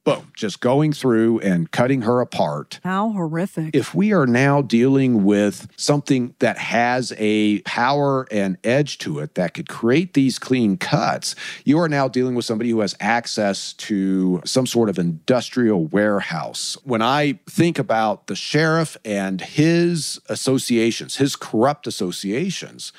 boom, 0.03 0.31
just 0.35 0.61
going 0.61 0.93
through 0.93 1.39
and 1.39 1.69
cutting 1.71 2.01
her 2.01 2.21
apart. 2.21 2.79
How 2.83 3.11
horrific. 3.11 3.75
If 3.75 3.93
we 3.93 4.13
are 4.13 4.25
now 4.25 4.61
dealing 4.61 5.23
with 5.23 5.67
something 5.77 6.33
that 6.39 6.57
has 6.57 7.13
a 7.17 7.59
power 7.59 8.27
and 8.31 8.57
edge 8.63 8.97
to 8.99 9.19
it 9.19 9.35
that 9.35 9.53
could 9.53 9.69
create 9.69 10.13
these 10.13 10.39
clean 10.39 10.77
cuts, 10.77 11.35
you 11.65 11.79
are 11.79 11.89
now 11.89 12.07
dealing 12.07 12.33
with 12.35 12.45
somebody 12.45 12.71
who 12.71 12.79
has 12.79 12.95
access 12.99 13.73
to 13.73 14.41
some 14.43 14.65
sort 14.65 14.89
of 14.89 14.97
industrial 14.97 15.85
warehouse. 15.85 16.77
When 16.83 17.01
I 17.01 17.39
think 17.47 17.77
about 17.77 18.27
the 18.27 18.35
sheriff 18.35 18.97
and 19.05 19.39
his 19.41 20.19
associations, 20.27 21.17
his 21.17 21.35
corrupt 21.35 21.85
associations, 21.85 22.91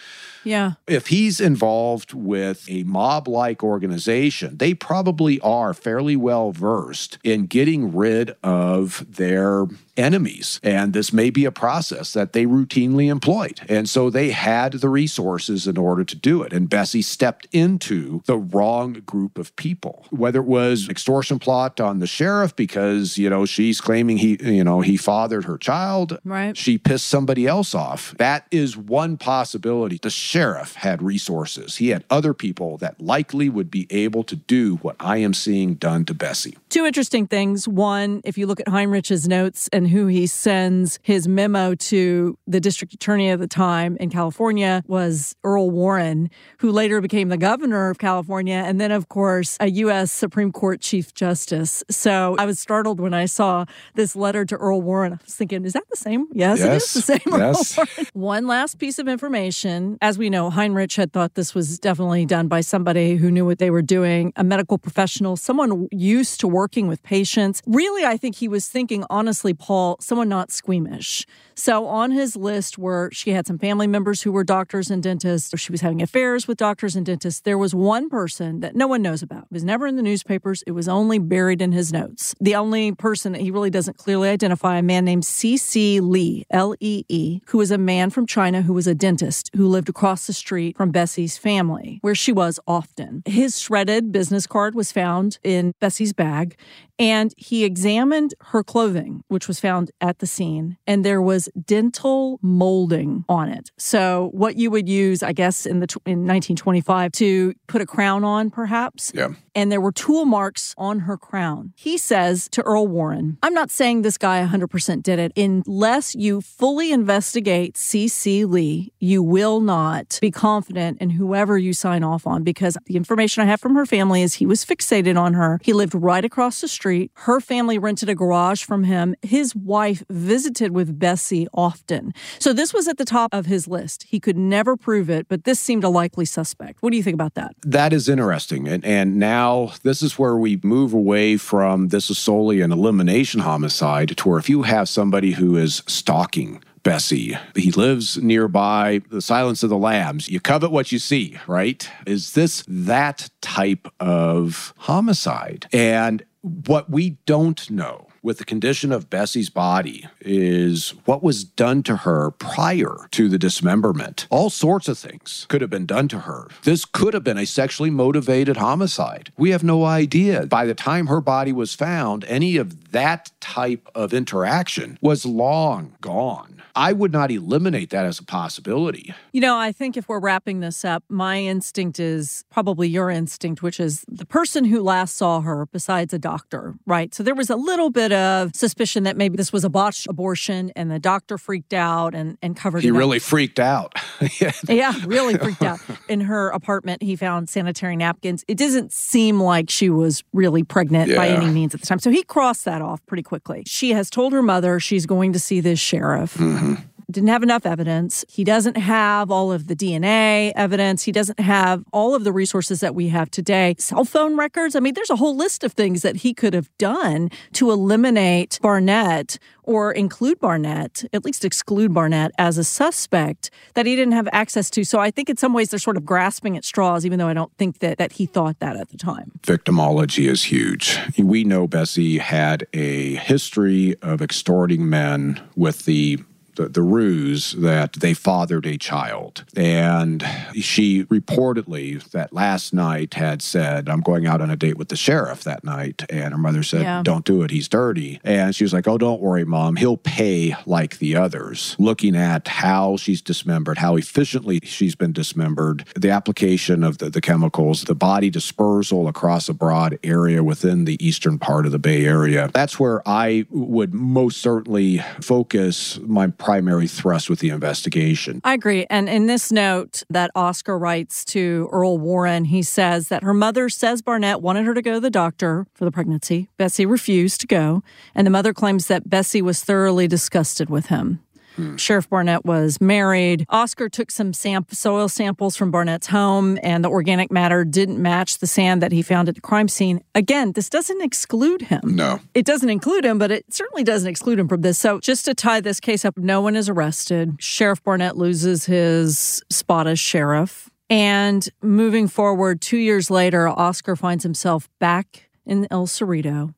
yeah. 0.45 0.73
If 0.87 1.09
he's 1.09 1.41
involved 1.41 2.15
with 2.15 2.69
a 2.69 2.83
mob 2.85 3.29
like 3.29 3.63
organization, 3.63 4.57
they 4.59 4.75
probably 4.75 5.41
are 5.41 5.75
fairly 5.75 6.17
well 6.17 6.53
versed 6.53 7.19
in 7.23 7.47
getting 7.47 7.95
rid 7.95 8.37
of 8.43 9.05
their 9.09 9.67
enemies. 9.97 10.59
And 10.63 10.93
this 10.93 11.13
may 11.13 11.31
be 11.31 11.45
a 11.45 11.53
process 11.53 12.13
that 12.13 12.33
they 12.33 12.47
routinely 12.47 13.09
employed. 13.09 13.61
And 13.69 13.89
so 13.89 14.11
they 14.11 14.31
had 14.31 14.75
the 14.75 14.89
resources 14.89 15.67
in 15.67 15.77
order 15.77 16.05
to 16.05 16.17
do 16.17 16.43
it. 16.43 16.53
And 16.53 16.69
Bessie 16.69 17.03
stepped 17.03 17.47
into 17.53 18.23
the 18.27 18.39
wrong 18.39 18.95
group 19.05 19.39
of 19.39 19.55
people, 19.57 20.07
whether 20.11 20.41
it 20.41 20.47
was 20.47 20.89
extortion 20.89 21.39
plot 21.39 21.81
on 21.81 21.99
the 21.99 22.07
sheriff 22.07 22.57
because, 22.57 23.19
you 23.19 23.29
know, 23.29 23.45
she's 23.45 23.81
claiming 23.81 24.19
he, 24.19 24.39
you 24.41 24.65
know, 24.65 24.81
he 24.81 24.97
fathered 24.97 25.45
her 25.45 25.59
child. 25.59 26.19
Right. 26.25 26.57
She 26.57 26.79
pissed 26.79 27.09
somebody 27.09 27.47
else 27.47 27.75
off. 27.75 28.15
That 28.19 28.47
is 28.51 28.77
one 28.77 29.17
possibility. 29.17 29.99
The 30.03 30.11
sheriff 30.33 30.77
had 30.77 31.03
resources. 31.03 31.77
He 31.77 31.91
had 31.91 32.05
other 32.09 32.33
people 32.33 32.79
that 32.79 32.99
likely 32.99 33.51
would 33.51 33.71
be 33.71 33.87
able 33.91 34.25
to 34.25 34.35
do 34.35 34.77
what 34.77 34.97
I 34.99 35.19
am 35.19 35.35
seeing 35.35 35.75
done 35.75 36.07
to 36.07 36.15
Bessie. 36.15 36.57
Two 36.71 36.87
interesting 36.87 37.27
things. 37.27 37.69
One, 37.69 38.23
if 38.25 38.39
you 38.39 38.47
look 38.47 38.59
at 38.59 38.67
Heinrich's 38.67 39.29
notes 39.29 39.69
and 39.75 39.89
who 39.89 40.07
he 40.07 40.27
sends 40.27 40.99
his 41.03 41.29
memo 41.29 41.75
to 41.75 42.39
the 42.47 42.61
district 42.61 42.95
attorney 42.95 43.29
at 43.29 43.41
the 43.41 43.47
time 43.47 43.99
in 43.99 44.09
California 44.09 44.83
was 44.87 45.37
Earl 45.45 45.71
Warren, 45.71 46.31
who 46.61 46.73
later 46.73 47.03
became 47.03 47.29
the 47.29 47.37
governor 47.37 47.91
of 47.91 47.99
California, 47.99 48.63
and 48.67 48.81
then, 48.81 48.91
of 48.91 49.11
course, 49.11 49.59
a 49.61 49.69
U.S. 49.69 50.11
Supreme 50.11 50.51
Court 50.51 50.81
Chief 50.81 51.13
Justice. 51.13 51.85
So 51.91 52.37
I 52.39 52.47
was 52.47 52.59
startled 52.59 53.01
when 53.01 53.13
I 53.13 53.27
saw 53.27 53.67
this 53.97 54.17
letter 54.17 54.47
to 54.47 54.57
Earl 54.57 54.81
Warren. 54.81 55.13
I 55.13 55.19
was 55.23 55.35
thinking, 55.35 55.67
is 55.67 55.75
that 55.75 55.85
the 55.91 55.97
same? 55.99 56.27
Yes, 56.33 56.61
yes. 56.61 56.67
it 56.67 56.73
is 56.73 56.95
the 56.95 57.03
same. 57.03 57.21
Yes. 57.43 57.79
One 58.13 58.47
last 58.47 58.79
piece 58.79 58.99
of 58.99 59.09
information. 59.09 59.99
As 60.01 60.17
we 60.22 60.22
know, 60.31 60.51
Heinrich 60.51 60.95
had 60.95 61.13
thought 61.13 61.35
this 61.35 61.55
was 61.55 61.79
definitely 61.79 62.27
done 62.27 62.49
by 62.49 62.61
somebody 62.61 63.17
who 63.17 63.31
knew 63.31 63.45
what 63.45 63.59
they 63.59 63.71
were 63.71 63.83
doing, 63.83 64.33
a 64.37 64.45
medical 64.45 64.79
professional, 64.79 65.37
someone 65.37 65.89
used 65.91 66.41
to 66.41 66.49
working 66.49 66.89
with 66.89 67.03
patients. 67.03 67.63
Really, 67.67 68.05
I 68.05 68.17
think 68.17 68.37
he 68.37 68.49
was 68.49 68.69
thinking, 68.69 69.05
honestly, 69.09 69.55
Paul, 69.55 69.97
someone 70.01 70.29
not 70.29 70.51
squeamish. 70.51 71.27
So 71.55 71.87
on 71.87 72.11
his 72.11 72.37
list 72.37 72.79
were 72.79 73.11
she 73.13 73.31
had 73.31 73.47
some 73.47 73.59
family 73.59 73.87
members 73.87 74.23
who 74.23 74.33
were 74.33 74.45
doctors 74.45 74.91
and 74.91 75.03
dentists, 75.03 75.53
she 75.59 75.73
was 75.73 75.81
having 75.81 76.03
affairs 76.03 76.49
with 76.49 76.59
doctors 76.59 76.97
and 76.97 77.07
dentists. 77.07 77.41
There 77.41 77.59
was 77.59 77.75
one 77.75 78.09
person 78.09 78.61
that 78.61 78.75
no 78.75 78.87
one 78.87 79.03
knows 79.03 79.23
about. 79.23 79.45
It 79.45 79.53
was 79.53 79.65
never 79.65 79.87
in 79.87 79.97
the 79.97 80.03
newspapers. 80.03 80.63
It 80.67 80.73
was 80.73 80.89
only 80.89 81.19
buried 81.19 81.63
in 81.63 81.73
his 81.73 81.93
notes. 81.93 82.35
The 82.41 82.55
only 82.55 82.93
person 82.93 83.33
that 83.33 83.41
he 83.41 83.51
really 83.51 83.71
doesn't 83.71 83.97
clearly 83.97 84.29
identify, 84.29 84.77
a 84.79 84.83
man 84.83 85.05
named 85.05 85.25
C.C. 85.25 86.01
Lee, 86.01 86.45
L 86.51 86.75
E 86.81 87.05
E, 87.09 87.41
who 87.47 87.59
was 87.59 87.71
a 87.71 87.79
man 87.79 88.11
from 88.11 88.27
China 88.27 88.63
who 88.63 88.73
was 88.73 88.87
a 88.87 88.95
dentist 88.95 89.51
who 89.55 89.69
lived 89.69 89.89
across 89.89 90.12
the 90.27 90.33
street 90.33 90.77
from 90.77 90.91
Bessie's 90.91 91.39
family, 91.39 91.99
where 92.03 92.15
she 92.15 92.33
was 92.33 92.61
often. 92.67 93.23
His 93.27 93.59
shredded 93.59 94.13
business 94.13 94.47
card 94.47 94.75
was 94.75 94.93
found 94.93 95.39
in 95.43 95.75
Bessie's 95.81 96.13
bag, 96.13 96.57
and 96.99 97.35
he 97.37 97.65
examined 97.65 98.35
her 98.41 98.63
clothing, 98.63 99.25
which 99.29 99.49
was 99.49 99.59
found 99.59 99.91
at 100.01 100.21
the 100.21 100.27
scene, 100.27 100.77
and 100.87 101.05
there 101.05 101.21
was 101.21 101.49
dental 101.65 102.39
molding 102.43 103.25
on 103.29 103.49
it. 103.49 103.71
So, 103.77 104.31
what 104.33 104.57
you 104.57 104.71
would 104.71 104.89
use, 104.89 105.23
I 105.23 105.33
guess, 105.33 105.67
in 105.67 105.81
the 105.81 105.89
in 106.07 106.27
1925 106.27 107.13
to 107.13 107.55
put 107.67 107.81
a 107.81 107.87
crown 107.87 108.25
on, 108.25 108.51
perhaps. 108.51 109.11
Yeah. 109.15 109.31
And 109.55 109.71
there 109.71 109.81
were 109.81 109.93
tool 109.93 110.25
marks 110.25 110.75
on 110.79 111.01
her 111.01 111.17
crown. 111.17 111.73
He 111.77 111.99
says 111.99 112.49
to 112.53 112.63
Earl 112.63 112.87
Warren, 112.87 113.37
I'm 113.43 113.53
not 113.53 113.71
saying 113.71 114.03
this 114.03 114.17
guy 114.17 114.47
100% 114.47 115.03
did 115.03 115.19
it. 115.19 115.37
Unless 115.37 116.15
you 116.15 116.41
fully 116.41 116.91
investigate 116.91 117.77
C.C. 117.77 118.45
Lee, 118.45 118.93
you 118.99 119.23
will 119.23 119.61
not 119.61 120.02
be 120.21 120.31
confident 120.31 121.01
in 121.01 121.11
whoever 121.11 121.57
you 121.57 121.73
sign 121.73 122.05
off 122.05 122.27
on 122.27 122.43
because 122.43 122.77
the 122.87 122.97
information 122.97 123.43
I 123.43 123.47
have 123.47 123.61
from 123.61 123.75
her 123.75 123.87
family 123.87 124.23
is 124.23 124.35
he 124.35 124.47
was 124.47 124.65
fixated 124.65 125.19
on 125.19 125.35
her. 125.35 125.59
He 125.63 125.73
lived 125.73 125.95
right 125.95 126.25
across 126.25 126.61
the 126.61 126.69
street 126.69 126.83
Street. 126.83 127.13
Her 127.15 127.41
family 127.41 127.79
rented 127.79 128.09
a 128.09 128.15
garage 128.17 128.65
from 128.65 128.83
him. 128.83 129.15
His 129.23 129.55
wife 129.55 130.03
visited 130.11 130.73
with 130.73 130.99
Bessie 130.99 131.47
often. 131.55 132.13
So 132.41 132.53
this 132.53 132.75
was 132.75 132.89
at 132.89 132.99
the 132.99 133.05
top 133.05 133.33
of 133.33 133.47
his 133.47 133.69
list. 133.69 134.03
He 134.03 134.19
could 134.19 134.37
never 134.37 134.77
prove 134.77 135.09
it, 135.09 135.29
but 135.29 135.45
this 135.45 135.61
seemed 135.61 135.85
a 135.85 135.89
likely 135.89 136.25
suspect. 136.25 136.83
What 136.83 136.91
do 136.91 136.97
you 136.97 137.05
think 137.05 137.15
about 137.15 137.35
that? 137.35 137.55
That 137.65 137.93
is 137.93 138.09
interesting. 138.09 138.67
And, 138.67 138.85
and 138.85 139.17
now 139.17 139.75
this 139.85 140.03
is 140.03 140.19
where 140.19 140.37
we 140.37 140.59
move 140.65 140.93
away 140.93 141.37
from 141.37 141.89
this 141.89 142.11
is 142.11 142.19
solely 142.19 142.61
an 142.61 142.73
elimination 142.73 143.43
homicide 143.43 144.17
to 144.17 144.29
where 144.29 144.41
if 144.41 144.51
you 144.51 144.63
have 144.63 144.89
somebody 144.89 145.31
who 145.31 145.57
is 145.57 145.85
stalking, 145.87 146.65
Bessie. 146.83 147.37
He 147.55 147.71
lives 147.71 148.19
nearby, 148.19 149.03
the 149.11 149.23
silence 149.23 149.63
of 149.63 149.71
the 149.71 149.79
lambs. 149.79 150.29
You 150.29 150.41
covet 150.41 150.71
what 150.71 150.93
you 150.93 150.99
see, 150.99 151.39
right? 151.47 151.89
Is 152.07 152.33
this 152.33 152.65
that 152.67 153.31
type 153.41 153.89
of 154.01 154.75
homicide? 154.79 155.69
And 155.73 156.25
what 156.41 156.91
we 156.91 157.19
don't 157.25 157.71
know 157.71 158.09
with 158.23 158.39
the 158.39 158.45
condition 158.45 158.93
of 158.93 159.11
Bessie's 159.11 159.51
body 159.51 160.07
is 160.21 160.91
what 161.05 161.23
was 161.23 161.45
done 161.45 161.83
to 161.83 161.97
her 161.99 162.31
prior 162.31 163.09
to 163.11 163.29
the 163.29 163.39
dismemberment. 163.39 164.27
All 164.31 164.51
sorts 164.51 164.89
of 164.89 164.99
things 164.99 165.47
could 165.49 165.61
have 165.61 165.71
been 165.71 165.87
done 165.87 166.09
to 166.09 166.21
her. 166.21 166.49
This 166.63 166.85
could 166.85 167.15
have 167.15 167.25
been 167.25 167.39
a 167.39 167.47
sexually 167.47 167.91
motivated 167.91 168.57
homicide. 168.57 169.33
We 169.37 169.51
have 169.51 169.65
no 169.65 169.85
idea. 169.85 170.47
By 170.47 170.67
the 170.67 170.75
time 170.75 171.09
her 171.09 171.21
body 171.21 171.53
was 171.53 171.75
found, 171.75 172.25
any 172.25 172.57
of 172.57 172.93
that 172.93 173.31
type 173.41 173.89
of 173.95 174.15
interaction 174.15 174.99
was 175.01 175.27
long 175.27 175.97
gone. 176.01 176.63
I 176.75 176.93
would 176.93 177.13
not 177.13 177.31
eliminate 177.31 177.91
that 177.91 178.07
as 178.07 178.19
a 178.19 178.25
possibility. 178.25 179.15
You 179.33 179.41
know, 179.43 179.59
I 179.59 179.73
think 179.73 179.97
if 179.97 180.09
we're 180.09 180.21
wrapping 180.21 180.61
this 180.61 180.85
up, 180.85 181.05
my 181.09 181.39
instinct 181.39 182.01
is 182.01 182.45
probably 182.51 182.89
your 182.89 183.11
instinct, 183.11 183.63
which 183.63 183.79
is 183.79 184.05
the 184.09 184.25
person 184.25 184.65
who 184.65 184.81
last 184.81 185.17
saw 185.17 185.41
her, 185.41 185.67
besides 185.67 186.15
a 186.15 186.19
doctor, 186.19 186.75
right? 186.87 187.15
So 187.15 187.23
there 187.23 187.35
was 187.35 187.51
a 187.51 187.57
little 187.57 187.91
bit 187.91 188.12
of 188.13 188.55
suspicion 188.55 189.05
that 189.05 189.17
maybe 189.17 189.37
this 189.37 189.53
was 189.53 189.65
a 189.65 189.71
botched 189.71 190.07
abortion 190.07 190.73
and 190.77 190.91
the 190.91 190.99
doctor 190.99 191.39
freaked 191.39 191.73
out 191.75 192.15
and, 192.15 192.39
and 192.43 192.57
covered 192.57 192.83
he 192.83 192.89
it. 192.89 192.93
He 192.93 192.99
really 192.99 193.19
freaked 193.19 193.59
out. 193.59 193.95
yeah, 194.69 194.93
really 195.07 195.37
freaked 195.37 195.63
out. 195.63 195.81
In 196.09 196.23
her 196.23 196.51
apartment, 196.51 197.03
he 197.03 197.17
found 197.17 197.49
sanitary 197.49 197.97
napkins. 197.97 198.45
It 198.49 198.57
doesn't 198.57 198.93
seem 198.93 199.41
like 199.41 199.71
she 199.71 199.91
was 199.91 200.23
really 200.33 200.63
pregnant 200.63 201.11
yeah. 201.11 201.17
by 201.17 201.29
any 201.29 201.51
means 201.51 201.75
at 201.75 201.81
the 201.81 201.87
time. 201.87 201.99
So 201.99 202.11
he 202.11 202.23
crossed 202.23 202.65
that 202.65 202.83
off 202.83 203.05
pretty 203.07 203.23
quickly. 203.23 203.63
She 203.67 203.91
has 203.91 204.11
told 204.11 204.33
her 204.33 204.43
mother 204.43 204.81
she's 204.81 205.07
going 205.07 205.33
to 205.33 205.39
see 205.39 205.61
this 205.61 205.79
sheriff. 205.79 206.35
Mm-hmm. 206.35 206.75
Didn't 207.13 207.29
have 207.29 207.43
enough 207.43 207.67
evidence. 207.67 208.25
He 208.29 208.43
doesn't 208.43 208.79
have 208.79 209.31
all 209.31 209.53
of 209.53 209.67
the 209.67 209.77
DNA 209.77 210.53
evidence. 210.57 211.03
He 211.03 211.13
doesn't 211.13 211.39
have 211.41 211.85
all 211.93 212.15
of 212.15 212.25
the 212.25 212.33
resources 212.33 212.81
that 212.81 212.95
we 212.95 213.09
have 213.09 213.31
today. 213.31 213.75
Cell 213.79 214.07
phone 214.07 214.35
records. 214.37 214.75
I 214.75 214.81
mean, 214.81 214.95
there's 214.95 215.11
a 215.11 215.17
whole 215.17 215.37
list 215.37 215.63
of 215.63 215.73
things 215.73 216.01
that 216.01 216.17
he 216.17 216.33
could 216.33 216.55
have 216.55 216.71
done 216.79 217.31
to 217.53 217.71
eliminate 217.71 218.59
Barnett 218.63 219.39
or 219.63 219.93
include 219.93 220.41
Barnett, 220.41 221.05
at 221.13 221.25
least 221.25 221.45
exclude 221.45 221.93
Barnett 221.93 222.33
as 222.39 222.57
a 222.57 222.65
suspect 222.65 223.51
that 223.75 223.85
he 223.85 223.95
didn't 223.95 224.13
have 224.13 224.29
access 224.33 224.71
to. 224.71 224.85
So 224.85 224.99
I 224.99 225.11
think 225.11 225.29
in 225.29 225.37
some 225.37 225.53
ways 225.53 225.69
they're 225.69 225.79
sort 225.79 225.99
of 225.99 226.05
grasping 226.07 226.57
at 226.57 226.65
straws, 226.65 227.05
even 227.05 227.19
though 227.19 227.29
I 227.29 227.35
don't 227.35 227.55
think 227.59 227.81
that, 227.81 227.99
that 227.99 228.13
he 228.13 228.27
thought 228.27 228.59
that 228.61 228.77
at 228.77 228.89
the 228.89 228.97
time. 228.97 229.33
Victimology 229.43 230.29
is 230.29 230.45
huge. 230.45 230.99
We 231.19 231.45
know 231.45 231.67
Bessie 231.67 232.19
had 232.19 232.67
a 232.73 233.17
history 233.17 233.97
of 234.01 234.23
extorting 234.23 234.89
men 234.89 235.41
with 235.55 235.85
the 235.85 236.19
the, 236.57 236.69
the 236.69 236.83
ruse 236.83 237.53
that 237.53 237.95
they 237.95 238.15
fathered 238.15 238.67
a 238.67 238.77
child. 238.77 239.45
And 239.57 240.25
she 240.55 241.05
reportedly 241.05 242.03
that 242.11 242.33
last 242.33 242.73
night 242.73 243.15
had 243.15 243.43
said, 243.43 243.89
I'm 243.89 244.01
going 244.01 244.27
out 244.27 244.41
on 244.41 244.51
a 244.51 244.57
date 244.57 244.77
with 244.77 244.89
the 244.89 244.97
sheriff 244.97 245.45
that 245.45 245.65
night. 245.65 246.05
And 246.11 246.33
her 246.33 246.39
mother 246.39 246.63
said, 246.63 246.83
yeah. 246.83 247.03
Don't 247.03 247.25
do 247.25 247.43
it. 247.43 247.51
He's 247.51 247.69
dirty. 247.69 248.21
And 248.25 248.55
she 248.55 248.65
was 248.65 248.73
like, 248.73 248.87
Oh, 248.87 248.99
don't 248.99 249.21
worry, 249.21 249.45
mom. 249.45 249.77
He'll 249.77 249.97
pay 249.97 250.55
like 250.67 250.99
the 250.99 251.17
others. 251.17 251.77
Looking 251.79 252.17
at 252.17 252.49
how 252.49 252.97
she's 252.97 253.23
dismembered, 253.23 253.79
how 253.79 253.97
efficiently 253.97 254.61
she's 254.63 254.95
been 254.95 255.13
dismembered, 255.13 255.85
the 255.97 256.11
application 256.11 256.85
of 256.85 256.99
the, 256.99 257.11
the 257.11 257.21
chemicals, 257.21 257.83
the 257.85 257.95
body 257.95 258.31
dispersal 258.31 259.09
across 259.09 259.49
a 259.49 259.55
broad 259.55 259.99
area 260.03 260.43
within 260.43 260.85
the 260.85 261.05
eastern 261.05 261.39
part 261.39 261.67
of 261.67 261.73
the 261.73 261.79
Bay 261.79 262.05
Area. 262.05 262.51
That's 262.53 262.79
where 262.79 263.03
I 263.07 263.47
would 263.51 263.95
most 263.95 264.41
certainly 264.41 264.99
focus 265.21 265.99
my 266.01 266.29
primary 266.43 266.89
thrust 266.89 267.31
with 267.31 267.39
the 267.39 267.51
investigation. 267.51 268.41
I 268.43 268.55
agree. 268.55 268.85
And 268.91 269.09
in 269.09 269.27
this 269.27 269.53
note 269.53 270.03
that 270.11 270.33
Oscar 270.35 270.77
writes 270.77 271.25
to 271.27 271.69
Earl 271.71 271.99
Warren, 271.99 272.47
he 272.47 272.65
says 272.65 273.09
that 273.09 273.23
her 273.23 273.33
mother 273.33 273.69
says 273.69 274.03
Barnett 274.03 274.43
wanted 274.43 274.67
her 274.67 274.75
to 274.75 274.83
go 274.83 274.95
to 274.95 275.01
the 275.01 275.11
doctor 275.11 275.67
for 275.73 275.85
the 275.85 275.93
pregnancy. 275.93 276.49
Bessie 276.57 276.85
refused 276.85 277.41
to 277.43 277.47
go. 277.47 277.85
And 278.15 278.27
the 278.27 278.31
mother 278.31 278.53
claims 278.53 278.89
that 278.89 279.09
Bessie 279.09 279.41
was 279.41 279.63
thoroughly 279.63 280.09
disgusted 280.09 280.69
with 280.69 280.87
him. 280.87 281.21
Hmm. 281.57 281.77
Sheriff 281.77 282.09
Barnett 282.09 282.45
was 282.45 282.81
married. 282.81 283.45
Oscar 283.49 283.89
took 283.89 284.11
some 284.11 284.33
sam- 284.33 284.67
soil 284.71 285.09
samples 285.09 285.57
from 285.57 285.71
Barnett's 285.71 286.07
home, 286.07 286.59
and 286.63 286.85
the 286.85 286.89
organic 286.89 287.31
matter 287.31 287.65
didn't 287.65 288.01
match 288.01 288.39
the 288.39 288.47
sand 288.47 288.83
that 288.83 288.93
he 288.93 289.03
found 289.03 289.29
at 289.29 289.35
the 289.35 289.41
crime 289.41 289.69
scene. 289.69 290.03
Again, 290.15 290.53
this 290.53 290.69
doesn't 290.69 291.03
exclude 291.03 291.63
him. 291.63 291.81
No. 291.85 292.21
It 292.35 292.47
doesn't 292.47 292.71
include 292.71 293.05
him, 293.05 293.19
but 293.19 293.31
it 293.31 293.53
certainly 293.53 293.85
doesn't 293.85 294.09
exclude 294.09 294.39
him 294.39 294.49
from 294.49 294.63
this. 294.63 294.79
So, 294.79 295.01
just 295.01 295.25
to 295.27 295.35
tie 295.35 295.61
this 295.61 295.81
case 295.81 296.05
up, 296.05 296.17
no 296.17 296.41
one 296.41 296.57
is 296.57 296.69
arrested. 296.69 297.37
Sheriff 297.39 297.83
Barnett 297.83 298.17
loses 298.17 298.67
his 298.67 299.43
spot 299.51 299.87
as 299.87 299.99
sheriff. 299.99 300.71
And 300.91 301.49
moving 301.63 302.07
forward, 302.07 302.61
two 302.61 302.77
years 302.77 303.11
later, 303.11 303.49
Oscar 303.49 303.97
finds 303.97 304.25
himself 304.25 304.69
back 304.79 305.31
in 305.47 305.67
El 305.71 305.87
Cerrito, 305.87 306.55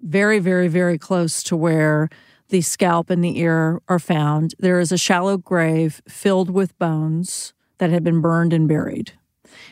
very, 0.00 0.38
very, 0.38 0.68
very 0.68 0.98
close 0.98 1.42
to 1.44 1.56
where 1.56 2.08
the 2.48 2.60
scalp 2.60 3.10
and 3.10 3.22
the 3.22 3.38
ear 3.38 3.80
are 3.88 3.98
found. 3.98 4.54
There 4.58 4.80
is 4.80 4.92
a 4.92 4.98
shallow 4.98 5.36
grave 5.36 6.02
filled 6.08 6.50
with 6.50 6.78
bones 6.78 7.52
that 7.78 7.90
had 7.90 8.04
been 8.04 8.20
burned 8.20 8.52
and 8.52 8.68
buried. 8.68 9.12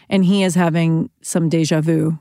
And 0.09 0.25
he 0.25 0.43
is 0.43 0.55
having 0.55 1.11
some 1.22 1.49
deja 1.49 1.81
vu. 1.81 2.18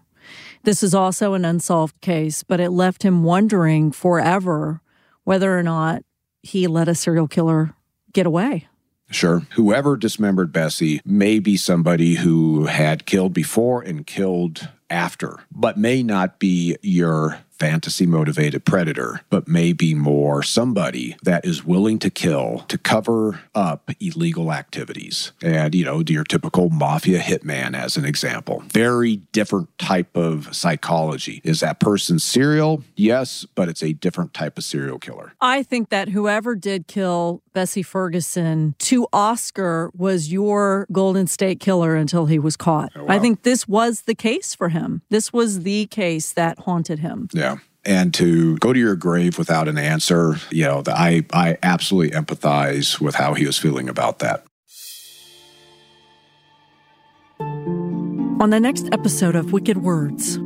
This 0.64 0.82
is 0.82 0.93
also 0.93 1.34
an 1.34 1.43
unsolved 1.43 1.99
case, 2.01 2.43
but 2.43 2.60
it 2.60 2.70
left 2.70 3.04
him 3.04 3.24
wondering 3.24 3.91
forever 3.91 4.82
whether 5.24 5.58
or 5.58 5.64
not 5.64 6.04
he 6.41 6.68
let 6.68 6.88
a 6.88 6.95
serial 6.95 7.28
killer 7.28 7.76
get 8.14 8.26
away. 8.26 8.68
Sure. 9.12 9.45
Whoever 9.56 9.95
dismembered 9.95 10.51
Bessie 10.51 11.01
may 11.06 11.39
be 11.39 11.58
somebody 11.58 12.16
who 12.16 12.66
had 12.66 13.06
killed 13.06 13.34
before 13.34 13.82
and 13.82 14.08
killed 14.08 14.70
after, 14.89 15.39
but 15.51 15.78
may 15.78 16.01
not 16.01 16.39
be 16.39 16.78
your 16.82 17.42
fantasy 17.60 18.06
motivated 18.06 18.66
predator, 18.66 19.22
but 19.30 19.47
maybe 19.47 19.93
more 19.93 20.41
somebody 20.43 21.16
that 21.24 21.45
is 21.45 21.64
willing 21.64 21.99
to 21.99 22.10
kill 22.10 22.66
to 22.68 22.78
cover 22.78 23.41
up 23.54 23.91
illegal 23.99 24.51
activities. 24.51 25.32
And, 25.41 25.76
you 25.76 25.86
know, 25.86 26.04
your 26.08 26.24
typical 26.24 26.70
mafia 26.70 27.20
hitman, 27.20 27.76
as 27.76 27.95
an 27.95 28.06
example. 28.06 28.64
Very 28.68 29.18
different 29.32 29.78
type 29.78 30.18
of 30.18 30.56
psychology. 30.56 31.41
Is 31.43 31.60
that 31.60 31.80
person 31.80 32.20
serial? 32.20 32.84
Yes, 32.95 33.45
but 33.54 33.70
it's 33.70 33.84
a 33.84 33.93
different 33.93 34.34
type 34.34 34.58
of 34.58 34.64
serial 34.64 34.97
killer. 34.97 35.34
I 35.39 35.62
think 35.62 35.89
that 35.89 36.10
whoever 36.10 36.56
did 36.56 36.88
kill 36.88 37.42
Bessie 37.54 37.84
Ferguson 37.84 38.76
to 38.80 39.08
Oscar 39.14 39.91
was 39.95 40.32
your 40.32 40.88
Golden 40.91 41.28
State 41.28 41.60
killer 41.60 41.95
until 41.95 42.26
he 42.26 42.39
was 42.39 42.58
caught. 42.58 42.91
Oh, 42.95 43.04
wow. 43.04 43.16
I 43.16 43.20
think 43.20 43.43
this 43.43 43.68
was 43.68 44.01
the 44.01 44.16
case 44.16 44.54
for 44.56 44.70
him. 44.70 45.01
This 45.10 45.32
was 45.32 45.62
the 45.62 45.86
case 45.88 46.34
that 46.34 46.60
haunted 46.60 46.99
him. 46.99 47.30
Yeah 47.34 47.58
and 47.86 48.14
to 48.14 48.58
go 48.58 48.72
to 48.72 48.80
your 48.80 48.95
grave 48.95 49.38
without 49.38 49.68
an 49.68 49.78
answer, 49.78 50.36
you 50.51 50.64
know, 50.64 50.84
I, 50.88 51.26
I 51.34 51.58
absolutely 51.64 52.18
empathize 52.18 52.99
with 52.99 53.16
how 53.16 53.34
he 53.34 53.45
was 53.45 53.58
feeling 53.58 53.89
about 53.89 54.20
that. 54.20 54.45
On 57.39 58.49
the 58.49 58.60
next 58.60 58.88
episode 58.91 59.36
of 59.36 59.54
Wicked 59.54 59.78
Words, 59.80 60.39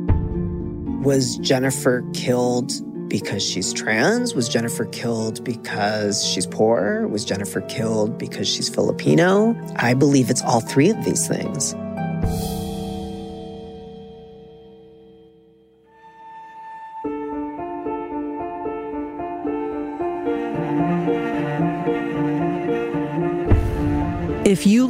was 1.02 1.36
Jennifer 1.38 2.04
killed 2.12 2.72
because 3.08 3.42
she's 3.42 3.72
trans? 3.72 4.34
Was 4.34 4.48
Jennifer 4.48 4.84
killed 4.86 5.42
because 5.44 6.24
she's 6.24 6.46
poor? 6.46 7.06
Was 7.08 7.24
Jennifer 7.24 7.60
killed 7.62 8.18
because 8.18 8.48
she's 8.48 8.68
Filipino? 8.68 9.56
I 9.76 9.94
believe 9.94 10.30
it's 10.30 10.42
all 10.42 10.60
three 10.60 10.90
of 10.90 11.04
these 11.04 11.26
things. 11.26 11.74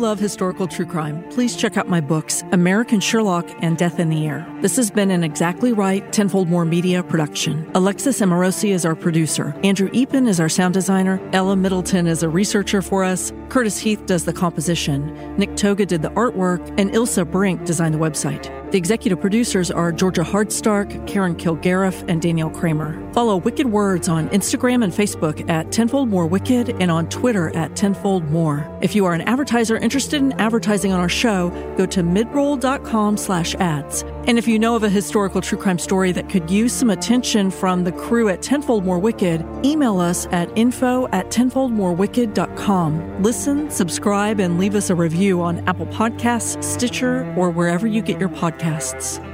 Love 0.09 0.19
historical 0.19 0.67
true 0.67 0.87
crime, 0.87 1.23
please 1.29 1.55
check 1.55 1.77
out 1.77 1.87
my 1.87 2.01
books, 2.01 2.43
American 2.53 2.99
Sherlock 2.99 3.47
and 3.61 3.77
Death 3.77 4.01
in 4.01 4.09
the 4.09 4.27
Air. 4.27 4.51
This 4.63 4.75
has 4.77 4.91
been 4.91 5.11
an 5.11 5.23
Exactly 5.23 5.75
Right, 5.75 6.11
Tenfold 6.15 6.49
More 6.49 6.65
Media 6.65 7.03
production. 7.03 7.71
Alexis 7.75 8.21
Amorosi 8.21 8.71
is 8.71 8.87
our 8.87 8.95
producer. 8.95 9.55
Andrew 9.63 9.91
Eapen 9.91 10.27
is 10.27 10.41
our 10.41 10.49
sound 10.49 10.73
designer. 10.73 11.21
Ella 11.35 11.57
Middleton 11.57 12.07
is 12.07 12.23
a 12.23 12.29
researcher 12.31 12.81
for 12.81 13.05
us. 13.05 13.35
Curtis 13.49 13.79
Heath 13.79 14.05
does 14.07 14.25
the 14.25 14.33
composition. 14.33 15.37
Nick 15.37 15.57
Toga 15.57 15.87
did 15.87 16.03
the 16.03 16.11
artwork. 16.11 16.67
And 16.79 16.91
Ilsa 16.93 17.31
Brink 17.31 17.65
designed 17.65 17.95
the 17.95 17.99
website. 17.99 18.55
The 18.71 18.77
executive 18.77 19.19
producers 19.21 19.71
are 19.71 19.91
Georgia 19.91 20.23
Hardstark, 20.23 21.07
Karen 21.07 21.35
Kilgariff, 21.35 22.07
and 22.07 22.21
Danielle 22.21 22.51
Kramer. 22.51 23.13
Follow 23.15 23.37
Wicked 23.39 23.67
Words 23.67 24.09
on 24.09 24.29
Instagram 24.29 24.85
and 24.85 24.93
Facebook 24.93 25.49
at 25.49 25.73
Tenfold 25.73 26.11
More 26.11 26.27
Wicked 26.27 26.77
and 26.81 26.91
on 26.91 27.09
Twitter 27.09 27.55
at 27.57 27.75
Tenfold 27.77 28.31
More. 28.31 28.69
If 28.83 28.95
you 28.95 29.07
are 29.07 29.15
an 29.15 29.23
advertiser 29.23 29.79
interested 29.79 30.21
in 30.21 30.33
advertising 30.33 30.93
on 30.93 31.01
our 31.01 31.09
show, 31.09 31.49
go 31.79 31.87
to 31.87 32.03
midroll.com 32.03 33.17
slash 33.17 33.55
ads. 33.55 34.05
And 34.29 34.37
if 34.37 34.47
you 34.47 34.59
know 34.59 34.77
of 34.77 34.83
a 34.83 34.91
historical 34.91 35.41
true 35.41 35.57
crime 35.57 35.79
story 35.79 36.13
that 36.13 36.29
could 36.29 36.51
use 36.51 36.75
some 36.75 36.91
attention 36.91 37.51
from 37.51 37.85
the 37.85 37.93
crew 37.93 38.29
at 38.29 38.43
Tenfold 38.43 38.85
More 38.85 38.99
Wicked, 38.99 39.43
email 39.65 40.01
us 40.01 40.27
at 40.33 40.51
info 40.55 41.09
at 41.09 41.31
tenfoldmorewicked.com. 41.31 43.23
Listen, 43.23 43.71
subscribe, 43.71 44.39
and 44.39 44.59
leave 44.59 44.75
us 44.75 44.91
a 44.91 44.95
review 44.95 45.41
on 45.41 45.67
Apple 45.67 45.87
Podcasts, 45.87 46.63
Stitcher, 46.63 47.25
or 47.39 47.51
wherever 47.51 47.87
you 47.87 48.03
get 48.03 48.21
your 48.21 48.29
podcasts. 48.29 49.25